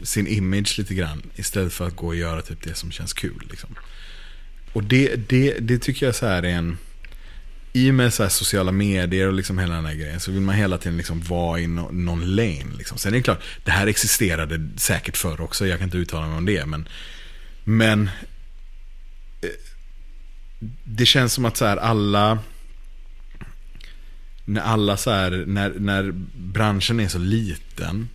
sin 0.04 0.28
image 0.28 0.78
lite 0.78 0.94
grann 0.94 1.22
istället 1.36 1.74
för 1.74 1.88
att 1.88 1.96
gå 1.96 2.08
och 2.08 2.16
göra 2.16 2.42
typ 2.42 2.64
det 2.64 2.76
som 2.76 2.92
känns 2.92 3.14
kul. 3.14 3.48
Liksom. 3.50 3.76
Och 4.74 4.84
det, 4.84 5.16
det, 5.30 5.60
det 5.60 5.80
tycker 5.80 6.06
jag 6.06 6.16
så 6.16 6.26
här 6.26 6.44
är 6.44 6.50
en... 6.50 6.78
I 7.74 7.90
och 7.90 7.94
med 7.94 8.14
så 8.14 8.24
här 8.24 8.30
sociala 8.30 8.72
medier 8.72 9.28
och 9.28 9.34
liksom 9.34 9.60
hela 9.60 9.76
den 9.76 9.86
här 9.86 9.94
grejen 9.94 10.20
så 10.20 10.32
vill 10.32 10.42
man 10.42 10.56
hela 10.56 10.78
tiden 10.78 10.98
liksom 10.98 11.22
vara 11.22 11.60
i 11.60 11.68
no, 11.68 11.90
någon 11.92 12.36
lane. 12.36 12.78
Liksom. 12.78 12.98
Sen 12.98 13.14
är 13.14 13.18
det 13.18 13.24
klart, 13.24 13.44
det 13.64 13.72
här 13.72 13.88
existerade 13.88 14.70
säkert 14.78 15.18
förr 15.18 15.42
också. 15.42 15.68
Jag 15.68 15.78
kan 15.80 15.88
inte 15.88 15.98
uttala 15.98 16.28
mig 16.28 16.38
om 16.38 16.46
det. 16.46 16.66
Men, 16.66 16.88
men 17.64 18.10
eh, 19.42 19.50
det 20.84 21.06
känns 21.06 21.34
som 21.34 21.46
att 21.46 21.58
så 21.58 21.66
här 21.66 21.78
alla 21.78 22.40
när 24.50 24.62
alla 24.62 24.98
så 24.98 25.12
här, 25.12 25.44
när, 25.48 25.74
när 25.80 26.12
branschen 26.36 27.00
är 27.00 27.08
så 27.08 27.18
liten 27.18 28.10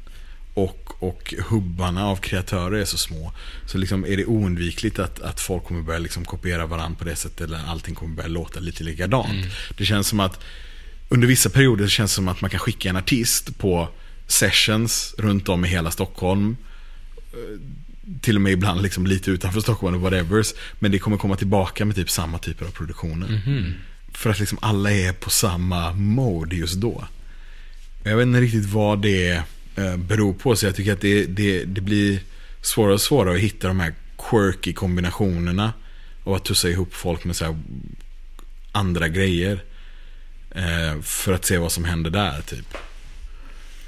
och, 0.54 0.92
och 0.98 1.34
hubbarna 1.48 2.06
av 2.06 2.16
kreatörer 2.16 2.80
är 2.80 2.84
så 2.84 2.98
små 2.98 3.32
så 3.66 3.78
liksom 3.78 4.06
är 4.06 4.16
det 4.16 4.24
oundvikligt 4.24 4.98
att, 4.98 5.20
att 5.20 5.40
folk 5.40 5.64
kommer 5.64 5.82
börja 5.82 5.98
liksom 5.98 6.24
kopiera 6.24 6.66
varandra 6.66 6.98
på 6.98 7.04
det 7.04 7.16
sättet 7.16 7.40
eller 7.40 7.60
allting 7.66 7.94
kommer 7.94 8.14
börja 8.14 8.28
låta 8.28 8.60
lite 8.60 8.84
likadant. 8.84 9.46
Det 9.76 9.84
känns 9.84 10.08
som 10.08 10.20
att 10.20 10.40
under 11.08 11.28
vissa 11.28 11.50
perioder 11.50 11.88
känns 11.88 12.10
det 12.10 12.14
som 12.14 12.28
att 12.28 12.40
man 12.40 12.50
kan 12.50 12.60
skicka 12.60 12.88
en 12.88 12.96
artist 12.96 13.58
på 13.58 13.88
sessions 14.26 15.14
runt 15.18 15.48
om 15.48 15.64
i 15.64 15.68
hela 15.68 15.90
Stockholm 15.90 16.56
till 18.20 18.36
och 18.36 18.42
med 18.42 18.52
ibland 18.52 18.82
liksom 18.82 19.06
lite 19.06 19.30
utanför 19.30 19.60
Stockholm 19.60 19.96
och 19.96 20.02
whatever. 20.02 20.44
Men 20.78 20.90
det 20.90 20.98
kommer 20.98 21.16
komma 21.16 21.36
tillbaka 21.36 21.84
med 21.84 21.96
typ 21.96 22.10
samma 22.10 22.38
typer 22.38 22.66
av 22.66 22.70
produktioner. 22.70 23.42
För 24.12 24.30
att 24.30 24.40
liksom 24.40 24.58
alla 24.62 24.92
är 24.92 25.12
på 25.12 25.30
samma 25.30 25.92
mode 25.92 26.56
just 26.56 26.74
då. 26.74 27.04
Jag 28.02 28.16
vet 28.16 28.26
inte 28.26 28.40
riktigt 28.40 28.64
vad 28.64 29.02
det 29.02 29.30
eh, 29.30 29.42
beror 29.98 30.32
på. 30.32 30.56
Så 30.56 30.66
jag 30.66 30.76
tycker 30.76 30.92
att 30.92 31.00
det, 31.00 31.24
det, 31.24 31.64
det 31.64 31.80
blir 31.80 32.18
svårare 32.60 32.94
och 32.94 33.00
svårare 33.00 33.34
att 33.34 33.40
hitta 33.40 33.68
de 33.68 33.80
här 33.80 33.94
quirky 34.30 34.72
kombinationerna. 34.72 35.72
Och 36.24 36.36
att 36.36 36.44
tussa 36.44 36.68
ihop 36.68 36.94
folk 36.94 37.24
med 37.24 37.36
så 37.36 37.44
här 37.44 37.56
andra 38.72 39.08
grejer. 39.08 39.64
Eh, 40.54 41.00
för 41.02 41.32
att 41.32 41.44
se 41.44 41.58
vad 41.58 41.72
som 41.72 41.84
händer 41.84 42.10
där 42.10 42.40
typ. 42.40 42.76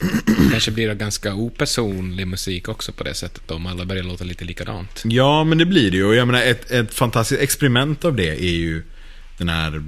Kanske 0.50 0.70
blir 0.70 0.88
det 0.88 0.94
ganska 0.94 1.34
opersonlig 1.34 2.26
musik 2.26 2.68
också 2.68 2.92
på 2.92 3.04
det 3.04 3.14
sättet 3.14 3.50
om 3.50 3.66
alla 3.66 3.84
börjar 3.84 4.02
låta 4.02 4.24
lite 4.24 4.44
likadant. 4.44 5.02
Ja, 5.04 5.44
men 5.44 5.58
det 5.58 5.66
blir 5.66 5.90
det 5.90 5.96
ju. 5.96 6.04
Och 6.04 6.14
jag 6.14 6.26
menar, 6.26 6.42
ett, 6.42 6.70
ett 6.70 6.94
fantastiskt 6.94 7.42
experiment 7.42 8.04
av 8.04 8.16
det 8.16 8.44
är 8.44 8.56
ju 8.56 8.82
den 9.38 9.48
här 9.48 9.82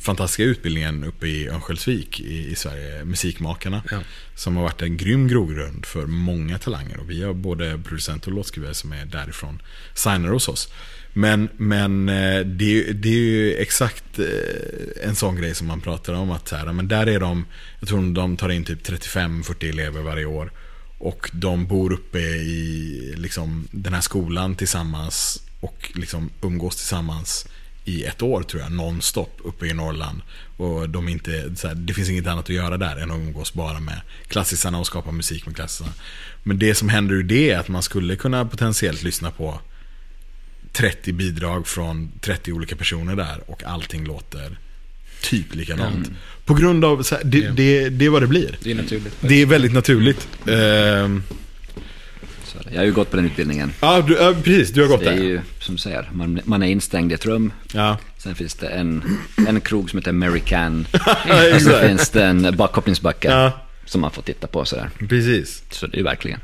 fantastiska 0.00 0.42
utbildningen 0.42 1.04
uppe 1.04 1.26
i 1.26 1.48
Örnsköldsvik 1.48 2.20
i, 2.20 2.50
i 2.50 2.54
Sverige, 2.54 3.04
Musikmakarna. 3.04 3.82
Ja. 3.90 4.00
Som 4.34 4.56
har 4.56 4.62
varit 4.62 4.82
en 4.82 4.96
grym 4.96 5.28
grogrund 5.28 5.86
för 5.86 6.06
många 6.06 6.58
talanger. 6.58 6.96
Och 7.00 7.10
vi 7.10 7.22
har 7.22 7.34
både 7.34 7.78
producenter 7.84 8.28
och 8.30 8.36
låtskrivare 8.36 8.74
som 8.74 8.92
är 8.92 9.04
därifrån 9.04 9.62
signar 9.94 10.28
hos 10.28 10.48
oss. 10.48 10.72
Men, 11.12 11.48
men 11.56 12.08
eh, 12.08 12.40
det, 12.40 12.88
är- 12.88 12.92
det 12.92 13.08
är 13.08 13.12
ju 13.12 13.54
exakt 13.54 14.18
eh, 14.18 15.08
en 15.08 15.14
sån 15.16 15.36
grej 15.36 15.54
som 15.54 15.66
man 15.66 15.80
pratar 15.80 16.12
om. 16.12 16.30
Att 16.30 16.50
här, 16.50 16.72
men 16.72 16.88
där 16.88 17.06
är 17.06 17.20
de, 17.20 17.44
jag 17.80 17.88
tror 17.88 18.14
de 18.14 18.36
tar 18.36 18.48
in 18.48 18.64
typ 18.64 18.88
35-40 18.88 19.68
elever 19.68 20.00
varje 20.02 20.24
år. 20.24 20.52
Och 20.98 21.30
de 21.32 21.66
bor 21.66 21.92
uppe 21.92 22.18
i 22.18 23.14
liksom, 23.16 23.68
den 23.70 23.94
här 23.94 24.00
skolan 24.00 24.54
tillsammans 24.54 25.42
och 25.60 25.92
liksom 25.94 26.30
umgås 26.42 26.76
tillsammans 26.76 27.46
i 27.86 28.04
ett 28.04 28.22
år 28.22 28.42
tror 28.42 28.62
jag, 28.62 28.72
nonstop 28.72 29.40
uppe 29.44 29.66
i 29.66 29.74
Norrland. 29.74 30.20
Och 30.56 30.88
de 30.88 31.08
inte, 31.08 31.56
så 31.56 31.68
här, 31.68 31.74
det 31.74 31.94
finns 31.94 32.08
inget 32.10 32.26
annat 32.26 32.44
att 32.44 32.48
göra 32.54 32.76
där 32.76 32.96
än 32.96 33.10
att 33.10 33.16
umgås 33.16 33.54
bara 33.54 33.80
med 33.80 34.00
klassisarna 34.28 34.78
och 34.78 34.86
skapa 34.86 35.12
musik 35.12 35.46
med 35.46 35.56
klassisarna. 35.56 35.92
Men 36.42 36.58
det 36.58 36.74
som 36.74 36.88
händer 36.88 37.14
ur 37.14 37.22
det 37.22 37.50
är 37.50 37.58
att 37.58 37.68
man 37.68 37.82
skulle 37.82 38.16
kunna 38.16 38.44
potentiellt 38.44 39.02
lyssna 39.02 39.30
på 39.30 39.60
30 40.72 41.12
bidrag 41.12 41.66
från 41.66 42.10
30 42.20 42.52
olika 42.52 42.76
personer 42.76 43.16
där 43.16 43.40
och 43.46 43.64
allting 43.64 44.04
låter 44.06 44.58
typ 45.22 45.54
likadant. 45.54 46.10
På 46.44 46.54
grund 46.54 46.84
av, 46.84 47.10
här, 47.10 47.20
det, 47.24 47.38
Ja. 47.38 47.50
det, 47.50 47.88
det 47.88 48.04
är 48.04 48.10
vad 48.10 48.22
det 48.22 48.26
blir. 48.26 48.58
Det 48.62 48.70
är 48.70 48.74
naturligt. 48.74 49.16
Det 49.20 49.42
är 49.42 49.46
väldigt 49.46 49.72
naturligt. 49.72 50.28
Ehm, 50.48 51.22
Så 52.52 52.58
är 52.58 52.62
det. 52.64 52.70
jag 52.70 52.78
har 52.80 52.84
ju 52.84 52.92
gått 52.92 53.10
på 53.10 53.16
den 53.16 53.24
utbildningen. 53.26 53.72
ja, 53.80 54.00
du, 54.06 54.14
ja, 54.14 54.34
precis. 54.44 54.70
Du 54.70 54.80
har 54.82 54.88
gått 54.88 55.00
Det 55.00 55.10
är 55.10 55.16
där. 55.16 55.22
ju 55.24 55.40
som 55.60 55.74
du 55.74 55.80
säger, 55.80 56.10
man, 56.12 56.40
man 56.44 56.62
är 56.62 56.66
instängd 56.66 57.12
i 57.12 57.14
ett 57.14 57.26
rum. 57.26 57.52
Ja, 57.72 57.98
Sen 58.18 58.34
finns 58.34 58.54
det 58.54 58.68
en, 58.68 59.18
en 59.48 59.60
krog 59.60 59.90
som 59.90 59.98
heter 59.98 60.10
American. 60.10 60.86
Och 61.54 61.60
så 61.62 61.70
finns 61.78 62.10
det 62.10 62.24
en 62.24 62.56
bakkopplingsbacke. 62.56 63.28
Ja. 63.30 63.52
som 63.84 64.00
man 64.00 64.10
får 64.10 64.22
titta 64.22 64.46
på 64.46 64.64
sådär. 64.64 64.90
Precis. 65.08 65.62
Så 65.70 65.86
det 65.86 65.94
är 65.94 65.98
ju 65.98 66.04
verkligen. 66.04 66.40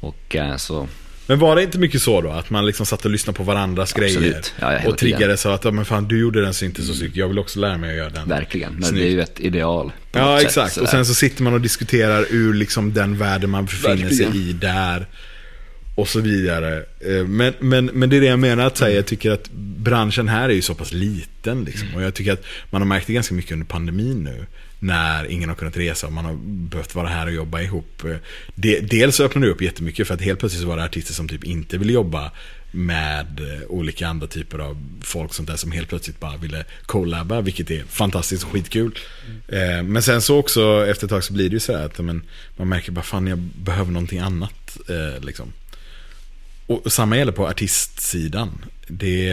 Och 0.00 0.36
eh, 0.36 0.56
så, 0.56 0.88
Men 1.28 1.38
var 1.38 1.56
det 1.56 1.62
inte 1.62 1.78
mycket 1.78 2.02
så 2.02 2.20
då? 2.20 2.30
Att 2.30 2.50
man 2.50 2.66
liksom 2.66 2.86
satt 2.86 3.04
och 3.04 3.10
lyssnade 3.10 3.36
på 3.36 3.42
varandras 3.42 3.92
Absolut. 3.92 4.18
grejer? 4.18 4.42
Ja, 4.82 4.88
och 4.88 4.98
triggade 4.98 5.36
så 5.36 5.48
att, 5.48 5.64
ja, 5.64 5.70
men 5.70 5.84
fan 5.84 6.08
du 6.08 6.20
gjorde 6.20 6.40
den 6.42 6.54
så 6.54 6.64
inte 6.64 6.82
så 6.82 6.94
snyggt. 6.94 7.16
Jag 7.16 7.28
vill 7.28 7.38
också 7.38 7.60
lära 7.60 7.78
mig 7.78 7.90
att 7.90 7.96
göra 7.96 8.10
den. 8.10 8.28
verkligen. 8.28 8.72
Men 8.72 8.82
Snyggt. 8.82 9.02
det 9.02 9.08
är 9.08 9.10
ju 9.10 9.20
ett 9.20 9.40
ideal. 9.40 9.92
Ja, 10.12 10.36
sätt, 10.38 10.46
exakt. 10.46 10.72
sådär. 10.72 10.84
och 10.86 10.90
sen 10.90 11.06
så 11.06 11.14
sitter 11.14 11.42
man 11.42 11.52
och 11.54 11.60
diskuterar 11.60 12.26
ur 12.30 12.54
liksom 12.54 12.94
den 12.94 13.18
världen 13.18 13.50
man 13.50 13.64
befinner 13.64 13.96
Verkligen. 13.96 14.32
sig 14.32 14.48
i 14.50 14.52
där. 14.52 15.06
Och 15.94 16.08
så 16.08 16.20
vidare. 16.20 16.76
Eh, 17.00 17.24
Men, 17.26 17.52
men, 17.60 17.86
men 17.86 18.10
det 18.10 18.16
är 18.16 18.20
det 18.20 18.26
jag 18.26 18.38
menar 18.38 18.66
att 18.66 18.76
säga. 18.76 18.96
Jag 18.96 19.06
tycker 19.06 19.30
att 19.30 19.50
branschen 19.52 20.28
här 20.28 20.48
är 20.48 20.52
ju 20.54 20.62
så 20.62 20.74
pass 20.74 20.92
liten. 20.92 21.64
Liksom. 21.64 21.88
Och 21.94 22.02
jag 22.02 22.14
tycker 22.14 22.32
att 22.32 22.42
man 22.70 22.80
har 22.82 22.86
märkt 22.86 23.06
det 23.06 23.12
ganska 23.12 23.34
mycket 23.34 23.52
under 23.52 23.66
pandemin 23.66 24.24
nu. 24.24 24.46
När 24.80 25.24
ingen 25.24 25.48
har 25.48 25.56
kunnat 25.56 25.76
resa 25.76 26.06
och 26.06 26.12
man 26.12 26.24
har 26.24 26.34
behövt 26.44 26.94
vara 26.94 27.08
här 27.08 27.26
och 27.26 27.32
jobba 27.32 27.60
ihop. 27.60 28.02
Dels 28.82 29.16
så 29.16 29.24
öppnade 29.24 29.46
det 29.46 29.52
upp 29.52 29.62
jättemycket 29.62 30.06
för 30.06 30.14
att 30.14 30.20
helt 30.20 30.38
plötsligt 30.40 30.62
så 30.62 30.68
var 30.68 30.76
det 30.76 30.84
artister 30.84 31.12
som 31.14 31.28
typ 31.28 31.44
inte 31.44 31.78
ville 31.78 31.92
jobba 31.92 32.32
med 32.70 33.40
eh, 33.40 33.66
olika 33.68 34.08
andra 34.08 34.26
typer 34.26 34.58
av 34.58 34.76
folk 35.02 35.34
sånt 35.34 35.48
där 35.48 35.56
som 35.56 35.72
helt 35.72 35.88
plötsligt 35.88 36.20
bara 36.20 36.36
ville 36.36 36.64
collabba, 36.86 37.40
vilket 37.40 37.70
är 37.70 37.84
fantastiskt 37.88 38.44
och 38.44 38.50
skitkul. 38.50 38.98
Eh, 39.48 39.82
Men 39.82 40.02
sen 40.02 40.22
så 40.22 40.38
också 40.38 40.86
efter 40.86 41.06
ett 41.06 41.10
tag 41.10 41.24
så 41.24 41.32
blir 41.32 41.48
det 41.48 41.54
ju 41.54 41.60
så 41.60 41.76
här 41.76 41.84
att 41.86 41.98
men, 41.98 42.22
man 42.56 42.68
märker 42.68 42.92
bara 42.92 43.02
fan 43.02 43.26
jag 43.26 43.38
behöver 43.38 43.92
någonting 43.92 44.18
annat. 44.18 44.78
eh, 44.88 45.20
Liksom. 45.24 45.52
Och 46.66 46.86
och 46.86 46.92
samma 46.92 47.16
gäller 47.16 47.32
på 47.32 47.48
artistsidan. 47.48 48.64
Det 48.86 49.30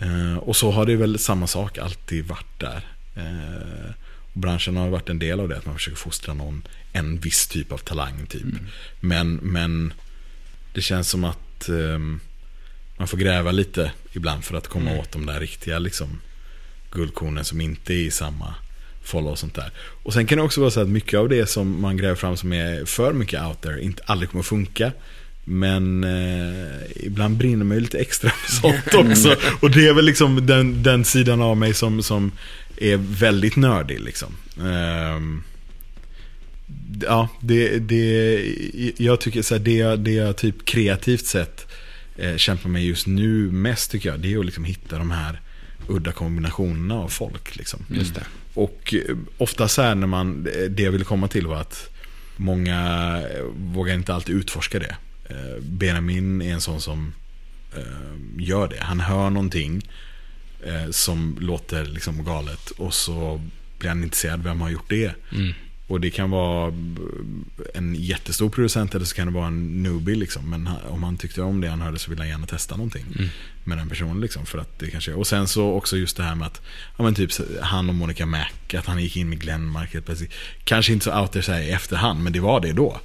eh, 0.00 0.36
Och 0.40 0.56
så 0.56 0.70
har 0.70 0.86
det 0.86 0.96
väl 0.96 1.18
samma 1.18 1.46
sak 1.46 1.78
alltid 1.78 2.24
varit 2.24 2.60
där. 2.60 2.86
Eh, 3.16 3.92
branschen 4.32 4.76
har 4.76 4.88
varit 4.88 5.08
en 5.08 5.18
del 5.18 5.40
av 5.40 5.48
det, 5.48 5.56
att 5.56 5.66
man 5.66 5.74
försöker 5.74 5.96
fostra 5.96 6.34
någon, 6.34 6.62
en 6.92 7.18
viss 7.18 7.46
typ 7.46 7.72
av 7.72 7.78
talang 7.78 8.26
typ. 8.26 8.46
Men, 9.00 9.34
men 9.34 9.92
det 10.72 10.82
känns 10.82 11.08
som 11.08 11.24
att 11.24 11.68
ehm, 11.68 12.20
man 12.96 13.08
får 13.08 13.16
gräva 13.18 13.50
lite 13.50 13.92
ibland 14.12 14.44
för 14.44 14.56
att 14.56 14.68
komma 14.68 14.98
åt 14.98 15.12
de 15.12 15.26
där 15.26 15.40
riktiga 15.40 15.78
liksom, 15.78 16.20
guldkornen 16.90 17.44
som 17.44 17.60
inte 17.60 17.94
är 17.94 17.98
i 17.98 18.10
samma 18.10 18.54
follow 19.02 19.30
och 19.30 19.38
sånt 19.38 19.54
där. 19.54 19.70
Och 20.02 20.12
sen 20.12 20.26
kan 20.26 20.38
det 20.38 20.44
också 20.44 20.60
vara 20.60 20.70
så 20.70 20.80
att 20.80 20.88
mycket 20.88 21.18
av 21.18 21.28
det 21.28 21.46
som 21.46 21.80
man 21.80 21.96
gräver 21.96 22.14
fram 22.14 22.36
som 22.36 22.52
är 22.52 22.84
för 22.84 23.12
mycket 23.12 23.42
out 23.42 23.60
there 23.60 23.82
inte 23.82 24.02
aldrig 24.06 24.30
kommer 24.30 24.42
funka. 24.42 24.92
Men 25.44 26.04
eh, 26.04 27.06
ibland 27.06 27.36
brinner 27.36 27.64
man 27.64 27.76
ju 27.76 27.80
lite 27.80 27.98
extra 27.98 28.30
för 28.30 28.52
sånt 28.52 28.94
också. 29.10 29.36
Och 29.60 29.70
det 29.70 29.88
är 29.88 29.94
väl 29.94 30.04
liksom 30.04 30.46
den, 30.46 30.82
den 30.82 31.04
sidan 31.04 31.42
av 31.42 31.56
mig 31.56 31.74
som, 31.74 32.02
som 32.02 32.32
är 32.82 32.96
väldigt 32.96 33.56
nördig 33.56 34.00
liksom. 34.00 34.36
Ehm, 34.60 35.42
ja, 37.02 37.28
det, 37.40 37.78
det, 37.78 38.44
jag 38.96 39.20
tycker 39.20 39.42
så 39.42 39.54
här, 39.54 39.62
det, 39.62 39.96
det 39.96 40.12
jag 40.12 40.36
typ 40.36 40.64
kreativt 40.64 41.26
sett 41.26 41.66
eh, 42.16 42.36
kämpar 42.36 42.68
med 42.68 42.84
just 42.84 43.06
nu 43.06 43.50
mest 43.50 43.90
tycker 43.90 44.08
jag, 44.08 44.20
det 44.20 44.32
är 44.32 44.38
att 44.38 44.44
liksom 44.44 44.64
hitta 44.64 44.98
de 44.98 45.10
här 45.10 45.40
udda 45.88 46.12
kombinationerna 46.12 46.94
av 46.94 47.08
folk. 47.08 47.56
Liksom. 47.56 47.86
Just 47.88 48.14
det. 48.14 48.24
Och 48.54 48.94
eh, 49.08 49.16
ofta 49.38 49.68
så 49.68 49.82
här 49.82 49.94
när 49.94 50.06
man, 50.06 50.48
det 50.70 50.82
jag 50.82 50.92
ville 50.92 51.04
komma 51.04 51.28
till 51.28 51.46
var 51.46 51.56
att 51.56 51.88
många 52.36 52.78
eh, 53.34 53.44
vågar 53.56 53.94
inte 53.94 54.14
alltid 54.14 54.34
utforska 54.36 54.78
det. 54.78 54.96
Eh, 55.28 55.62
Benjamin 55.62 56.42
är 56.42 56.52
en 56.52 56.60
sån 56.60 56.80
som 56.80 57.12
eh, 57.76 57.82
gör 58.38 58.68
det. 58.68 58.80
Han 58.80 59.00
hör 59.00 59.30
någonting 59.30 59.82
eh, 60.66 60.90
som 60.90 61.36
låter 61.40 61.84
liksom 61.84 62.24
galet 62.24 62.70
och 62.70 62.94
så 62.94 63.40
blir 63.78 63.88
han 63.88 64.02
intresserad 64.02 64.42
vem 64.42 64.60
har 64.60 64.70
gjort 64.70 64.88
det. 64.88 65.14
Mm. 65.32 65.52
Och 65.86 66.00
det 66.00 66.10
kan 66.10 66.30
vara 66.30 66.72
en 67.74 67.94
jättestor 67.94 68.50
producent 68.50 68.94
eller 68.94 69.04
så 69.04 69.14
kan 69.14 69.26
det 69.26 69.32
vara 69.32 69.46
en 69.46 69.82
newbie 69.82 70.14
liksom. 70.14 70.50
Men 70.50 70.68
om 70.88 71.02
han 71.02 71.16
tyckte 71.16 71.42
om 71.42 71.60
det 71.60 71.68
han 71.68 71.80
hörde 71.80 71.98
så 71.98 72.10
vill 72.10 72.18
han 72.18 72.28
gärna 72.28 72.46
testa 72.46 72.76
någonting 72.76 73.04
med 73.64 73.78
den 73.78 73.88
personen 73.88 74.20
liksom. 74.20 74.46
För 74.46 74.58
att 74.58 74.78
det 74.78 74.90
kanske, 74.90 75.12
och 75.12 75.26
sen 75.26 75.48
så 75.48 75.72
också 75.72 75.96
just 75.96 76.16
det 76.16 76.22
här 76.22 76.34
med 76.34 76.46
att, 76.46 76.60
ja 76.96 77.04
men 77.04 77.14
typ 77.14 77.30
han 77.60 77.88
och 77.88 77.94
Monica 77.94 78.26
Mac, 78.26 78.46
att 78.74 78.86
han 78.86 79.02
gick 79.02 79.16
in 79.16 79.28
med 79.28 79.40
Glenmark 79.40 79.92
helt 79.92 80.06
plötsligt. 80.06 80.32
Kanske 80.64 80.92
inte 80.92 81.04
så 81.04 81.20
out 81.20 81.32
there 81.32 81.42
så 81.42 81.52
här 81.52 81.60
i 81.60 81.70
efterhand, 81.70 82.22
men 82.22 82.32
det 82.32 82.40
var 82.40 82.60
det 82.60 82.72
då. 82.72 83.00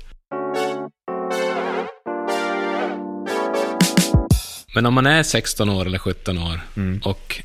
Men 4.77 4.85
om 4.85 4.93
man 4.93 5.05
är 5.05 5.23
16 5.23 5.69
år 5.69 5.85
eller 5.85 5.97
17 5.97 6.37
år 6.37 6.59
Mm. 6.75 6.99
och 7.03 7.41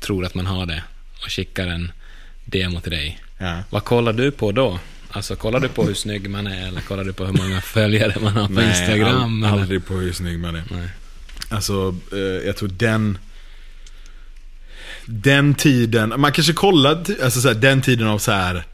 tror 0.00 0.24
att 0.24 0.34
man 0.34 0.46
har 0.46 0.66
det 0.66 0.82
och 1.24 1.30
skickar 1.32 1.66
en 1.66 1.92
demo 2.44 2.80
till 2.80 2.90
dig. 2.92 3.20
Ja. 3.38 3.62
Vad 3.70 3.84
kollar 3.84 4.12
du 4.12 4.30
på 4.30 4.52
då? 4.52 4.78
Alltså 5.10 5.36
kollar 5.36 5.60
du 5.60 5.68
på 5.68 5.84
hur 5.84 5.94
snygg 5.94 6.30
man 6.30 6.46
är 6.46 6.68
eller 6.68 6.80
kollar 6.80 7.04
du 7.04 7.12
på 7.12 7.24
hur 7.26 7.32
många 7.32 7.60
följare 7.74 8.14
man 8.20 8.36
har 8.36 8.46
på 8.46 8.52
Nej, 8.52 8.68
Instagram? 8.68 9.22
all, 9.44 9.50
eller? 9.52 9.62
aldrig 9.62 9.86
på 9.86 9.94
hur 9.94 10.12
snygg 10.12 10.38
man 10.40 10.54
är. 10.56 10.62
Nej. 10.70 10.88
Alltså, 11.48 11.94
eh, 12.12 12.18
jag 12.18 12.56
tror 12.56 12.68
den... 12.68 13.18
Den 15.04 15.54
tiden, 15.54 16.14
man 16.20 16.32
kanske 16.32 16.52
kollar, 16.52 17.04
alltså 17.22 17.40
så 17.40 17.48
här, 17.48 17.54
den 17.54 17.82
tiden 17.82 18.06
av 18.06 18.18
så 18.18 18.32
här. 18.32 18.64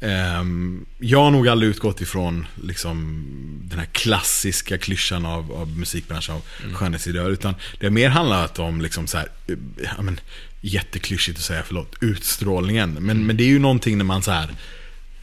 Ehm, 0.00 0.86
jag 0.98 1.24
har 1.24 1.30
nog 1.30 1.48
aldrig 1.48 1.70
utgått 1.70 2.00
ifrån 2.00 2.46
liksom, 2.62 3.24
den 3.64 3.78
här 3.78 3.86
klassiska 3.86 4.78
klyschan 4.78 5.26
av, 5.26 5.52
av 5.52 5.78
musikbranschen, 5.78 6.34
av 6.34 6.42
skönhetsideal. 6.72 7.32
Utan 7.32 7.54
det 7.78 7.86
har 7.86 7.90
mer 7.90 8.08
handlat 8.08 8.58
om 8.58 8.80
liksom 8.80 9.06
så 9.06 9.18
här, 9.18 9.28
eh, 9.46 9.56
ja, 9.96 10.02
men, 10.02 10.20
jätteklyschigt 10.60 11.38
att 11.38 11.44
säga, 11.44 11.62
förlåt, 11.66 11.96
utstrålningen. 12.00 12.92
Men, 13.00 13.26
men 13.26 13.36
det 13.36 13.44
är 13.44 13.48
ju 13.48 13.58
någonting 13.58 13.98
när 13.98 14.04
man 14.04 14.22
så 14.22 14.30
här 14.30 14.50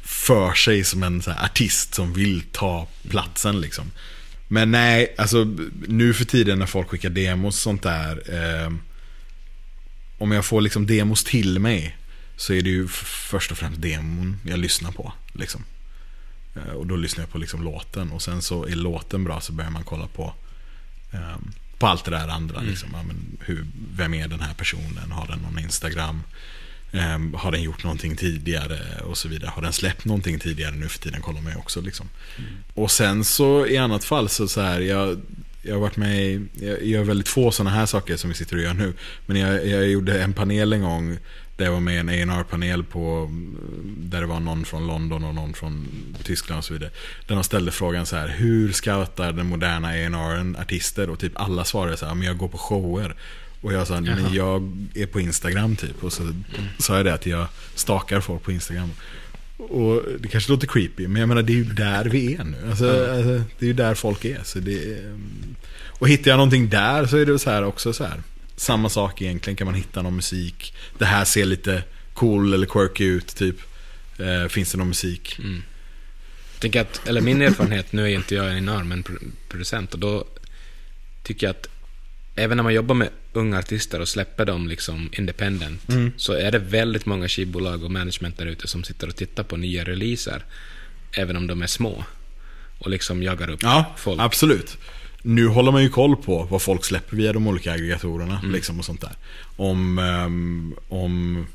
för 0.04 0.54
sig 0.54 0.84
som 0.84 1.04
en 1.04 1.22
så 1.22 1.32
här, 1.32 1.46
artist 1.46 1.94
som 1.94 2.14
vill 2.14 2.42
ta 2.52 2.88
platsen 3.10 3.62
liksom. 3.62 3.92
Men 4.48 4.72
nej, 4.72 5.16
alltså 5.18 5.44
nu 5.88 6.14
för 6.14 6.26
tiden 6.26 6.60
när 6.60 6.66
folk 6.66 6.90
skickar 6.90 7.10
demos 7.10 7.56
och 7.56 7.62
sånt 7.62 7.84
där. 7.84 8.22
Eh, 8.28 8.74
om 10.18 10.32
jag 10.32 10.46
får 10.46 10.62
liksom 10.62 10.88
demos 10.88 11.24
till 11.24 11.60
mig 11.60 11.98
så 12.36 12.54
är 12.54 12.62
det 12.62 12.70
ju 12.70 12.88
först 12.88 13.52
och 13.52 13.58
främst 13.58 13.82
demon 13.82 14.40
jag 14.46 14.60
lyssnar 14.60 14.92
på. 14.92 15.14
Liksom. 15.34 15.64
Eh, 16.56 16.74
och 16.74 16.88
då 16.88 16.96
lyssnar 16.96 17.24
jag 17.24 17.32
på 17.32 17.38
liksom 17.38 17.64
låten 17.64 18.12
och 18.12 18.22
sen 18.22 18.42
så 18.42 18.66
är 18.66 18.76
låten 18.76 19.24
bra 19.24 19.42
så 19.42 19.54
börjar 19.54 19.72
man 19.72 19.84
kolla 19.84 20.08
på 20.08 20.34
eh, 21.12 21.38
på 21.78 21.88
allt 21.88 22.06
det 22.06 22.12
där 22.12 22.28
andra. 22.28 22.62
Liksom. 22.62 22.90
Ja, 22.94 23.04
men 23.04 23.38
hur, 23.40 23.66
vem 23.96 24.14
är 24.14 24.28
den 24.28 24.40
här 24.40 24.54
personen? 24.54 25.12
Har 25.12 25.28
den 25.28 25.40
någon 25.40 25.60
Instagram? 25.60 26.24
Ehm, 26.92 27.34
har 27.34 27.52
den 27.52 27.62
gjort 27.62 27.84
någonting 27.84 28.16
tidigare? 28.16 28.80
Och 29.02 29.18
så 29.18 29.28
vidare. 29.28 29.52
Har 29.56 29.62
den 29.62 29.74
släppt 29.74 30.06
någonting 30.06 30.40
tidigare 30.40 30.76
nu 30.76 30.90
för 30.90 31.00
tiden? 31.00 31.22
Kollar 31.22 31.42
man 31.42 31.52
ju 31.52 31.58
också. 31.58 31.82
Liksom. 31.82 32.10
Och 32.74 32.92
sen 32.92 33.24
så 33.24 33.68
i 33.68 33.78
annat 33.78 34.04
fall 34.04 34.30
så, 34.30 34.48
så 34.48 34.62
här, 34.62 34.80
jag, 34.82 35.22
jag 35.62 35.74
har 35.74 35.82
varit 35.82 35.98
med 35.98 36.26
i, 36.26 36.42
jag 36.62 36.84
gör 36.84 37.04
väldigt 37.04 37.28
få 37.28 37.52
sådana 37.52 37.76
här 37.76 37.86
saker 37.86 38.18
som 38.18 38.30
vi 38.30 38.36
sitter 38.36 38.56
och 38.56 38.62
gör 38.62 38.74
nu. 38.74 38.94
Men 39.26 39.38
jag, 39.38 39.68
jag 39.68 39.88
gjorde 39.88 40.24
en 40.24 40.34
panel 40.34 40.74
en 40.74 40.82
gång 40.82 41.18
där 41.56 41.66
jag 41.66 41.72
var 41.72 41.80
med 41.80 41.96
i 41.96 42.22
en 42.22 42.30
A&R 42.30 42.44
panel 42.50 42.84
på 42.84 43.30
där 43.98 44.22
det 44.22 44.28
var 44.28 44.40
någon 44.40 44.66
från 44.66 44.88
London 44.88 45.24
och 45.24 45.36
någon 45.36 45.54
från 45.54 45.88
Tyskland 46.24 46.60
och 46.60 46.66
så 46.66 46.74
vidare. 46.74 46.92
Där 47.28 47.36
de 47.36 47.44
ställde 47.44 47.72
frågan 47.72 48.06
så 48.06 48.16
här, 48.16 48.28
hur 48.28 48.72
scoutar 48.72 49.32
den 49.34 49.46
moderna 49.46 49.88
A&R 49.88 50.56
artister? 50.62 51.10
Och 51.10 51.20
typ 51.20 51.32
alla 51.36 51.66
svarade 51.66 51.98
så 51.98 52.06
här, 52.06 52.16
men 52.16 52.28
jag 52.28 52.38
går 52.38 52.48
på 52.48 52.58
shower. 52.58 53.16
Och 53.62 53.74
jag 53.74 53.88
sa, 53.88 54.02
men 54.02 54.34
jag 54.34 54.88
är 54.94 55.06
på 55.06 55.20
Instagram 55.20 55.76
typ. 55.76 56.04
Och 56.04 56.14
så 56.14 56.34
sa 56.80 56.96
jag 56.96 57.06
det 57.06 57.14
att 57.14 57.26
jag 57.26 57.48
stakar 57.76 58.22
folk 58.22 58.44
på 58.44 58.52
Instagram. 58.52 58.92
Och 59.58 60.02
det 60.20 60.28
kanske 60.28 60.52
låter 60.52 60.68
creepy, 60.68 61.08
men 61.08 61.20
jag 61.20 61.30
menar 61.30 61.42
det 61.42 61.54
är 61.54 61.58
ju 61.58 61.64
där 61.64 62.06
vi 62.06 62.36
är 62.36 62.44
nu. 62.44 62.58
Alltså, 62.70 63.14
alltså, 63.16 63.44
det 63.60 63.66
är 63.66 63.68
ju 63.68 63.74
där 63.74 63.94
folk 63.94 64.26
är. 64.26 64.40
Så 64.44 64.60
det 64.60 64.94
är, 64.94 65.20
och 65.88 66.10
hittar 66.10 66.32
jag 66.32 66.38
någonting 66.38 66.70
där 66.70 67.06
så 67.06 67.18
är 67.18 67.26
det 67.26 67.40
så 67.40 67.50
här 67.50 67.64
också 67.64 67.94
så 67.94 68.04
här. 68.04 68.22
Samma 68.56 68.90
sak 68.90 69.22
egentligen, 69.22 69.58
kan 69.58 69.66
man 69.66 69.74
hitta 69.76 70.02
någon 70.02 70.16
musik. 70.16 70.74
Det 70.98 71.06
här 71.06 71.26
ser 71.26 71.46
lite 71.46 71.84
cool 72.14 72.54
eller 72.54 72.68
quirky 72.68 73.04
ut 73.06 73.28
typ. 73.36 73.56
Eh, 74.20 74.48
finns 74.48 74.72
det 74.72 74.78
någon 74.78 74.88
musik? 74.88 75.40
Jag 76.54 76.60
tänker 76.60 76.82
att, 76.82 77.08
eller 77.08 77.22
min 77.22 77.42
erfarenhet, 77.42 77.92
nu 77.94 78.04
är 78.04 78.08
inte 78.16 78.36
jag 78.36 78.52
en 78.52 78.58
enorm 78.58 78.88
men 78.88 79.04
pro- 79.04 79.18
producent 79.50 79.94
och 79.94 80.00
då 80.00 80.26
tycker 81.24 81.48
jag 81.48 81.52
att 81.56 81.68
även 82.36 82.58
när 82.58 82.64
man 82.64 82.74
jobbar 82.74 82.96
med 82.96 83.10
unga 83.34 83.60
artister 83.60 84.00
och 84.00 84.08
släpper 84.10 84.46
dem 84.46 84.68
liksom 84.68 85.10
independent 85.14 85.82
så 86.18 86.34
är 86.34 86.52
det 86.52 86.60
väldigt 86.60 87.06
många 87.06 87.28
skivbolag 87.28 87.84
och 87.84 87.92
management 87.92 88.38
där 88.38 88.46
ute 88.46 88.68
som 88.68 88.84
sitter 88.84 89.08
och 89.08 89.16
tittar 89.16 89.44
på 89.44 89.58
nya 89.58 89.84
releaser 89.84 90.46
även 91.12 91.36
om 91.38 91.48
de 91.48 91.62
är 91.62 91.68
små 91.68 92.04
och 92.80 92.90
liksom 92.90 93.24
jagar 93.24 93.50
upp 93.50 93.64
Ja, 93.64 93.94
folk. 93.98 94.22
absolut. 94.22 94.78
Nu 95.26 95.48
håller 95.48 95.72
man 95.72 95.84
ju 95.84 95.90
koll 95.90 96.16
på 96.16 96.44
vad 96.44 96.62
folk 96.62 96.86
släpper 96.86 97.18
via 97.18 97.34
de 97.34 97.48
olika 97.48 97.72
aggregatorerna. 97.74 98.42
Liksom 98.44 98.80
och 98.80 98.86
sånt 98.86 99.02
där. 99.02 99.12
Om, 99.56 99.98
ehm, 100.00 100.74
om 100.90 101.46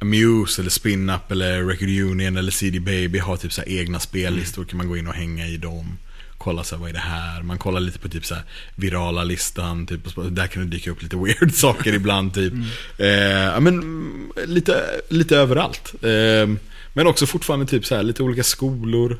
Muse 0.00 0.62
eller 0.62 0.70
Spin-Up 0.70 1.30
eller 1.30 1.64
Record 1.64 1.88
Union 1.88 2.36
eller 2.36 2.50
CD 2.52 2.80
Baby 2.80 3.18
har 3.18 3.36
typ 3.36 3.52
så 3.52 3.62
egna 3.62 4.00
spellistor. 4.00 4.64
kan 4.64 4.76
man 4.76 4.88
gå 4.88 4.96
in 4.96 5.06
och 5.06 5.14
hänga 5.14 5.46
i 5.46 5.56
dem. 5.56 5.98
Kolla 6.38 6.64
så 6.64 6.74
här, 6.74 6.80
vad 6.80 6.88
är 6.90 6.94
det 6.94 6.98
här? 7.00 7.42
Man 7.42 7.58
kollar 7.58 7.80
lite 7.80 7.98
på 7.98 8.08
typ 8.08 8.26
så 8.26 8.34
här 8.34 8.44
virala 8.74 9.24
listan. 9.24 9.86
Typ, 9.86 10.00
där 10.30 10.46
kan 10.46 10.62
det 10.62 10.68
dyka 10.68 10.90
upp 10.90 11.02
lite 11.02 11.16
weird 11.24 11.54
saker 11.54 11.92
ibland. 11.94 12.34
Typ. 12.34 12.52
Eh, 12.98 13.08
ja, 13.08 13.60
men, 13.60 13.74
mm, 13.74 14.32
lite, 14.46 14.84
lite 15.08 15.36
överallt. 15.36 15.94
Eh, 16.02 16.48
Men 16.92 17.06
också 17.06 17.26
fortfarande 17.26 17.66
typ 17.66 17.86
så 17.86 17.94
här, 17.96 18.02
lite 18.02 18.22
olika 18.22 18.42
skolor. 18.42 19.18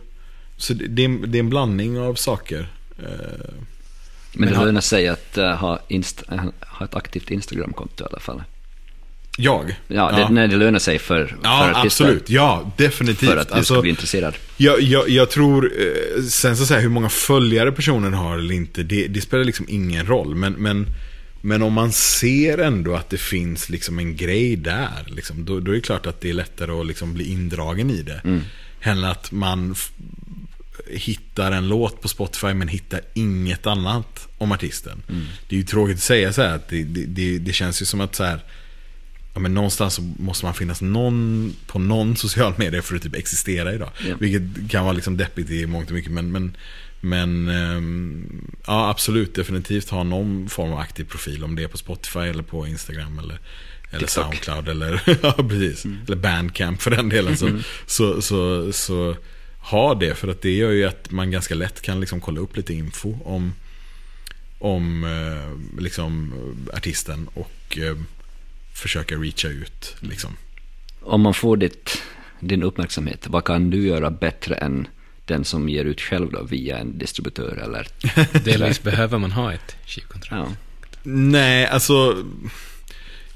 Så 0.56 0.74
det, 0.74 1.06
det 1.06 1.38
är 1.38 1.40
en 1.40 1.50
blandning 1.50 1.98
av 1.98 2.14
saker. 2.14 2.68
Eh, 3.02 3.54
Men 4.32 4.52
det 4.52 4.64
lönar 4.64 4.80
sig 4.80 5.08
att 5.08 5.38
eh, 5.38 5.50
ha, 5.54 5.80
inst- 5.88 6.32
eh, 6.32 6.44
ha 6.60 6.84
ett 6.86 6.94
aktivt 6.94 7.30
Instagramkonto 7.30 8.04
i 8.04 8.06
alla 8.10 8.20
fall. 8.20 8.42
jag? 9.36 9.76
Ja, 9.88 10.12
det, 10.12 10.28
Nej, 10.34 10.48
det 10.48 10.56
lönar 10.56 10.78
sig 10.78 10.98
för, 10.98 11.26
för 11.26 11.36
Ja, 11.42 11.70
artister. 11.70 12.04
absolut. 12.04 12.30
Ja, 12.30 12.72
definitivt. 12.76 13.30
För 13.30 13.36
att 13.36 13.48
du 13.48 13.54
Alltså, 13.54 13.74
ska 13.74 13.80
bli 13.82 13.90
intresserad. 13.90 14.34
Jag, 14.56 14.80
jag, 14.80 15.08
jag 15.08 15.30
tror, 15.30 15.72
eh, 15.78 16.22
sen 16.22 16.56
så 16.56 16.66
säga 16.66 16.80
hur 16.80 16.88
många 16.88 17.08
följare 17.08 17.72
personen 17.72 18.14
har 18.14 18.38
eller 18.38 18.54
inte, 18.54 18.82
det, 18.82 19.06
det 19.06 19.20
spelar 19.20 19.44
liksom 19.44 19.66
ingen 19.68 20.06
roll. 20.06 20.34
Men, 20.34 20.52
men, 20.52 20.86
men 21.40 21.62
om 21.62 21.72
man 21.72 21.92
ser 21.92 22.58
ändå 22.58 22.94
att 22.94 23.10
det 23.10 23.20
finns 23.20 23.68
liksom 23.68 23.98
en 23.98 24.16
grej 24.16 24.56
där, 24.56 25.06
liksom, 25.06 25.44
då, 25.44 25.60
då 25.60 25.70
är 25.70 25.74
det 25.74 25.80
klart 25.80 26.06
att 26.06 26.20
det 26.20 26.30
är 26.30 26.34
lättare 26.34 26.72
att 26.72 26.86
liksom 26.86 27.14
bli 27.14 27.32
indragen 27.32 27.90
i 27.90 28.02
det. 28.02 28.20
Mm. 28.24 28.40
Än 28.82 29.04
att 29.04 29.32
man 29.32 29.74
hittar 30.86 31.52
en 31.52 31.68
låt 31.68 32.02
på 32.02 32.08
Spotify 32.08 32.54
men 32.54 32.68
hittar 32.68 33.00
inget 33.14 33.66
annat 33.66 34.28
om 34.38 34.52
artisten. 34.52 35.02
Mm. 35.08 35.26
Det 35.48 35.54
är 35.54 35.58
ju 35.58 35.64
tråkigt 35.64 35.96
att 35.96 36.02
säga 36.02 36.32
så 36.32 36.42
här, 36.42 36.54
att 36.54 36.68
det, 36.68 36.84
det, 36.84 37.04
det, 37.04 37.38
det 37.38 37.52
känns 37.52 37.82
ju 37.82 37.86
som 37.86 38.00
att 38.00 38.14
så 38.14 38.24
här, 38.24 38.40
ja, 39.34 39.40
men 39.40 39.54
någonstans 39.54 39.94
så 39.94 40.02
måste 40.02 40.44
man 40.44 40.54
finnas 40.54 40.80
någon, 40.80 41.52
på 41.66 41.78
någon 41.78 42.16
social 42.16 42.54
media 42.56 42.82
för 42.82 42.96
att 42.96 43.02
typ 43.02 43.16
existera 43.16 43.74
idag. 43.74 43.90
Ja. 44.08 44.14
Vilket 44.20 44.70
kan 44.70 44.84
vara 44.84 44.92
liksom 44.92 45.16
deppigt 45.16 45.50
i 45.50 45.66
mångt 45.66 45.88
och 45.88 45.94
mycket. 45.94 46.12
Men, 46.12 46.32
men, 46.32 46.56
men 47.00 47.48
ehm, 47.48 48.50
ja, 48.66 48.90
absolut, 48.90 49.34
definitivt 49.34 49.90
ha 49.90 50.02
någon 50.02 50.48
form 50.48 50.72
av 50.72 50.78
aktiv 50.78 51.04
profil. 51.04 51.44
Om 51.44 51.56
det 51.56 51.62
är 51.62 51.68
på 51.68 51.78
Spotify 51.78 52.20
eller 52.20 52.42
på 52.42 52.66
Instagram 52.66 53.18
eller, 53.18 53.38
eller 53.90 54.06
TikTok. 54.06 54.24
Soundcloud 54.24 54.68
eller, 54.68 55.02
ja, 55.22 55.32
precis. 55.32 55.84
eller 55.84 56.16
Bandcamp 56.16 56.82
för 56.82 56.90
den 56.90 57.08
delen. 57.08 57.36
Så, 57.36 57.58
så, 57.86 58.22
så, 58.22 58.72
så 58.72 59.16
ha 59.60 59.94
det, 59.94 60.14
för 60.14 60.28
att 60.28 60.42
det 60.42 60.50
gör 60.50 60.70
ju 60.70 60.84
att 60.84 61.10
man 61.10 61.30
ganska 61.30 61.54
lätt 61.54 61.82
kan 61.82 62.00
liksom 62.00 62.20
kolla 62.20 62.40
upp 62.40 62.56
lite 62.56 62.74
info 62.74 63.18
om, 63.24 63.52
om 64.58 65.04
eh, 65.04 65.80
liksom, 65.82 66.34
artisten 66.72 67.28
och 67.34 67.78
eh, 67.78 67.96
försöka 68.74 69.14
reacha 69.14 69.48
ut. 69.48 69.96
Liksom. 70.00 70.36
Om 71.00 71.20
man 71.20 71.34
får 71.34 71.56
ditt, 71.56 72.02
din 72.40 72.62
uppmärksamhet, 72.62 73.26
vad 73.28 73.44
kan 73.44 73.70
du 73.70 73.86
göra 73.86 74.10
bättre 74.10 74.54
än 74.54 74.88
den 75.24 75.44
som 75.44 75.68
ger 75.68 75.84
ut 75.84 76.00
själv 76.00 76.32
då, 76.32 76.42
via 76.42 76.78
en 76.78 76.98
distributör 76.98 77.56
eller... 77.56 77.86
Delvis 78.44 78.82
behöver 78.90 79.18
man 79.18 79.32
ha 79.32 79.52
ett 79.52 79.76
skivkontrakt. 79.86 80.50
Ja. 80.50 80.56
Nej, 81.02 81.66
alltså 81.66 82.24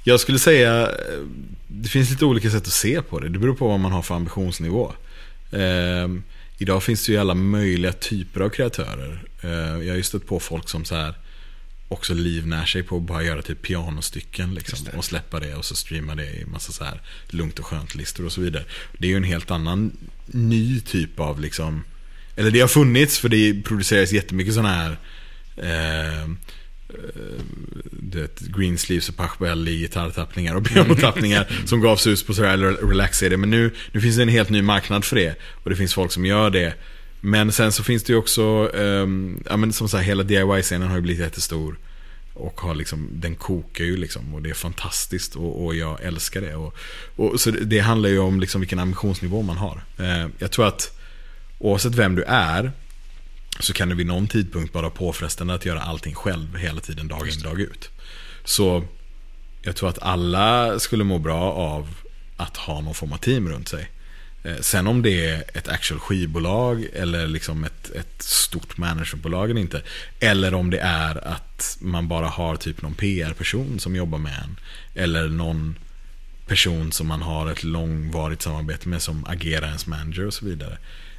jag 0.05 0.21
skulle 0.21 0.39
säga 0.39 0.83
eh, 0.83 1.27
det 1.69 1.89
finns 1.89 2.11
lite 2.11 2.25
olika 2.25 2.51
sätt 2.51 2.67
att 2.67 2.73
se 2.73 3.03
på 3.03 3.21
det. 3.21 3.29
Det 3.29 3.39
beror 3.39 3.55
på 3.55 3.69
vad 3.69 3.81
man 3.81 3.93
har 3.93 4.03
för 4.03 4.15
ambitionsnivå. 4.15 4.93
Eh, 5.51 6.09
idag 6.59 6.83
finns 6.83 7.07
det 7.07 7.13
ju 7.13 7.19
alla 7.19 7.35
möjliga 7.35 7.93
typer 7.93 8.41
av 8.41 8.49
kreatörer. 8.49 9.23
Eh, 9.43 9.51
jag 9.51 9.93
har 9.93 9.97
ju 9.97 10.03
stött 10.03 10.27
på 10.27 10.41
folk 10.41 10.69
som 10.69 10.85
så 10.85 10.95
här 10.95 11.15
också 11.89 12.15
livnär 12.15 12.65
sig 12.65 12.83
på 12.83 12.97
att 12.97 13.03
bara 13.03 13.23
göra 13.23 13.43
typ 13.43 13.63
pianostycken 13.63 14.55
liksom, 14.55 14.79
och 14.97 15.05
släppa 15.05 15.41
det 15.41 15.55
och 15.55 15.65
så 15.65 15.77
streama 15.77 16.15
det 16.15 16.31
i 16.31 16.45
massa 16.45 16.73
så 16.73 16.85
här 16.85 17.01
lugnt 17.29 17.59
och 17.59 17.67
skönt 17.67 17.95
listor 17.95 18.27
och 18.27 18.33
så 18.33 18.41
vidare. 18.41 18.65
Det 18.99 19.07
är 19.07 19.11
ju 19.11 19.17
en 19.17 19.25
helt 19.25 19.51
annan 19.51 19.97
ny 20.27 20.81
typ 20.81 21.21
av 21.21 21.41
liksom 21.41 21.85
eller 22.37 22.51
det 22.51 22.61
har 22.61 22.69
funnits 22.69 23.19
för 23.19 23.29
det 23.29 23.63
produceras 23.65 24.13
jättemycket 24.13 24.55
sådana 24.55 24.75
här 24.75 24.97
eh, 25.57 26.29
du 27.91 28.21
vet, 28.21 28.41
Greensleeves 28.41 29.09
och 29.09 29.17
Pachbelli 29.17 29.79
gitarrtappningar 29.79 30.55
och 30.55 30.67
pianotappningar 30.67 31.61
som 31.65 31.81
gavs 31.81 32.07
ut 32.07 32.27
på 32.27 32.35
sådär 32.35 32.59
relax-CD. 32.59 33.37
Men 33.37 33.51
nu, 33.51 33.71
nu 33.93 34.01
finns 34.01 34.17
det 34.17 34.23
en 34.23 34.29
helt 34.29 34.51
ny 34.51 34.63
marknad 34.63 35.05
för 35.05 35.17
det. 35.17 35.35
Och 35.65 35.71
det 35.71 35.77
finns 35.77 35.95
folk 35.95 36.13
som 36.13 36.27
gör 36.27 36.51
det. 36.51 36.75
Men 37.21 37.53
sen 37.53 37.73
så 37.73 37.83
finns 37.83 38.03
det 38.03 38.13
ju 38.13 38.19
också, 38.19 38.71
ehm, 38.75 39.43
ja 39.51 39.57
men 39.57 39.73
som 39.73 39.89
sagt 39.89 40.05
hela 40.05 40.23
DIY-scenen 40.23 40.89
har 40.89 40.97
ju 40.97 41.03
blivit 41.03 41.21
jättestor. 41.21 41.79
Och 42.35 42.61
har 42.61 42.75
liksom, 42.75 43.09
den 43.13 43.35
kokar 43.35 43.85
ju 43.85 43.97
liksom 43.97 44.35
och 44.35 44.43
det 44.43 44.51
är 44.51 44.55
fantastiskt 44.55 45.37
och, 45.37 45.65
och 45.65 45.75
jag 45.75 46.03
älskar 46.03 46.41
det. 46.41 46.55
Och, 46.55 46.75
och, 47.17 47.41
så 47.41 47.51
det, 47.51 47.65
det 47.65 47.79
handlar 47.79 48.09
ju 48.09 48.19
om 48.19 48.41
liksom 48.41 48.61
vilken 48.61 48.79
ambitionsnivå 48.79 49.43
man 49.43 49.57
har. 49.57 49.83
Eh, 49.99 50.27
jag 50.39 50.51
tror 50.51 50.67
att 50.67 50.99
oavsett 51.59 51.95
vem 51.95 52.15
du 52.15 52.23
är 52.23 52.73
så 53.61 53.73
kan 53.73 53.89
det 53.89 53.95
vid 53.95 54.07
någon 54.07 54.29
tidpunkt 54.29 54.75
vara 54.75 54.91
påfrestande 54.91 55.55
att 55.55 55.65
göra 55.67 55.81
allting 55.81 56.15
själv 56.15 56.57
hela 56.57 56.81
tiden, 56.81 57.09
dag 57.09 57.29
in, 57.29 57.43
dag 57.43 57.61
ut. 57.61 57.91
Så 58.45 58.85
jag 59.63 59.77
tror 59.77 59.89
att 59.89 60.03
alla 60.03 60.79
skulle 60.79 61.05
må 61.05 61.19
bra 61.19 61.53
av 61.53 61.95
att 62.37 62.57
ha 62.57 62.81
någon 62.81 62.95
form 62.95 63.13
av 63.13 63.17
team 63.17 63.49
runt 63.49 63.69
sig. 63.69 63.91
Eh, 64.45 64.57
Sen 64.61 64.87
om 64.87 65.03
det 65.03 65.27
är 65.27 65.45
ett 65.55 65.69
actual 65.69 66.01
skivbolag 66.01 66.87
eller 66.95 67.27
liksom 67.27 67.65
ett, 67.65 67.91
ett 67.91 68.23
stort 68.23 68.77
managementbolag 68.79 69.51
eller 69.51 69.61
inte. 69.61 69.83
Eller 70.21 70.55
om 70.55 70.71
det 70.71 70.79
är 70.79 71.29
att 71.29 71.77
man 71.81 72.09
bara 72.09 72.29
har 72.29 72.57
typ 72.57 72.83
någon 72.83 72.95
PR-person 72.95 73.79
som 73.79 73.97
jobbar 73.97 74.19
med 74.19 74.33
en. 74.45 74.57
Eller 74.95 75.29
någon 75.29 75.79
person 76.47 76.93
som 76.93 77.07
man 77.07 77.23
har 77.23 77.51
ett 77.51 77.65
långvarigt 77.65 78.43
samarbete 78.43 78.89
med 78.89 79.03
som 79.03 79.25
agerar 79.27 79.67
ens 79.67 79.87
manager 79.87 80.27
och 80.27 80.35
så 80.35 80.45
vidare. 80.45 80.79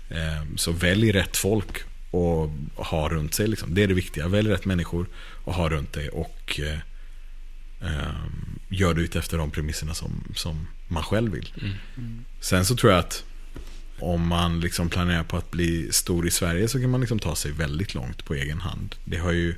Eh, 0.09 0.43
Så 0.55 0.71
välj 0.71 1.11
rätt 1.11 1.37
folk 1.37 1.83
och 2.15 2.49
ha 2.85 3.09
runt 3.09 3.33
sig. 3.33 3.47
Liksom. 3.47 3.73
Det 3.73 3.83
är 3.83 3.87
det 3.87 3.93
viktiga. 3.93 4.27
Välj 4.27 4.49
rätt 4.49 4.65
människor 4.65 5.07
och 5.45 5.53
ha 5.53 5.69
runt 5.69 5.93
dig. 5.93 6.09
Och 6.09 6.59
eh, 6.59 6.79
eh, 7.91 8.15
gör 8.69 8.93
det 8.93 9.01
ut 9.01 9.15
efter 9.15 9.37
de 9.37 9.51
premisserna 9.51 9.93
som, 9.93 10.23
som 10.35 10.67
man 10.87 11.03
själv 11.03 11.31
vill. 11.31 11.53
Sen 12.39 12.65
så 12.65 12.75
tror 12.75 12.91
jag 12.91 12.99
att 12.99 13.23
om 13.99 14.27
man 14.27 14.59
liksom 14.59 14.89
planerar 14.89 15.23
på 15.23 15.37
att 15.37 15.51
bli 15.51 15.91
stor 15.91 16.27
i 16.27 16.31
Sverige 16.31 16.67
så 16.67 16.79
kan 16.81 16.89
man 16.89 17.01
liksom 17.01 17.19
ta 17.19 17.35
sig 17.35 17.51
väldigt 17.51 17.93
långt 17.93 18.25
på 18.25 18.33
egen 18.33 18.61
hand. 18.61 18.95
Det 19.05 19.17
har 19.17 19.31
ju 19.31 19.55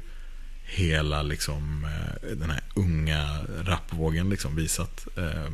hela 0.65 1.21
liksom, 1.23 1.85
eh, 1.85 2.37
den 2.37 2.49
här 2.49 2.61
unga 2.75 3.39
rapvågen 3.63 4.29
liksom 4.29 4.55
visat. 4.55 5.07
eh, 5.17 5.51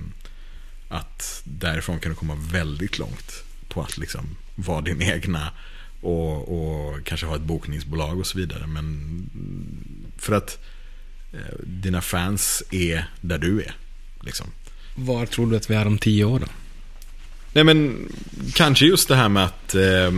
Att 0.89 1.41
därifrån 1.45 1.99
kan 1.99 2.09
du 2.11 2.15
komma 2.15 2.35
väldigt 2.51 2.99
långt 2.99 3.43
på 3.67 3.81
att 3.81 3.97
liksom 3.97 4.35
vara 4.55 4.81
din 4.81 5.01
egna 5.01 5.51
och, 6.03 6.49
och 6.57 7.05
kanske 7.05 7.25
ha 7.25 7.35
ett 7.35 7.41
bokningsbolag 7.41 8.19
och 8.19 8.27
så 8.27 8.37
vidare. 8.37 8.67
Men 8.67 9.29
för 10.17 10.33
att 10.33 10.59
eh, 11.33 11.59
dina 11.63 12.01
fans 12.01 12.63
är 12.71 13.09
där 13.21 13.37
du 13.37 13.61
är. 13.61 13.75
Liksom. 14.21 14.47
Var 14.95 15.25
tror 15.25 15.51
du 15.51 15.57
att 15.57 15.69
vi 15.69 15.75
är 15.75 15.87
om 15.87 15.97
tio 15.97 16.25
år 16.25 16.39
då? 16.39 16.45
Nej 17.53 17.63
men 17.63 18.09
kanske 18.53 18.85
just 18.85 19.07
det 19.07 19.15
här 19.15 19.29
med 19.29 19.45
att 19.45 19.75
eh, 19.75 20.11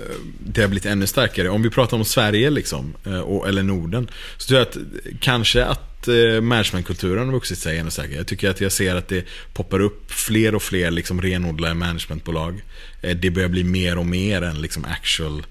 Eh, 0.00 0.16
det 0.38 0.60
har 0.60 0.68
blivit 0.68 0.86
ännu 0.86 1.06
starkare. 1.06 1.48
Om 1.48 1.62
vi 1.62 1.70
pratar 1.70 1.96
om 1.96 2.04
Sverige 2.04 2.50
liksom, 2.50 2.94
eh, 3.06 3.20
och, 3.20 3.48
eller 3.48 3.62
Norden. 3.62 4.10
Så 4.36 4.48
tror 4.48 4.58
jag 4.58 4.68
att 4.68 4.76
eh, 4.76 4.82
kanske 5.20 5.64
att 5.64 6.08
eh, 6.08 6.40
managementkulturen 6.40 7.26
har 7.26 7.32
vuxit 7.32 7.58
sig 7.58 7.78
ännu 7.78 7.90
starkare. 7.90 8.16
Jag 8.16 8.26
tycker 8.26 8.50
att 8.50 8.60
jag 8.60 8.72
ser 8.72 8.94
att 8.94 9.08
det 9.08 9.24
poppar 9.52 9.80
upp 9.80 10.12
fler 10.12 10.54
och 10.54 10.62
fler 10.62 10.90
liksom, 10.90 11.22
renodlade 11.22 11.74
managementbolag. 11.74 12.62
Eh, 13.02 13.16
det 13.16 13.30
börjar 13.30 13.48
bli 13.48 13.64
mer 13.64 13.98
och 13.98 14.06
mer 14.06 14.42
än 14.42 14.62
liksom, 14.62 14.84
actual 14.84 15.46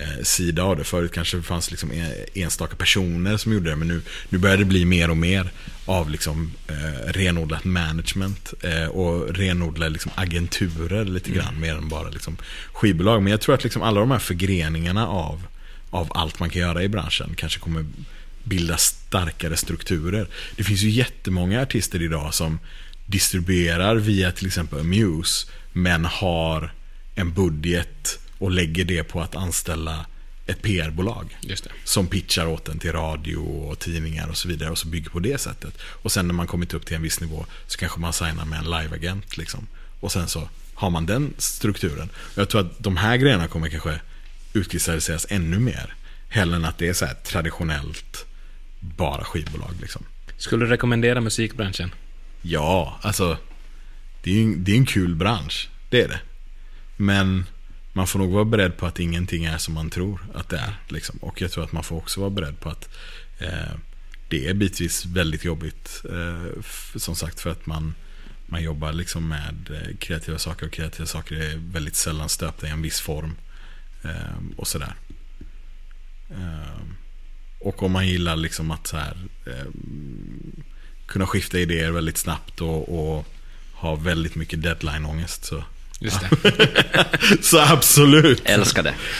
eh, 0.00 0.22
sida 0.22 0.62
av 0.62 0.76
det. 0.76 0.84
Förut 0.84 1.12
kanske 1.12 1.36
det 1.36 1.42
fanns 1.42 1.70
liksom 1.70 1.90
en- 1.92 2.12
enstaka 2.34 2.76
personer 2.76 3.36
som 3.36 3.52
gjorde 3.52 3.70
det. 3.70 3.76
Men 3.76 3.88
nu, 3.88 4.02
nu 4.28 4.38
börjar 4.38 4.56
det 4.56 4.64
bli 4.64 4.84
mer 4.84 5.10
och 5.10 5.16
mer 5.16 5.50
av 5.86 6.10
liksom, 6.10 6.52
eh, 6.68 7.12
renodlat 7.12 7.64
management. 7.64 8.54
Eh, 8.62 8.84
och 8.88 9.34
renodlade 9.34 9.90
liksom, 9.90 10.12
agenturer 10.14 11.04
lite 11.04 11.30
grann. 11.30 11.60
Mer 11.60 11.74
än 11.74 11.88
bara 11.88 12.08
liksom, 12.08 12.36
skivbolag. 12.72 13.22
Men 13.22 13.30
jag 13.30 13.40
tror 13.40 13.54
att 13.54 13.64
liksom, 13.64 13.82
alla 13.82 14.00
de 14.00 14.10
här 14.10 14.18
förgreningarna 14.18 15.08
av, 15.08 15.46
av 15.90 16.12
allt 16.14 16.38
man 16.40 16.50
kan 16.50 16.62
göra 16.62 16.82
i 16.82 16.88
branschen 16.88 17.34
kanske 17.36 17.60
kommer 17.60 17.86
bilda 18.44 18.76
starkare 18.76 19.56
strukturer. 19.56 20.26
Det 20.56 20.64
finns 20.64 20.82
ju 20.82 20.90
jättemånga 20.90 21.62
artister 21.62 22.02
idag 22.02 22.34
som 22.34 22.58
distribuerar 23.06 23.96
via 23.96 24.32
till 24.32 24.46
exempel 24.46 24.82
Muse. 24.84 25.46
Men 25.72 26.04
har 26.04 26.72
en 27.14 27.32
budget 27.32 28.18
och 28.38 28.50
lägger 28.50 28.84
det 28.84 29.04
på 29.04 29.20
att 29.22 29.36
anställa 29.36 30.06
ett 30.46 30.62
PR-bolag. 30.62 31.36
Som 31.84 32.06
pitchar 32.06 32.46
åt 32.46 32.64
den 32.64 32.78
till 32.78 32.92
radio 32.92 33.36
och 33.36 33.78
tidningar 33.78 34.28
och 34.28 34.36
så 34.36 34.48
vidare 34.48 34.70
och 34.70 34.78
så 34.78 34.88
bygger 34.88 35.10
på 35.10 35.18
det 35.20 35.40
sättet. 35.40 35.78
Och 35.82 36.12
sen 36.12 36.26
när 36.26 36.34
man 36.34 36.46
kommit 36.46 36.74
upp 36.74 36.86
till 36.86 36.96
en 36.96 37.02
viss 37.02 37.20
nivå 37.20 37.46
så 37.66 37.78
kanske 37.78 38.00
man 38.00 38.12
signar 38.12 38.44
med 38.44 38.58
en 38.58 38.64
liveagent 38.64 39.36
liksom. 39.36 39.66
Och 40.00 40.12
sen 40.12 40.28
så 40.28 40.48
har 40.74 40.90
man 40.90 41.06
den 41.06 41.34
strukturen. 41.38 42.08
Jag 42.34 42.48
tror 42.48 42.60
att 42.60 42.78
de 42.78 42.96
här 42.96 43.16
grejerna 43.16 43.48
kommer 43.48 43.68
kanske 43.68 44.00
utkristalliseras 44.52 45.26
ännu 45.30 45.58
mer. 45.58 45.94
Hellre 46.28 46.56
än 46.56 46.64
att 46.64 46.78
det 46.78 46.88
är 46.88 46.92
så 46.92 47.06
här 47.06 47.14
traditionellt 47.14 48.24
bara 48.80 49.24
skivbolag 49.24 49.74
liksom. 49.80 50.04
Skulle 50.36 50.64
du 50.64 50.70
rekommendera 50.70 51.20
musikbranschen? 51.20 51.90
Ja, 52.42 52.98
alltså 53.02 53.38
det 54.22 54.30
är 54.30 54.34
ju 54.34 54.42
en- 54.42 54.64
det 54.64 54.72
är 54.72 54.76
en 54.76 54.86
kul 54.86 55.14
bransch. 55.14 55.68
Det 55.90 56.02
är 56.02 56.08
det. 56.08 56.20
Men 56.96 57.46
man 57.96 58.06
får 58.06 58.18
nog 58.18 58.32
vara 58.32 58.44
beredd 58.44 58.76
på 58.76 58.86
att 58.86 59.00
ingenting 59.00 59.44
är 59.44 59.58
som 59.58 59.74
man 59.74 59.90
tror 59.90 60.20
att 60.34 60.48
det 60.48 60.58
är. 60.58 60.74
Liksom. 60.88 61.18
Och 61.18 61.40
jag 61.40 61.52
tror 61.52 61.64
att 61.64 61.72
man 61.72 61.82
får 61.82 61.96
också 61.96 62.20
vara 62.20 62.30
beredd 62.30 62.60
på 62.60 62.68
att 62.68 62.88
eh, 63.38 63.74
det 64.28 64.48
är 64.48 64.54
bitvis 64.54 65.06
väldigt 65.06 65.44
jobbigt. 65.44 66.02
Eh, 66.10 66.62
som 66.96 67.16
sagt 67.16 67.40
för 67.40 67.50
att 67.50 67.66
man, 67.66 67.94
man 68.46 68.62
jobbar 68.62 68.92
liksom 68.92 69.28
med 69.28 69.70
eh, 69.70 69.96
kreativa 69.96 70.38
saker 70.38 70.66
och 70.66 70.72
kreativa 70.72 71.06
saker 71.06 71.36
är 71.36 71.56
väldigt 71.56 71.96
sällan 71.96 72.28
stöpta 72.28 72.66
i 72.66 72.70
en 72.70 72.82
viss 72.82 73.00
form. 73.00 73.36
Eh, 74.02 74.56
och 74.56 74.68
sådär. 74.68 74.94
Eh, 76.30 76.82
och 77.58 77.82
om 77.82 77.92
man 77.92 78.08
gillar 78.08 78.36
liksom 78.36 78.70
att 78.70 78.86
så 78.86 78.96
här, 78.96 79.16
eh, 79.46 79.66
kunna 81.06 81.26
skifta 81.26 81.58
idéer 81.58 81.90
väldigt 81.90 82.18
snabbt 82.18 82.60
och, 82.60 83.16
och 83.16 83.26
ha 83.72 83.94
väldigt 83.94 84.34
mycket 84.34 84.62
deadline-ångest 84.62 85.44
så 85.44 85.64
Just 86.00 86.20
det. 86.20 86.28
så 87.42 87.60
absolut. 87.60 88.42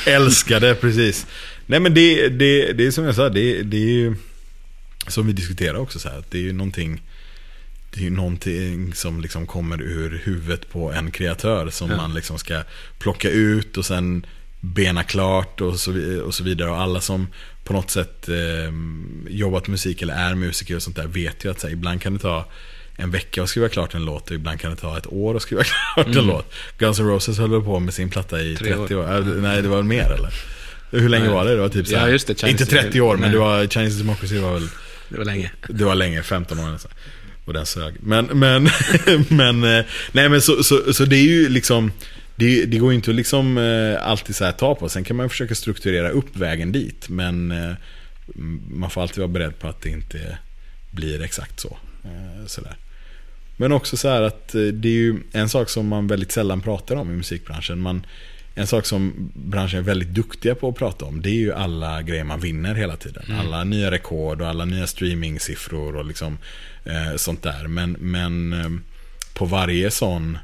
Älskar 0.07 0.61
det, 0.61 0.74
precis. 0.74 1.27
Nej 1.66 1.81
men 1.81 1.95
det, 1.95 2.29
det, 2.29 2.72
det 2.72 2.87
är 2.87 2.91
som 2.91 3.05
jag 3.05 3.14
sa, 3.14 3.29
det, 3.29 3.62
det 3.62 3.77
är 3.77 3.91
ju 3.91 4.14
som 5.09 5.27
vi 5.27 5.33
diskuterar 5.33 5.74
också 5.79 5.99
så 5.99 6.09
här, 6.09 6.18
att 6.18 6.31
det 6.31 6.39
är 6.39 6.43
ju 6.43 6.53
någonting 6.53 7.03
det 7.91 8.01
är 8.01 8.05
ju 8.05 8.11
någonting 8.11 8.95
som 8.95 9.20
liksom 9.20 9.47
kommer 9.47 9.83
ur 9.83 10.20
huvudet 10.24 10.70
på 10.70 10.93
en 10.93 11.11
kreatör 11.11 11.70
som 11.70 11.91
Ja. 11.91 11.97
man 11.97 12.14
liksom 12.14 12.39
ska 12.39 12.62
plocka 12.99 13.31
ut 13.31 13.77
och 13.77 13.87
sen 13.87 14.27
bena 14.61 15.03
klart 15.03 15.61
och 15.61 15.81
så, 15.81 16.20
och 16.22 16.35
så 16.35 16.45
vidare. 16.45 16.70
Och 16.70 16.81
alla 16.81 17.01
som 17.01 17.27
på 17.64 17.72
något 17.72 17.91
sätt 17.91 18.29
eh, 18.29 18.72
jobbat 19.29 19.68
musik 19.68 20.03
eller 20.03 20.14
är 20.14 20.35
musiker 20.35 20.77
och 20.77 20.83
sånt 20.83 20.97
där 20.97 21.07
vet 21.07 21.45
ju 21.45 21.51
att 21.51 21.61
så 21.61 21.66
här, 21.66 21.74
ibland 21.74 22.03
kan 22.03 22.12
det 22.14 22.18
ta 22.18 22.47
en 22.97 23.11
vecka 23.11 23.43
att 23.43 23.49
skriva 23.49 23.69
klart 23.69 23.95
en 23.95 24.05
låt 24.05 24.31
och 24.31 24.37
ibland 24.37 24.61
kan 24.61 24.71
det 24.71 24.77
ta 24.77 24.99
ett 24.99 25.07
år 25.07 25.37
att 25.37 25.43
skriva 25.43 25.63
klart 25.95 26.07
en 26.07 26.13
Mm. 26.13 26.27
låt. 26.27 26.53
Guns 26.79 26.99
N' 27.01 27.07
Roses 27.07 27.39
höll 27.39 27.63
på 27.65 27.79
med 27.81 27.95
sin 27.95 28.11
platta 28.11 28.41
i 28.43 28.57
Tre 28.57 28.75
30 28.75 28.95
år. 28.95 29.01
år. 29.05 29.17
Äh, 29.19 29.25
Nej, 29.27 29.63
det 29.63 29.69
var 29.69 29.77
väl 29.77 29.85
mer 29.85 30.11
eller? 30.11 30.31
Hur 30.91 31.09
länge 31.09 31.25
Nej. 31.25 31.33
var 31.35 31.45
det? 31.45 31.51
Det 31.51 31.61
var 31.61 31.69
typ 31.69 31.87
så 31.87 31.93
Ja, 31.95 32.09
just 32.09 32.27
det, 32.27 32.35
Chinese- 32.35 32.51
Inte 32.51 32.67
30 32.67 33.01
år, 33.01 33.13
men 33.13 33.21
Nej. 33.21 33.31
det 33.31 33.39
var 33.39 33.67
Chinese 33.67 33.99
Democracy 33.99 34.39
var 34.39 34.53
väl 34.53 34.69
Det 35.09 35.19
var 35.19 35.25
länge. 35.25 35.51
det 35.69 35.85
var 35.85 35.95
länge, 35.95 36.23
15 36.23 36.59
år 36.59 36.71
nästan. 36.71 36.93
Och 37.45 37.53
den 37.53 37.67
sög. 37.67 37.95
Men, 38.01 38.25
men, 38.27 38.69
men, 39.29 39.65
eh, 39.65 39.85
nej 40.13 40.29
men 40.29 40.41
så, 40.43 40.63
så, 40.65 40.93
så 40.95 41.05
det 41.05 41.17
är 41.17 41.23
ju 41.23 41.49
liksom, 41.49 41.93
det, 42.37 42.65
det 42.65 42.79
går 42.79 42.91
ju 42.93 42.97
inte 42.97 43.11
att 43.11 43.17
liksom 43.17 43.59
eh, 43.59 44.07
alltid 44.11 44.37
så 44.37 44.45
här 44.45 44.53
ta 44.53 44.75
på. 44.75 44.89
Sen 44.89 45.05
kan 45.05 45.17
man 45.17 45.31
försöka 45.31 45.55
strukturera 45.55 46.11
upp 46.11 46.37
vägen 46.37 46.73
dit. 46.73 47.09
Men 47.09 47.51
eh, 47.51 47.73
man 48.71 48.91
får 48.91 49.03
alltid 49.03 49.19
vara 49.19 49.29
beredd 49.29 49.59
på 49.59 49.69
att 49.69 49.81
det 49.83 49.89
inte 49.91 50.39
blir 50.91 51.23
exakt 51.23 51.61
så. 51.61 51.77
Sådär. 52.47 52.77
Men 53.57 53.73
också 53.73 53.97
så 53.97 54.09
här 54.09 54.23
att 54.23 54.55
eh, 54.55 54.63
det 54.63 54.89
är 54.89 54.93
ju 54.93 55.21
en 55.33 55.49
sak 55.49 55.69
som 55.69 55.89
man 55.89 56.07
väldigt 56.07 56.33
sällan 56.33 56.61
pratar 56.61 56.97
om 56.97 57.11
i 57.11 57.15
musikbranschen. 57.15 57.81
Man, 57.81 58.07
en 58.55 58.67
sak 58.67 58.87
som 58.87 59.31
branschen 59.35 59.79
är 59.79 59.83
väldigt 59.83 60.15
duktiga 60.15 60.55
på 60.55 60.69
att 60.69 60.77
prata 60.77 61.05
om, 61.05 61.23
det 61.23 61.31
är 61.31 61.35
ju 61.35 61.53
alla 61.53 62.03
grejer 62.03 62.25
man 62.25 62.41
vinner 62.41 62.75
hela 62.75 62.97
tiden. 62.97 63.25
Alla 63.41 63.65
nya 63.65 63.91
rekord 63.91 64.41
och 64.41 64.49
alla 64.49 64.65
nya 64.65 64.87
streamingsiffror 64.87 65.97
och 65.97 66.05
liksom 66.05 66.39
eh, 66.85 67.17
sånt 67.17 67.43
där. 67.43 67.67
Men, 67.69 67.93
men 67.93 68.53
eh, 68.53 68.71
på 69.35 69.45
varje 69.45 69.91
sån 69.91 70.39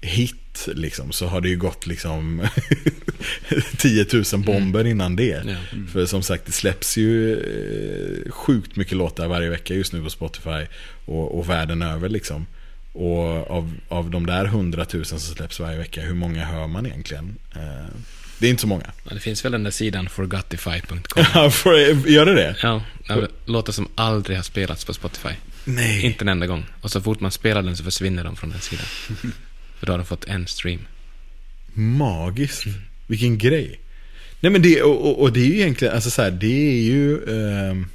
hit 0.00 0.68
liksom, 0.74 1.12
så 1.12 1.26
har 1.26 1.40
det 1.40 1.48
ju 1.48 1.56
gått 1.56 1.86
liksom 1.86 2.46
10 3.78 4.06
000 4.32 4.42
bomber 4.44 4.86
innan 4.86 5.16
det. 5.16 5.42
Ja. 5.46 5.54
För 5.92 6.06
som 6.06 6.22
sagt, 6.22 6.46
det 6.46 6.52
släpps 6.52 6.96
ju 6.96 7.32
eh, 7.32 8.32
sjukt 8.32 8.76
mycket 8.76 8.96
låtar 8.96 9.28
varje 9.28 9.50
vecka 9.50 9.74
just 9.74 9.92
nu 9.92 10.02
på 10.02 10.10
Spotify 10.10 10.66
och, 11.04 11.38
och 11.38 11.48
världen 11.50 11.82
över 11.82 12.08
liksom. 12.08 12.46
Och 12.92 13.50
av, 13.50 13.72
av 13.88 14.10
de 14.10 14.26
där 14.26 14.44
100 14.44 14.86
000 14.94 15.04
som 15.04 15.20
släpps 15.20 15.60
varje 15.60 15.78
vecka, 15.78 16.00
hur 16.00 16.14
många 16.14 16.44
hör 16.44 16.66
man 16.66 16.86
egentligen? 16.86 17.36
Eh, 17.54 17.86
det 18.38 18.46
är 18.46 18.50
inte 18.50 18.60
så 18.60 18.66
många. 18.66 18.90
Ja, 19.08 19.14
det 19.14 19.20
finns 19.20 19.44
väl 19.44 19.52
den 19.52 19.62
där 19.64 19.70
sidan 19.70 20.08
forgotify.com. 20.08 21.50
Får- 21.52 22.08
Gör 22.08 22.26
det 22.26 22.34
det? 22.34 22.56
Ja, 22.62 22.82
låtar 23.44 23.72
som 23.72 23.88
aldrig 23.94 24.38
har 24.38 24.42
spelats 24.42 24.84
på 24.84 24.94
Spotify. 24.94 25.28
Nej. 25.64 26.06
Inte 26.06 26.24
en 26.24 26.28
enda 26.28 26.46
gång. 26.46 26.64
Och 26.80 26.90
så 26.90 27.00
fort 27.00 27.20
man 27.20 27.30
spelar 27.30 27.62
den 27.62 27.76
så 27.76 27.84
försvinner 27.84 28.24
de 28.24 28.36
från 28.36 28.50
den 28.50 28.60
sidan. 28.60 28.84
För 29.78 29.86
då 29.86 29.92
har 29.92 29.98
de 29.98 30.06
fått 30.06 30.24
en 30.24 30.46
stream. 30.46 30.80
Magiskt. 31.74 32.64
Vilken 33.06 33.38
grej. 33.38 33.80
Nej 34.40 34.52
men 34.52 34.62
det, 34.62 34.82
och, 34.82 35.08
och, 35.10 35.20
och 35.22 35.32
det 35.32 35.40
är 35.40 35.46
ju 35.46 35.54
egentligen, 35.60 35.94
alltså 35.94 36.10
så 36.10 36.22
här, 36.22 36.30
det 36.30 36.70
är 36.78 36.82
ju 36.82 37.24
ehm, 37.28 37.86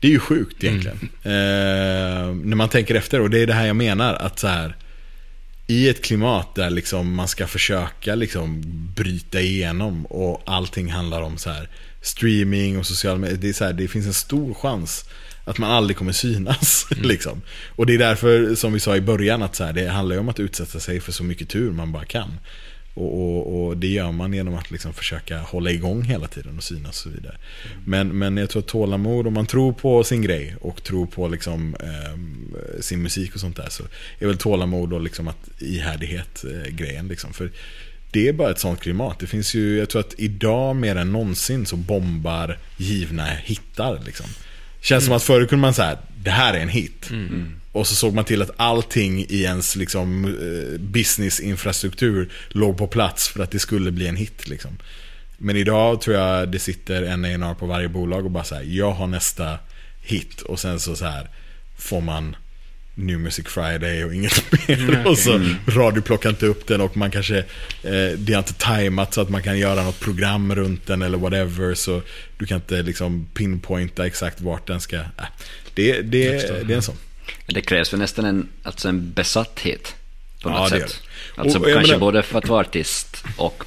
Det 0.00 0.06
är 0.06 0.10
ju 0.10 0.18
sjukt 0.18 0.64
egentligen. 0.64 0.98
Ehm, 1.22 2.42
när 2.42 2.56
man 2.56 2.68
tänker 2.68 2.94
efter, 2.94 3.20
och 3.20 3.30
det 3.30 3.38
är 3.38 3.46
det 3.46 3.54
här 3.54 3.66
jag 3.66 3.76
menar, 3.76 4.14
att 4.14 4.38
så 4.38 4.46
här 4.46 4.76
I 5.66 5.88
ett 5.88 6.04
klimat 6.04 6.54
där 6.54 6.70
liksom 6.70 7.14
man 7.14 7.28
ska 7.28 7.46
försöka 7.46 8.14
liksom 8.14 8.62
bryta 8.96 9.40
igenom 9.40 10.06
och 10.06 10.42
allting 10.46 10.90
handlar 10.90 11.22
om 11.22 11.38
så 11.38 11.50
här 11.50 11.68
streaming 12.02 12.78
och 12.78 12.86
sociala 12.86 13.18
medier. 13.18 13.38
Det, 13.38 13.48
är 13.48 13.52
så 13.52 13.64
här, 13.64 13.72
det 13.72 13.88
finns 13.88 14.06
en 14.06 14.14
stor 14.14 14.54
chans 14.54 15.04
att 15.44 15.58
man 15.58 15.70
aldrig 15.70 15.96
kommer 15.96 16.12
synas. 16.12 16.86
liksom. 17.02 17.42
Och 17.76 17.86
det 17.86 17.94
är 17.94 17.98
därför, 17.98 18.54
som 18.54 18.72
vi 18.72 18.80
sa 18.80 18.96
i 18.96 19.00
början, 19.00 19.42
att 19.42 19.56
så 19.56 19.64
här, 19.64 19.72
det 19.72 19.88
handlar 19.88 20.18
om 20.18 20.28
att 20.28 20.40
utsätta 20.40 20.80
sig 20.80 21.00
för 21.00 21.12
så 21.12 21.24
mycket 21.24 21.48
tur 21.48 21.70
man 21.70 21.92
bara 21.92 22.04
kan. 22.04 22.30
Och, 23.00 23.20
och, 23.20 23.66
och 23.66 23.76
det 23.76 23.86
gör 23.86 24.12
man 24.12 24.32
genom 24.32 24.54
att 24.54 24.70
liksom 24.70 24.92
försöka 24.92 25.38
hålla 25.38 25.70
igång 25.70 26.02
hela 26.02 26.26
tiden 26.26 26.56
och 26.56 26.64
synas 26.64 26.88
och 26.88 26.94
så 26.94 27.08
vidare. 27.08 27.36
Men, 27.84 28.18
men 28.18 28.36
jag 28.36 28.50
tror 28.50 28.62
att 28.62 28.68
tålamod, 28.68 29.26
om 29.26 29.34
man 29.34 29.46
tror 29.46 29.72
på 29.72 30.04
sin 30.04 30.22
grej 30.22 30.56
och 30.60 30.82
tror 30.82 31.06
på 31.06 31.28
liksom, 31.28 31.76
ehm, 31.80 32.54
sin 32.80 33.02
musik 33.02 33.34
och 33.34 33.40
sånt 33.40 33.56
där 33.56 33.68
så 33.68 33.82
är 34.18 34.26
väl 34.26 34.38
tålamod 34.38 34.92
och 34.92 35.00
liksom 35.00 35.28
att 35.28 35.62
ihärdighet 35.62 36.44
eh, 36.44 36.72
grejen. 36.72 37.08
Liksom. 37.08 37.32
För 37.32 37.50
det 38.12 38.28
är 38.28 38.32
bara 38.32 38.50
ett 38.50 38.58
sånt 38.58 38.80
klimat. 38.80 39.18
Det 39.18 39.26
finns 39.26 39.54
ju, 39.54 39.78
jag 39.78 39.88
tror 39.88 40.00
att 40.00 40.14
idag 40.18 40.76
mer 40.76 40.96
än 40.96 41.12
någonsin 41.12 41.66
så 41.66 41.76
bombar 41.76 42.58
givna 42.76 43.24
hittar. 43.24 44.00
Liksom. 44.04 44.26
Känns 44.80 45.04
som 45.04 45.14
att 45.14 45.22
förr 45.22 45.46
kunde 45.46 45.62
man 45.62 45.74
säga 45.74 45.98
det 46.24 46.30
här 46.30 46.54
är 46.54 46.60
en 46.60 46.68
hit. 46.68 47.10
Och 47.72 47.86
så 47.86 47.94
såg 47.94 48.14
man 48.14 48.24
till 48.24 48.42
att 48.42 48.50
allting 48.56 49.26
i 49.28 49.42
ens 49.42 49.76
liksom, 49.76 50.24
eh, 50.24 50.80
businessinfrastruktur 50.80 52.32
låg 52.48 52.78
på 52.78 52.86
plats 52.86 53.28
för 53.28 53.42
att 53.42 53.50
det 53.50 53.58
skulle 53.58 53.90
bli 53.90 54.06
en 54.06 54.16
hit. 54.16 54.48
Liksom. 54.48 54.78
Men 55.38 55.56
idag 55.56 56.00
tror 56.00 56.16
jag 56.16 56.48
det 56.48 56.58
sitter 56.58 57.02
en 57.02 57.24
A&R 57.24 57.54
på 57.54 57.66
varje 57.66 57.88
bolag 57.88 58.24
och 58.24 58.30
bara 58.30 58.44
säger 58.44 58.76
jag 58.78 58.92
har 58.92 59.06
nästa 59.06 59.58
hit. 60.02 60.42
Och 60.42 60.60
sen 60.60 60.80
så, 60.80 60.96
så 60.96 61.04
här 61.04 61.28
får 61.78 62.00
man 62.00 62.36
New 62.94 63.18
Music 63.18 63.46
Friday 63.48 64.04
och 64.04 64.14
inget 64.14 64.52
mer. 64.68 65.06
Och 65.06 65.18
så 65.18 65.40
radio 65.66 66.02
plockar 66.02 66.30
inte 66.30 66.46
upp 66.46 66.66
den 66.66 66.80
och 66.80 66.96
man 66.96 67.10
kanske, 67.10 67.38
eh, 67.38 68.10
det 68.16 68.32
är 68.32 68.38
inte 68.38 68.54
tajmat 68.54 69.14
så 69.14 69.20
att 69.20 69.30
man 69.30 69.42
kan 69.42 69.58
göra 69.58 69.82
något 69.82 70.00
program 70.00 70.54
runt 70.54 70.86
den 70.86 71.02
eller 71.02 71.18
whatever. 71.18 71.74
Så 71.74 72.02
du 72.38 72.46
kan 72.46 72.56
inte 72.56 72.82
liksom 72.82 73.28
pinpointa 73.34 74.06
exakt 74.06 74.40
vart 74.40 74.66
den 74.66 74.80
ska, 74.80 74.96
äh, 74.96 75.04
det, 75.74 75.92
det, 75.92 76.02
det 76.66 76.72
är 76.72 76.76
en 76.76 76.82
sån. 76.82 76.96
Men 77.46 77.54
det 77.54 77.60
krävs 77.60 77.92
väl 77.92 78.00
nästan 78.00 78.24
en, 78.24 78.48
alltså 78.62 78.88
en 78.88 79.12
besatthet 79.12 79.94
på 80.42 80.48
Ja, 80.50 80.58
något 80.62 80.70
gör 80.72 80.78
sätt. 80.78 81.02
det. 81.36 81.40
Alltså 81.42 81.58
Och 81.58 81.64
kanske 81.64 81.86
menar- 81.92 81.98
både 82.00 82.22
för 82.22 82.38
att 82.38 82.48
vara 82.48 82.60
artist 82.60 83.24
och 83.36 83.64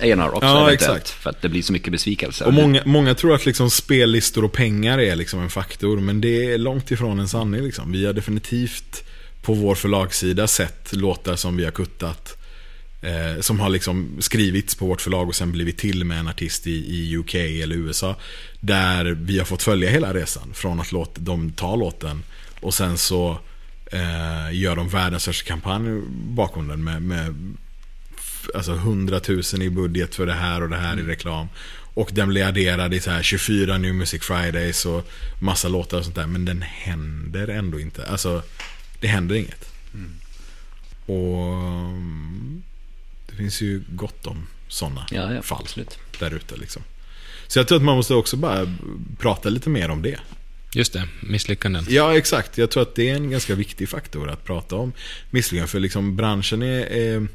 A&R 0.00 0.30
också 0.34 0.46
Ja, 0.46 0.72
exakt. 0.72 1.08
För 1.10 1.30
att 1.30 1.42
det 1.42 1.48
blir 1.48 1.62
så 1.62 1.72
mycket 1.72 1.92
besvikelse. 1.92 2.44
Och 2.44 2.54
många, 2.54 2.82
många 2.84 3.14
tror 3.14 3.34
att 3.34 3.46
liksom 3.46 3.70
spellistor 3.70 4.44
och 4.44 4.52
pengar 4.52 4.98
är 4.98 5.16
liksom 5.16 5.40
en 5.40 5.50
faktor, 5.50 6.00
men 6.00 6.20
det 6.20 6.52
är 6.52 6.58
långt 6.58 6.90
ifrån 6.90 7.18
en 7.20 7.28
sanning. 7.28 7.62
Liksom. 7.64 7.92
Vi 7.92 8.06
har 8.06 8.12
definitivt 8.12 9.02
på 9.42 9.54
vår 9.54 9.74
förlagssida 9.74 10.46
sett 10.46 10.92
låtar 10.92 11.36
som 11.36 11.56
vi 11.56 11.64
har 11.64 11.70
kuttat, 11.70 12.36
eh, 13.02 13.40
som 13.40 13.60
har 13.60 13.68
liksom 13.68 14.16
skrivits 14.20 14.74
på 14.74 14.86
vårt 14.86 15.00
förlag 15.00 15.28
och 15.28 15.34
sen 15.34 15.52
blivit 15.52 15.78
till 15.78 16.04
med 16.04 16.18
en 16.20 16.28
artist 16.28 16.66
i, 16.66 16.70
i 16.70 17.16
UK 17.16 17.34
eller 17.34 17.76
USA. 17.76 18.16
Där 18.60 19.04
vi 19.20 19.38
har 19.38 19.44
fått 19.46 19.62
följa 19.62 19.90
hela 19.90 20.14
resan, 20.14 20.52
från 20.54 20.80
att 20.80 20.92
låt, 20.92 21.14
de 21.18 21.52
tar 21.52 21.76
låten 21.76 22.22
och 22.60 22.74
sen 22.74 22.98
så 22.98 23.38
eh, 23.92 24.52
gör 24.52 24.76
de 24.76 24.88
världens 24.88 25.22
största 25.22 25.48
kampanj 25.48 26.02
bakom 26.10 26.68
den 26.68 26.84
med, 26.84 27.02
med 27.02 27.56
alltså 28.54 28.72
100 28.74 29.20
000 29.28 29.62
i 29.62 29.70
budget 29.70 30.14
för 30.14 30.26
det 30.26 30.32
här 30.34 30.62
och 30.62 30.68
det 30.68 30.76
här 30.76 30.98
i 30.98 31.02
reklam. 31.02 31.48
Och 31.94 32.10
den 32.12 32.28
blir 32.28 32.44
adderad 32.44 32.94
i 32.94 33.00
så 33.00 33.10
här 33.10 33.22
24 33.22 33.78
New 33.78 33.94
Music 33.94 34.22
Fridays 34.22 34.86
och 34.86 35.08
massa 35.40 35.68
låtar 35.68 35.98
och 35.98 36.04
sånt 36.04 36.16
där. 36.16 36.26
Men 36.26 36.44
den 36.44 36.62
händer 36.62 37.48
ändå 37.48 37.80
inte. 37.80 38.06
Alltså, 38.06 38.42
det 39.00 39.06
händer 39.06 39.34
inget. 39.34 39.72
Och 41.06 41.54
mm, 41.88 42.62
det 43.26 43.34
finns 43.36 43.60
ju 43.60 43.82
gott 43.88 44.26
om 44.26 44.46
sådana 44.68 45.06
Ja, 45.10 45.32
ja, 45.32 45.42
fall 45.42 45.58
absolut. 45.62 45.98
där 46.18 46.34
ute 46.34 46.56
liksom. 46.56 46.82
Så 47.46 47.58
jag 47.58 47.68
tror 47.68 47.78
att 47.78 47.84
man 47.84 47.96
måste 47.96 48.14
också 48.14 48.36
bara 48.36 48.74
prata 49.18 49.48
lite 49.48 49.70
mer 49.70 49.90
om 49.90 50.02
det. 50.02 50.18
Just 50.76 50.92
det, 50.92 51.08
misslyckanden. 51.20 51.86
Ja, 51.88 52.16
exakt. 52.16 52.58
Jag 52.58 52.70
tror 52.70 52.82
att 52.82 52.94
det 52.94 53.10
är 53.10 53.14
en 53.14 53.30
ganska 53.30 53.54
viktig 53.54 53.88
faktor 53.88 54.28
att 54.30 54.44
prata 54.44 54.76
om 54.76 54.92
misslyckanden. 55.30 55.68
För 55.68 55.80
liksom 55.80 56.16
branschen 56.16 56.62
är, 56.62 56.86
är 56.86 57.26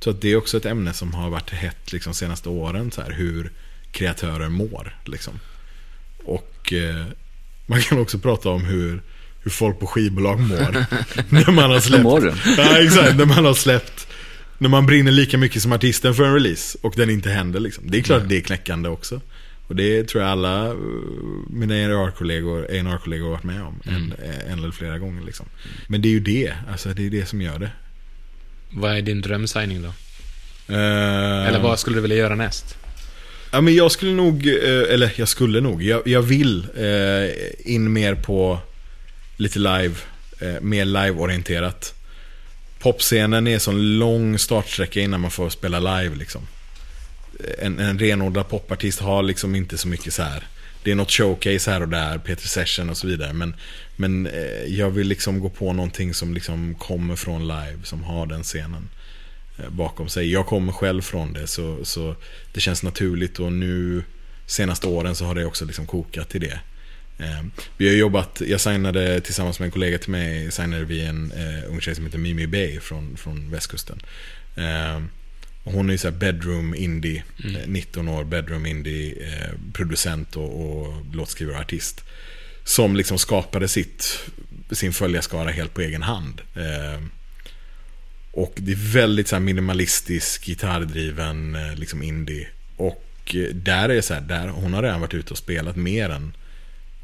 tror 0.00 0.14
att 0.14 0.20
det 0.20 0.32
är 0.32 0.36
också 0.36 0.56
ett 0.56 0.66
ämne 0.66 0.92
som 0.92 1.14
har 1.14 1.30
varit 1.30 1.50
hett 1.50 1.92
liksom 1.92 2.14
senaste 2.14 2.48
åren. 2.48 2.90
Så 2.90 3.02
här, 3.02 3.10
hur 3.10 3.52
kreatörer 3.92 4.48
mår. 4.48 4.98
Liksom. 5.04 5.40
Och 6.24 6.72
eh, 6.72 7.06
man 7.66 7.80
kan 7.80 7.98
också 7.98 8.18
prata 8.18 8.48
om 8.48 8.64
hur, 8.64 9.02
hur 9.42 9.50
folk 9.50 9.80
på 9.80 9.86
skivbolag 9.86 10.40
mår. 10.40 10.86
när 11.28 11.52
man 11.52 11.70
har 11.70 11.80
släppt. 11.80 12.02
mår? 12.02 12.34
Ja, 12.56 12.82
exakt. 12.82 13.16
När 13.16 13.26
man 13.26 13.44
har 13.44 13.54
släppt. 13.54 14.06
När 14.58 14.68
man 14.68 14.86
brinner 14.86 15.12
lika 15.12 15.38
mycket 15.38 15.62
som 15.62 15.72
artisten 15.72 16.14
för 16.14 16.24
en 16.24 16.34
release 16.34 16.78
och 16.82 16.94
den 16.96 17.10
inte 17.10 17.30
händer. 17.30 17.60
Liksom. 17.60 17.84
Det 17.90 17.98
är 17.98 18.02
klart 18.02 18.22
att 18.22 18.28
det 18.28 18.36
är 18.36 18.40
knäckande 18.40 18.88
också. 18.88 19.20
Och 19.66 19.76
det 19.76 20.08
tror 20.08 20.22
jag 20.22 20.30
alla 20.32 20.66
eh, 20.66 20.74
mina 21.50 21.74
A&R-kollegor 21.74 23.24
har 23.24 23.30
varit 23.30 23.44
med 23.44 23.62
om. 23.62 23.80
En, 23.84 24.14
en 24.48 24.58
eller 24.58 24.70
flera 24.70 24.98
gånger 24.98 25.22
liksom. 25.26 25.46
Men 25.86 26.02
det 26.02 26.08
är 26.08 26.12
ju 26.12 26.20
det. 26.20 26.52
Alltså 26.70 26.88
det 26.88 27.06
är 27.06 27.10
det 27.10 27.26
som 27.26 27.40
gör 27.42 27.58
det. 27.58 27.70
Vad 28.70 28.96
är 28.96 29.02
din 29.02 29.20
drömsigning 29.20 29.82
då? 29.82 29.88
Eh, 30.74 31.48
Eller 31.48 31.60
vad 31.60 31.78
skulle 31.78 31.96
du 31.96 32.00
vilja 32.00 32.16
göra 32.16 32.34
näst? 32.34 32.76
Ja, 33.50 33.60
men 33.60 33.74
jag 33.74 33.92
skulle 33.92 34.12
nog, 34.12 34.46
eh, 34.46 34.92
eller 34.94 35.12
jag 35.16 35.28
skulle 35.28 35.60
nog, 35.60 35.82
jag, 35.82 36.02
jag 36.08 36.22
vill 36.22 36.66
eh, 36.76 37.72
in 37.74 37.92
mer 37.92 38.14
på 38.14 38.58
lite 39.36 39.58
live, 39.58 39.94
eh, 40.40 40.60
mer 40.60 40.84
live-orienterat. 40.84 41.94
Popscenen 42.78 43.46
är 43.46 43.54
en 43.54 43.60
sån 43.60 43.98
lång 43.98 44.38
startsträcka 44.38 45.00
innan 45.00 45.20
man 45.20 45.30
får 45.30 45.50
spela 45.50 46.00
live 46.00 46.16
liksom. 46.16 46.42
En, 47.58 47.78
en 47.78 47.98
renodlad 47.98 48.48
popartist 48.48 49.00
har 49.00 49.22
liksom 49.22 49.54
inte 49.54 49.78
så 49.78 49.88
mycket 49.88 50.14
så 50.14 50.22
här. 50.22 50.46
Det 50.82 50.90
är 50.90 50.94
något 50.94 51.10
showcase 51.10 51.70
här 51.70 51.80
och 51.80 51.88
där, 51.88 52.18
Peter 52.18 52.48
Session 52.48 52.90
och 52.90 52.96
så 52.96 53.06
vidare. 53.06 53.32
Men, 53.32 53.56
men 53.96 54.26
eh, 54.26 54.64
jag 54.66 54.90
vill 54.90 55.08
liksom 55.08 55.40
gå 55.40 55.48
på 55.48 55.72
någonting 55.72 56.14
som 56.14 56.34
liksom 56.34 56.74
kommer 56.74 57.16
från 57.16 57.42
live, 57.42 57.78
som 57.82 58.04
har 58.04 58.26
den 58.26 58.42
scenen 58.42 58.88
eh, 59.58 59.70
bakom 59.70 60.08
sig. 60.08 60.32
Jag 60.32 60.46
kommer 60.46 60.72
själv 60.72 61.02
från 61.02 61.32
det 61.32 61.46
så, 61.46 61.84
så 61.84 62.16
det 62.52 62.60
känns 62.60 62.82
naturligt 62.82 63.38
och 63.38 63.52
nu 63.52 64.02
senaste 64.46 64.86
åren 64.86 65.14
så 65.14 65.24
har 65.24 65.34
det 65.34 65.44
också 65.44 65.64
liksom 65.64 65.86
kokat 65.86 66.28
till 66.28 66.40
det. 66.40 66.60
Eh, 67.18 67.44
vi 67.76 67.88
har 67.88 67.94
jobbat, 67.94 68.42
jag 68.46 68.60
signade 68.60 69.20
tillsammans 69.20 69.58
med 69.58 69.66
en 69.66 69.72
kollega 69.72 69.98
till 69.98 70.10
mig, 70.10 70.50
signade 70.50 70.84
vi 70.84 71.04
en 71.04 71.32
eh, 71.32 71.70
ung 71.70 71.80
tjej 71.80 71.94
som 71.94 72.04
heter 72.04 72.18
Mimi 72.18 72.46
Bay 72.46 72.80
från, 72.80 73.16
från 73.16 73.50
västkusten. 73.50 74.02
Eh, 74.56 75.02
hon 75.72 75.88
är 75.88 75.92
ju 75.92 75.98
såhär 75.98 76.16
bedroom 76.18 76.74
indie, 76.74 77.22
Mm. 77.44 77.56
eh, 77.56 77.66
19 77.66 78.08
år, 78.08 78.24
bedroom 78.24 78.66
indie, 78.66 79.14
eh, 79.20 79.50
producent 79.72 80.36
och, 80.36 80.70
och 80.70 80.94
låtskrivare 81.14 81.54
och 81.54 81.60
artist. 81.60 82.04
Som 82.64 82.96
liksom 82.96 83.18
skapade 83.18 83.68
sitt, 83.68 84.20
sin 84.70 84.92
följarskara 84.92 85.50
helt 85.50 85.74
på 85.74 85.80
egen 85.80 86.02
hand. 86.02 86.40
Eh, 86.54 87.00
och 88.32 88.52
det 88.56 88.72
är 88.72 88.92
väldigt 88.92 89.28
så 89.28 89.40
minimalistisk, 89.40 90.44
gitarrdriven 90.46 91.54
eh, 91.54 91.74
liksom 91.74 92.02
indie. 92.02 92.48
Och 92.76 93.34
eh, 93.34 93.54
där 93.54 93.88
är 93.88 93.94
det 93.94 94.02
så 94.02 94.14
här, 94.14 94.20
där, 94.20 94.48
hon 94.48 94.74
har 94.74 94.82
redan 94.82 95.00
varit 95.00 95.14
ute 95.14 95.30
och 95.32 95.38
spelat 95.38 95.76
mer 95.76 96.10
än 96.10 96.32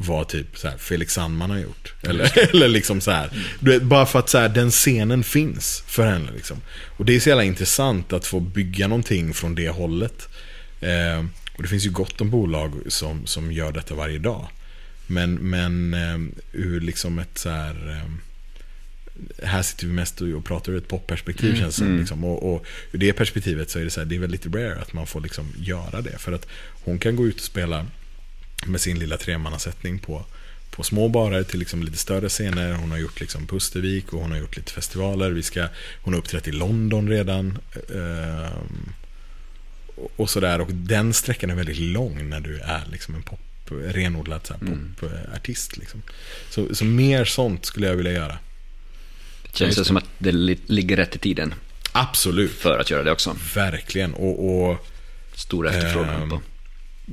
vad 0.02 0.28
typ 0.28 0.58
så 0.58 0.68
här, 0.68 0.78
Felix 0.78 1.14
Sandman 1.14 1.50
har 1.50 1.58
gjort. 1.58 1.94
Eller, 2.02 2.38
eller 2.50 2.68
liksom 2.68 3.00
så 3.00 3.10
här. 3.10 3.30
Du 3.60 3.70
vet, 3.70 3.82
bara 3.82 4.06
för 4.06 4.18
att 4.18 4.28
så 4.28 4.38
här, 4.38 4.48
den 4.48 4.70
scenen 4.70 5.24
finns 5.24 5.84
för 5.86 6.06
henne. 6.06 6.32
Liksom. 6.32 6.60
Och 6.96 7.04
det 7.04 7.16
är 7.16 7.20
så 7.20 7.28
jävla 7.28 7.44
intressant 7.44 8.12
att 8.12 8.26
få 8.26 8.40
bygga 8.40 8.88
någonting 8.88 9.34
från 9.34 9.54
det 9.54 9.68
hållet. 9.68 10.28
Eh, 10.80 11.24
och 11.56 11.62
det 11.62 11.68
finns 11.68 11.86
ju 11.86 11.90
gott 11.90 12.20
om 12.20 12.30
bolag 12.30 12.72
som, 12.86 13.26
som 13.26 13.52
gör 13.52 13.72
detta 13.72 13.94
varje 13.94 14.18
dag. 14.18 14.48
Men, 15.06 15.34
men 15.34 15.94
eh, 15.94 16.18
ur 16.52 16.80
liksom 16.80 17.18
ett 17.18 17.38
så 17.38 17.50
här... 17.50 17.90
Eh, 17.90 18.10
här 19.42 19.62
sitter 19.62 19.86
vi 19.86 19.92
mest 19.92 20.20
och 20.20 20.44
pratar 20.44 20.72
ur 20.72 20.78
ett 20.78 20.88
popperspektiv 20.88 21.56
känns 21.56 21.76
det 21.76 21.84
som, 21.84 21.98
liksom. 21.98 22.24
och, 22.24 22.54
och 22.54 22.66
ur 22.92 22.98
det 22.98 23.12
perspektivet 23.12 23.70
så 23.70 23.78
är 23.78 23.84
det 23.84 23.90
så 23.90 24.00
här, 24.00 24.06
det 24.06 24.14
är 24.14 24.18
väldigt 24.20 24.46
rare 24.46 24.80
att 24.80 24.92
man 24.92 25.06
får 25.06 25.20
liksom 25.20 25.52
göra 25.58 26.00
det. 26.00 26.18
För 26.18 26.32
att 26.32 26.46
hon 26.84 26.98
kan 26.98 27.16
gå 27.16 27.26
ut 27.26 27.34
och 27.34 27.40
spela 27.40 27.86
med 28.66 28.80
sin 28.80 28.98
lilla 28.98 29.16
tremannasättning 29.16 29.98
på, 29.98 30.24
på 30.70 30.82
små 30.82 31.08
barer 31.08 31.42
till 31.42 31.58
liksom 31.58 31.82
lite 31.82 31.98
större 31.98 32.28
scener. 32.28 32.72
Hon 32.72 32.90
har 32.90 32.98
gjort 32.98 33.20
liksom 33.20 33.46
Pustervik 33.46 34.12
och 34.12 34.20
hon 34.20 34.30
har 34.30 34.38
gjort 34.38 34.56
lite 34.56 34.72
festivaler. 34.72 35.30
Vi 35.30 35.42
ska, 35.42 35.68
hon 36.02 36.14
har 36.14 36.18
uppträtt 36.20 36.48
i 36.48 36.52
London 36.52 37.08
redan. 37.08 37.58
ehm, 37.94 38.92
och- 40.16 40.30
sådär. 40.30 40.60
Och 40.60 40.68
den 40.72 41.12
sträckan 41.12 41.50
är 41.50 41.54
väldigt 41.54 41.78
lång 41.78 42.28
när 42.28 42.40
du 42.40 42.58
är 42.58 42.82
liksom 42.90 43.14
en 43.14 43.22
pop, 43.22 43.40
renodlad 43.70 44.46
så 44.46 44.54
här, 44.54 44.60
popartist. 45.00 45.76
Liksom. 45.76 46.02
Så, 46.50 46.74
så 46.74 46.84
mer 46.84 47.24
sånt 47.24 47.64
skulle 47.66 47.86
jag 47.86 47.96
vilja 47.96 48.12
göra. 48.12 48.38
Känns 49.52 49.76
det 49.76 49.84
som 49.84 49.96
att 49.96 50.04
det 50.18 50.32
li- 50.32 50.60
ligger 50.66 50.96
rätt 50.96 51.16
i 51.16 51.18
tiden 51.18 51.54
Absolut. 51.92 52.50
för 52.52 52.78
att 52.78 52.90
göra 52.90 53.02
det 53.02 53.12
också. 53.12 53.36
Verkligen. 53.54 54.14
Och, 54.14 54.68
och 54.70 54.86
Stor 55.34 55.68
efterfrågan 55.68 56.22
Ehm, 56.22 56.30
på. 56.30 56.40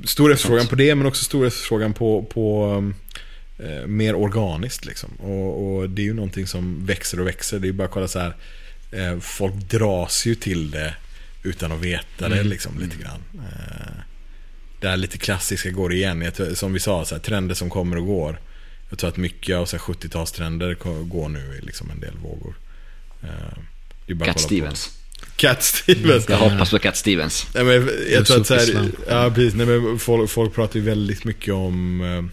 Stor 0.04 0.32
efterfrågan 0.32 0.66
på 0.66 0.76
det, 0.76 0.94
men 0.94 1.06
också 1.06 1.24
stor 1.24 1.46
efterfrågan 1.46 1.94
på, 1.94 2.22
på 2.22 2.74
eh, 3.58 3.86
mer 3.86 4.14
organiskt. 4.14 4.84
Liksom. 4.84 5.10
Och, 5.10 5.76
och 5.76 5.90
det 5.90 6.02
är 6.02 6.04
ju 6.06 6.14
någonting 6.14 6.46
som 6.46 6.86
växer 6.86 7.20
och 7.20 7.26
växer. 7.26 7.58
Det 7.58 7.68
är 7.68 7.72
bara 7.72 7.84
att 7.84 7.90
kolla 7.90 8.08
så 8.08 8.18
här. 8.18 8.36
Eh, 8.92 9.18
folk 9.20 9.54
dras 9.54 10.26
ju 10.26 10.34
till 10.34 10.70
det 10.70 10.94
utan 11.42 11.72
att 11.72 11.80
veta 11.80 12.28
det 12.28 12.42
liksom, 12.42 12.78
lite 12.78 12.96
grann. 12.96 13.20
Eh, 13.34 13.92
det 14.80 14.88
här 14.88 14.96
lite 14.96 15.18
klassiska 15.18 15.70
går 15.70 15.92
igen. 15.92 16.30
Som 16.54 16.72
vi 16.72 16.80
sa, 16.80 17.04
så 17.04 17.14
här, 17.14 17.22
trender 17.22 17.54
som 17.54 17.70
kommer 17.70 17.96
och 17.96 18.06
går. 18.06 18.40
Jag 18.90 18.98
tror 18.98 19.10
att 19.10 19.16
mycket 19.16 19.56
av 19.56 19.66
så 19.66 19.76
här 19.76 19.84
70-talstrender 19.84 20.74
ko- 20.74 21.04
går 21.04 21.28
nu 21.28 21.58
i 21.62 21.64
liksom 21.66 21.90
en 21.90 22.00
del 22.00 22.14
vågor. 22.22 22.54
Eh, 23.22 23.58
Cat 24.26 24.40
Stevens. 24.40 24.98
Cat 25.36 25.62
Stevens. 25.62 26.28
Jag 26.28 26.36
hoppas 26.36 26.70
på 26.70 26.78
Cat 26.78 26.96
Stevens. 26.96 27.46
Nej, 27.54 27.64
men 27.64 27.90
jag 28.12 28.26
tror 28.26 28.40
att 28.40 28.46
så 28.46 28.54
här, 28.54 28.88
ja, 29.08 29.30
precis, 29.34 29.54
nej, 29.54 29.66
men 29.66 29.98
folk, 29.98 30.30
folk 30.30 30.54
pratar 30.54 30.76
ju 30.80 30.84
väldigt 30.86 31.24
mycket 31.24 31.54
om 31.54 32.00
eh, 32.00 32.24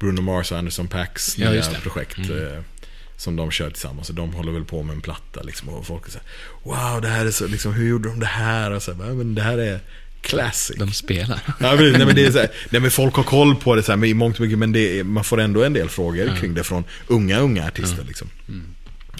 Bruno 0.00 0.20
Mars 0.20 0.52
och 0.52 0.58
Anderson 0.58 0.88
Packs 0.88 1.38
Ja, 1.38 1.50
nya 1.50 1.62
projekt. 1.82 2.18
Mm. 2.18 2.46
eh, 2.54 2.58
Som 3.16 3.36
de 3.36 3.50
kör 3.50 3.70
tillsammans. 3.70 4.08
Och 4.08 4.14
de 4.14 4.32
håller 4.34 4.52
väl 4.52 4.64
på 4.64 4.82
med 4.82 4.94
en 4.94 5.00
platta 5.00 5.42
liksom. 5.42 5.68
Och 5.68 5.86
folk 5.86 6.02
här, 6.14 6.22
Wow, 6.62 7.00
det 7.02 7.08
här 7.08 7.26
är 7.26 7.30
så, 7.30 7.46
liksom, 7.46 7.72
hur 7.72 7.88
gjorde 7.88 8.08
de 8.08 8.20
det 8.20 8.26
här? 8.26 8.70
Och 8.70 8.82
så 8.82 8.92
här, 8.92 9.04
"Ja, 9.06 9.14
men 9.14 9.34
det 9.34 9.42
här 9.42 9.58
är 9.58 9.80
classic. 10.20 10.76
De 10.78 10.92
spelar. 10.92 11.40
Ja, 11.60 11.70
precis. 11.76 11.96
nej, 11.96 12.06
men 12.06 12.14
det 12.14 12.24
är 12.24 12.30
så 12.32 12.38
här, 12.38 12.48
nej, 12.70 12.80
men 12.82 12.90
folk 12.90 13.14
har 13.14 13.22
koll 13.22 13.54
på 13.56 13.74
det 13.76 13.82
så 13.82 13.92
här, 13.92 13.96
men 13.96 14.08
i 14.08 14.14
mångt 14.14 14.36
och 14.36 14.40
mycket. 14.42 14.58
Men 14.58 14.72
det 14.72 14.98
är, 14.98 15.04
man 15.04 15.24
får 15.24 15.40
ändå 15.40 15.62
en 15.64 15.72
del 15.72 15.88
frågor 15.88 16.36
kring 16.40 16.54
det 16.54 16.62
från 16.64 16.84
unga, 17.06 17.38
unga 17.40 17.66
artister. 17.66 18.04
Liksom. 18.08 18.28
Mm. 18.48 18.66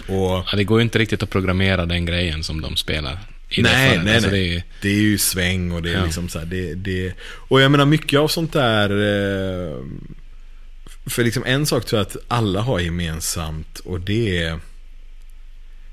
Och, 0.07 0.45
Ja, 0.51 0.57
det 0.57 0.65
går 0.65 0.79
ju 0.79 0.83
inte 0.83 0.99
riktigt 0.99 1.23
att 1.23 1.31
programmera 1.31 1.87
den 1.87 2.05
grejen 2.07 2.45
som 2.45 2.61
de 2.61 2.77
spelar. 2.77 3.19
I 3.49 3.63
det 3.63 3.69
nej, 3.73 3.89
fallet. 3.91 4.05
nej, 4.05 4.15
Alltså, 4.15 4.31
nej. 4.31 4.49
det 4.49 4.55
är, 4.57 4.63
Det 4.83 4.89
är 4.89 5.01
ju 5.03 5.19
sväng 5.19 5.73
och 5.73 5.83
det 5.83 5.91
är 5.91 5.95
Ja. 5.99 6.05
liksom 6.05 6.29
så 6.29 6.39
här, 6.39 6.47
det, 6.47 6.75
det, 6.75 7.13
Och 7.23 7.61
jag 7.61 7.71
menar 7.71 7.85
mycket 7.85 8.19
av 8.21 8.29
sånt 8.29 8.53
där 8.53 8.91
eh, 8.91 9.77
För 11.07 11.25
liksom 11.25 11.45
en 11.47 11.67
sak 11.67 11.85
tror 11.85 11.99
jag 11.99 12.07
att 12.07 12.17
alla 12.29 12.61
har 12.61 12.81
gemensamt 12.81 13.79
och 13.79 14.01
det 14.01 14.39
är 14.43 14.59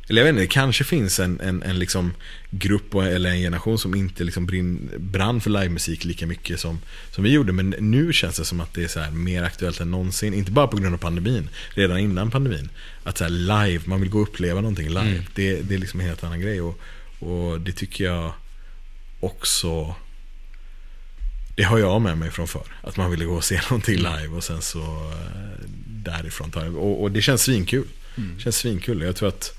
Eller 0.09 0.21
jag 0.21 0.25
vet 0.25 0.29
inte, 0.29 0.41
det 0.41 0.47
kanske 0.47 0.83
finns 0.83 1.19
en, 1.19 1.39
en, 1.39 1.63
en 1.63 1.79
liksom 1.79 2.13
grupp 2.49 2.95
eller 2.95 3.29
en 3.29 3.37
generation 3.37 3.79
som 3.79 3.95
inte 3.95 4.23
liksom 4.23 4.45
brinn, 4.45 4.91
brann 4.97 5.41
för 5.41 5.49
livemusik 5.49 6.05
lika 6.05 6.27
mycket 6.27 6.59
som, 6.59 6.79
som 7.11 7.23
vi 7.23 7.29
gjorde. 7.29 7.53
Men 7.53 7.69
nu 7.69 8.13
känns 8.13 8.37
det 8.37 8.45
som 8.45 8.61
att 8.61 8.73
det 8.73 8.83
är 8.83 8.87
så 8.87 8.99
här 8.99 9.11
mer 9.11 9.43
aktuellt 9.43 9.79
än 9.79 9.91
någonsin. 9.91 10.33
Inte 10.33 10.51
bara 10.51 10.67
på 10.67 10.77
grund 10.77 10.93
av 10.93 10.99
pandemin, 10.99 11.49
redan 11.69 11.97
innan 11.97 12.31
pandemin. 12.31 12.69
Att 13.03 13.17
så 13.17 13.27
live, 13.27 13.81
man 13.85 14.01
vill 14.01 14.09
gå 14.09 14.19
och 14.19 14.29
uppleva 14.29 14.61
någonting 14.61 14.87
live. 14.87 15.01
Mm. 15.01 15.23
Det, 15.35 15.61
det 15.61 15.75
är 15.75 15.79
liksom 15.79 15.99
en 15.99 16.05
helt 16.05 16.23
annan 16.23 16.41
grej. 16.41 16.61
Och, 16.61 16.79
och 17.19 17.61
det 17.61 17.71
tycker 17.71 18.03
jag 18.03 18.33
också 19.19 19.95
det 21.55 21.63
har 21.63 21.77
jag 21.77 22.01
med 22.01 22.17
mig 22.17 22.31
från 22.31 22.47
förr. 22.47 22.67
Att 22.81 22.97
man 22.97 23.11
ville 23.11 23.25
gå 23.25 23.33
och 23.35 23.43
se 23.43 23.61
någonting 23.69 23.95
live 23.95 24.27
och 24.27 24.43
sen 24.43 24.61
så 24.61 24.79
eh, 25.11 25.65
därifrån 25.85 26.51
ta 26.51 26.59
det. 26.59 26.69
Och, 26.69 27.01
och 27.03 27.11
det 27.11 27.21
känns 27.21 27.41
svinkul. 27.41 27.87
Det 28.15 28.41
känns 28.41 28.55
svinkul. 28.55 29.01
Jag 29.01 29.15
tror 29.15 29.29
att 29.29 29.58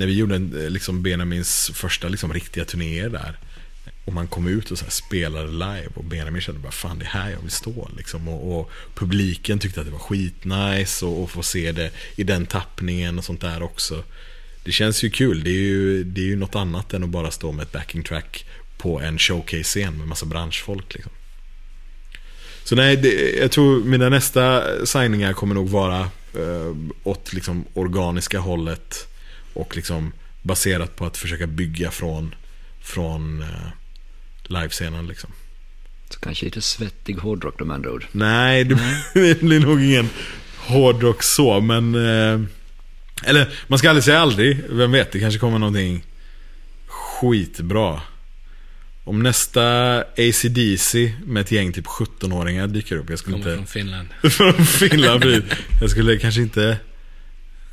när 0.00 0.06
vi 0.06 0.12
gjorde 0.12 0.34
eh, 0.34 0.70
liksom 0.70 1.02
Benjamins 1.02 1.70
första 1.74 2.08
liksom, 2.08 2.32
riktiga 2.32 2.64
turnéer 2.64 3.08
där. 3.08 3.38
Och 4.04 4.12
man 4.12 4.26
kom 4.26 4.46
ut 4.46 4.70
och 4.70 4.78
så 4.78 4.84
här 4.84 4.90
spelade 4.90 5.50
live 5.50 5.88
och 5.94 6.04
Benjamin 6.04 6.42
kände 6.42 6.60
bara 6.60 6.72
fan 6.72 6.98
det 6.98 7.04
är 7.04 7.08
här 7.08 7.30
jag 7.30 7.40
vill 7.40 7.50
stå. 7.50 7.90
Liksom. 7.96 8.28
Och, 8.28 8.60
och 8.60 8.70
publiken 8.94 9.58
tyckte 9.58 9.80
att 9.80 9.86
det 9.86 9.92
var 9.92 9.98
skitnice 9.98 11.06
och, 11.06 11.22
och 11.22 11.30
få 11.30 11.42
se 11.42 11.72
det 11.72 11.90
i 12.16 12.24
den 12.24 12.46
tappningen 12.46 13.18
och 13.18 13.24
sånt 13.24 13.40
där 13.40 13.62
också. 13.62 14.04
Det 14.64 14.72
känns 14.72 15.02
ju 15.02 15.10
kul. 15.10 15.44
Det 15.44 15.50
är 15.50 15.62
ju, 15.62 16.04
det 16.04 16.20
är 16.20 16.24
ju 16.24 16.36
något 16.36 16.54
annat 16.54 16.94
än 16.94 17.04
att 17.04 17.08
bara 17.08 17.30
stå 17.30 17.52
med 17.52 17.62
ett 17.62 17.72
backing 17.72 18.02
track 18.02 18.46
på 18.78 19.00
en 19.00 19.18
showcase-scen 19.18 19.98
med 19.98 20.08
massa 20.08 20.26
branschfolk. 20.26 20.94
Liksom. 20.94 21.12
Så 22.64 22.74
nej, 22.74 22.96
det, 22.96 23.30
jag 23.30 23.50
tror 23.50 23.84
mina 23.84 24.08
nästa 24.08 24.64
signingar 24.86 25.32
kommer 25.32 25.54
nog 25.54 25.68
vara 25.68 26.00
eh, 26.34 26.76
åt 27.02 27.32
liksom 27.32 27.64
organiska 27.74 28.38
hållet 28.38 29.09
och 29.52 29.76
liksom 29.76 30.12
baserat 30.42 30.96
på 30.96 31.06
att 31.06 31.16
försöka 31.16 31.46
bygga 31.46 31.90
från, 31.90 32.34
från 32.80 33.42
eh, 33.42 33.48
livescenen. 34.42 35.06
Liksom. 35.06 35.30
Så 36.10 36.20
kanske 36.20 36.44
lite 36.44 36.60
svettig 36.60 37.14
hårdrock 37.14 37.58
de 37.58 37.70
andra 37.70 37.92
ord. 37.92 38.06
Nej, 38.12 38.64
det, 38.64 38.78
det 39.14 39.40
blir 39.40 39.60
nog 39.60 39.82
ingen 39.82 40.08
hårdrock 40.56 41.22
så, 41.22 41.60
men... 41.60 41.94
Eh, 41.94 42.40
eller, 43.24 43.48
man 43.66 43.78
ska 43.78 43.88
aldrig 43.88 44.04
säga 44.04 44.20
aldrig. 44.20 44.60
Vem 44.68 44.92
vet, 44.92 45.12
det 45.12 45.20
kanske 45.20 45.40
kommer 45.40 45.58
någonting 45.58 46.04
skitbra. 46.86 48.00
Om 49.04 49.22
nästa 49.22 49.98
ACDC 50.00 51.14
med 51.24 51.40
ett 51.40 51.52
gäng 51.52 51.72
typ 51.72 51.86
17-åringar 51.86 52.66
dyker 52.66 52.96
upp. 52.96 53.10
Jag 53.10 53.18
skulle 53.18 53.36
kommer 53.36 53.52
inte... 53.52 53.56
från 53.56 53.66
Finland. 53.66 54.08
Från 54.22 54.66
Finland 54.66 55.24
Jag 55.80 55.90
skulle 55.90 56.18
kanske 56.18 56.40
inte 56.40 56.78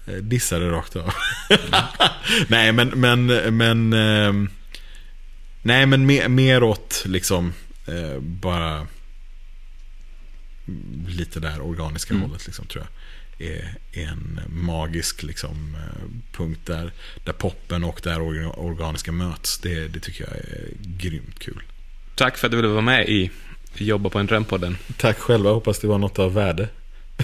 eh, 0.08 0.14
dissa 0.14 0.60
det 0.60 0.70
rakt 0.72 0.96
av. 0.96 1.14
nej 2.48 2.72
men, 2.72 2.88
men, 2.90 3.26
men 3.58 3.94
ehm, 3.94 4.50
Nej 5.62 5.86
men 5.86 6.06
mer, 6.06 6.28
mer 6.28 6.64
åt 6.64 7.04
liksom 7.06 7.54
eh, 7.88 8.20
bara 8.20 8.88
lite 11.08 11.40
där 11.40 11.62
organiska 11.62 12.16
hållet 12.16 12.46
liksom, 12.46 12.66
tror 12.66 12.84
jag. 12.84 12.92
Är, 13.48 13.76
är 13.94 14.08
en 14.08 14.40
magisk 14.50 15.24
liksom, 15.24 15.76
eh, 15.76 16.08
punkt 16.38 16.60
där, 16.66 16.92
där 17.24 17.34
poppen 17.34 17.84
och 17.84 18.00
det 18.04 18.10
här 18.12 18.20
orga- 18.20 18.56
organiska 18.58 19.12
möts. 19.12 19.58
Det, 19.60 19.88
det 19.88 20.00
tycker 20.00 20.24
jag 20.24 20.34
är 20.38 20.68
grymt 20.98 21.40
kul. 21.40 21.62
Tack 22.16 22.38
för 22.38 22.48
att 22.48 22.52
du 22.52 22.58
ville 22.58 22.68
vara 22.68 22.82
med 22.82 23.10
i 23.10 23.32
Jobba 23.74 24.10
på 24.10 24.20
en 24.20 24.26
drömpodden. 24.26 24.78
Tack 24.98 25.18
själva, 25.18 25.52
hoppas 25.52 25.80
det 25.80 25.88
var 25.88 25.98
något 25.98 26.20
av 26.20 26.34
värde. 26.34 26.70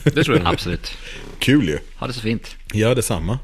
Det 0.03 0.23
tror 0.23 0.37
jag. 0.37 0.47
Absolut. 0.47 0.97
Kul 1.39 1.67
ju. 1.67 1.79
Ha 1.95 2.07
det 2.07 2.13
så 2.13 2.21
fint. 2.21 2.55
Gör 2.73 2.95
detsamma. 2.95 3.39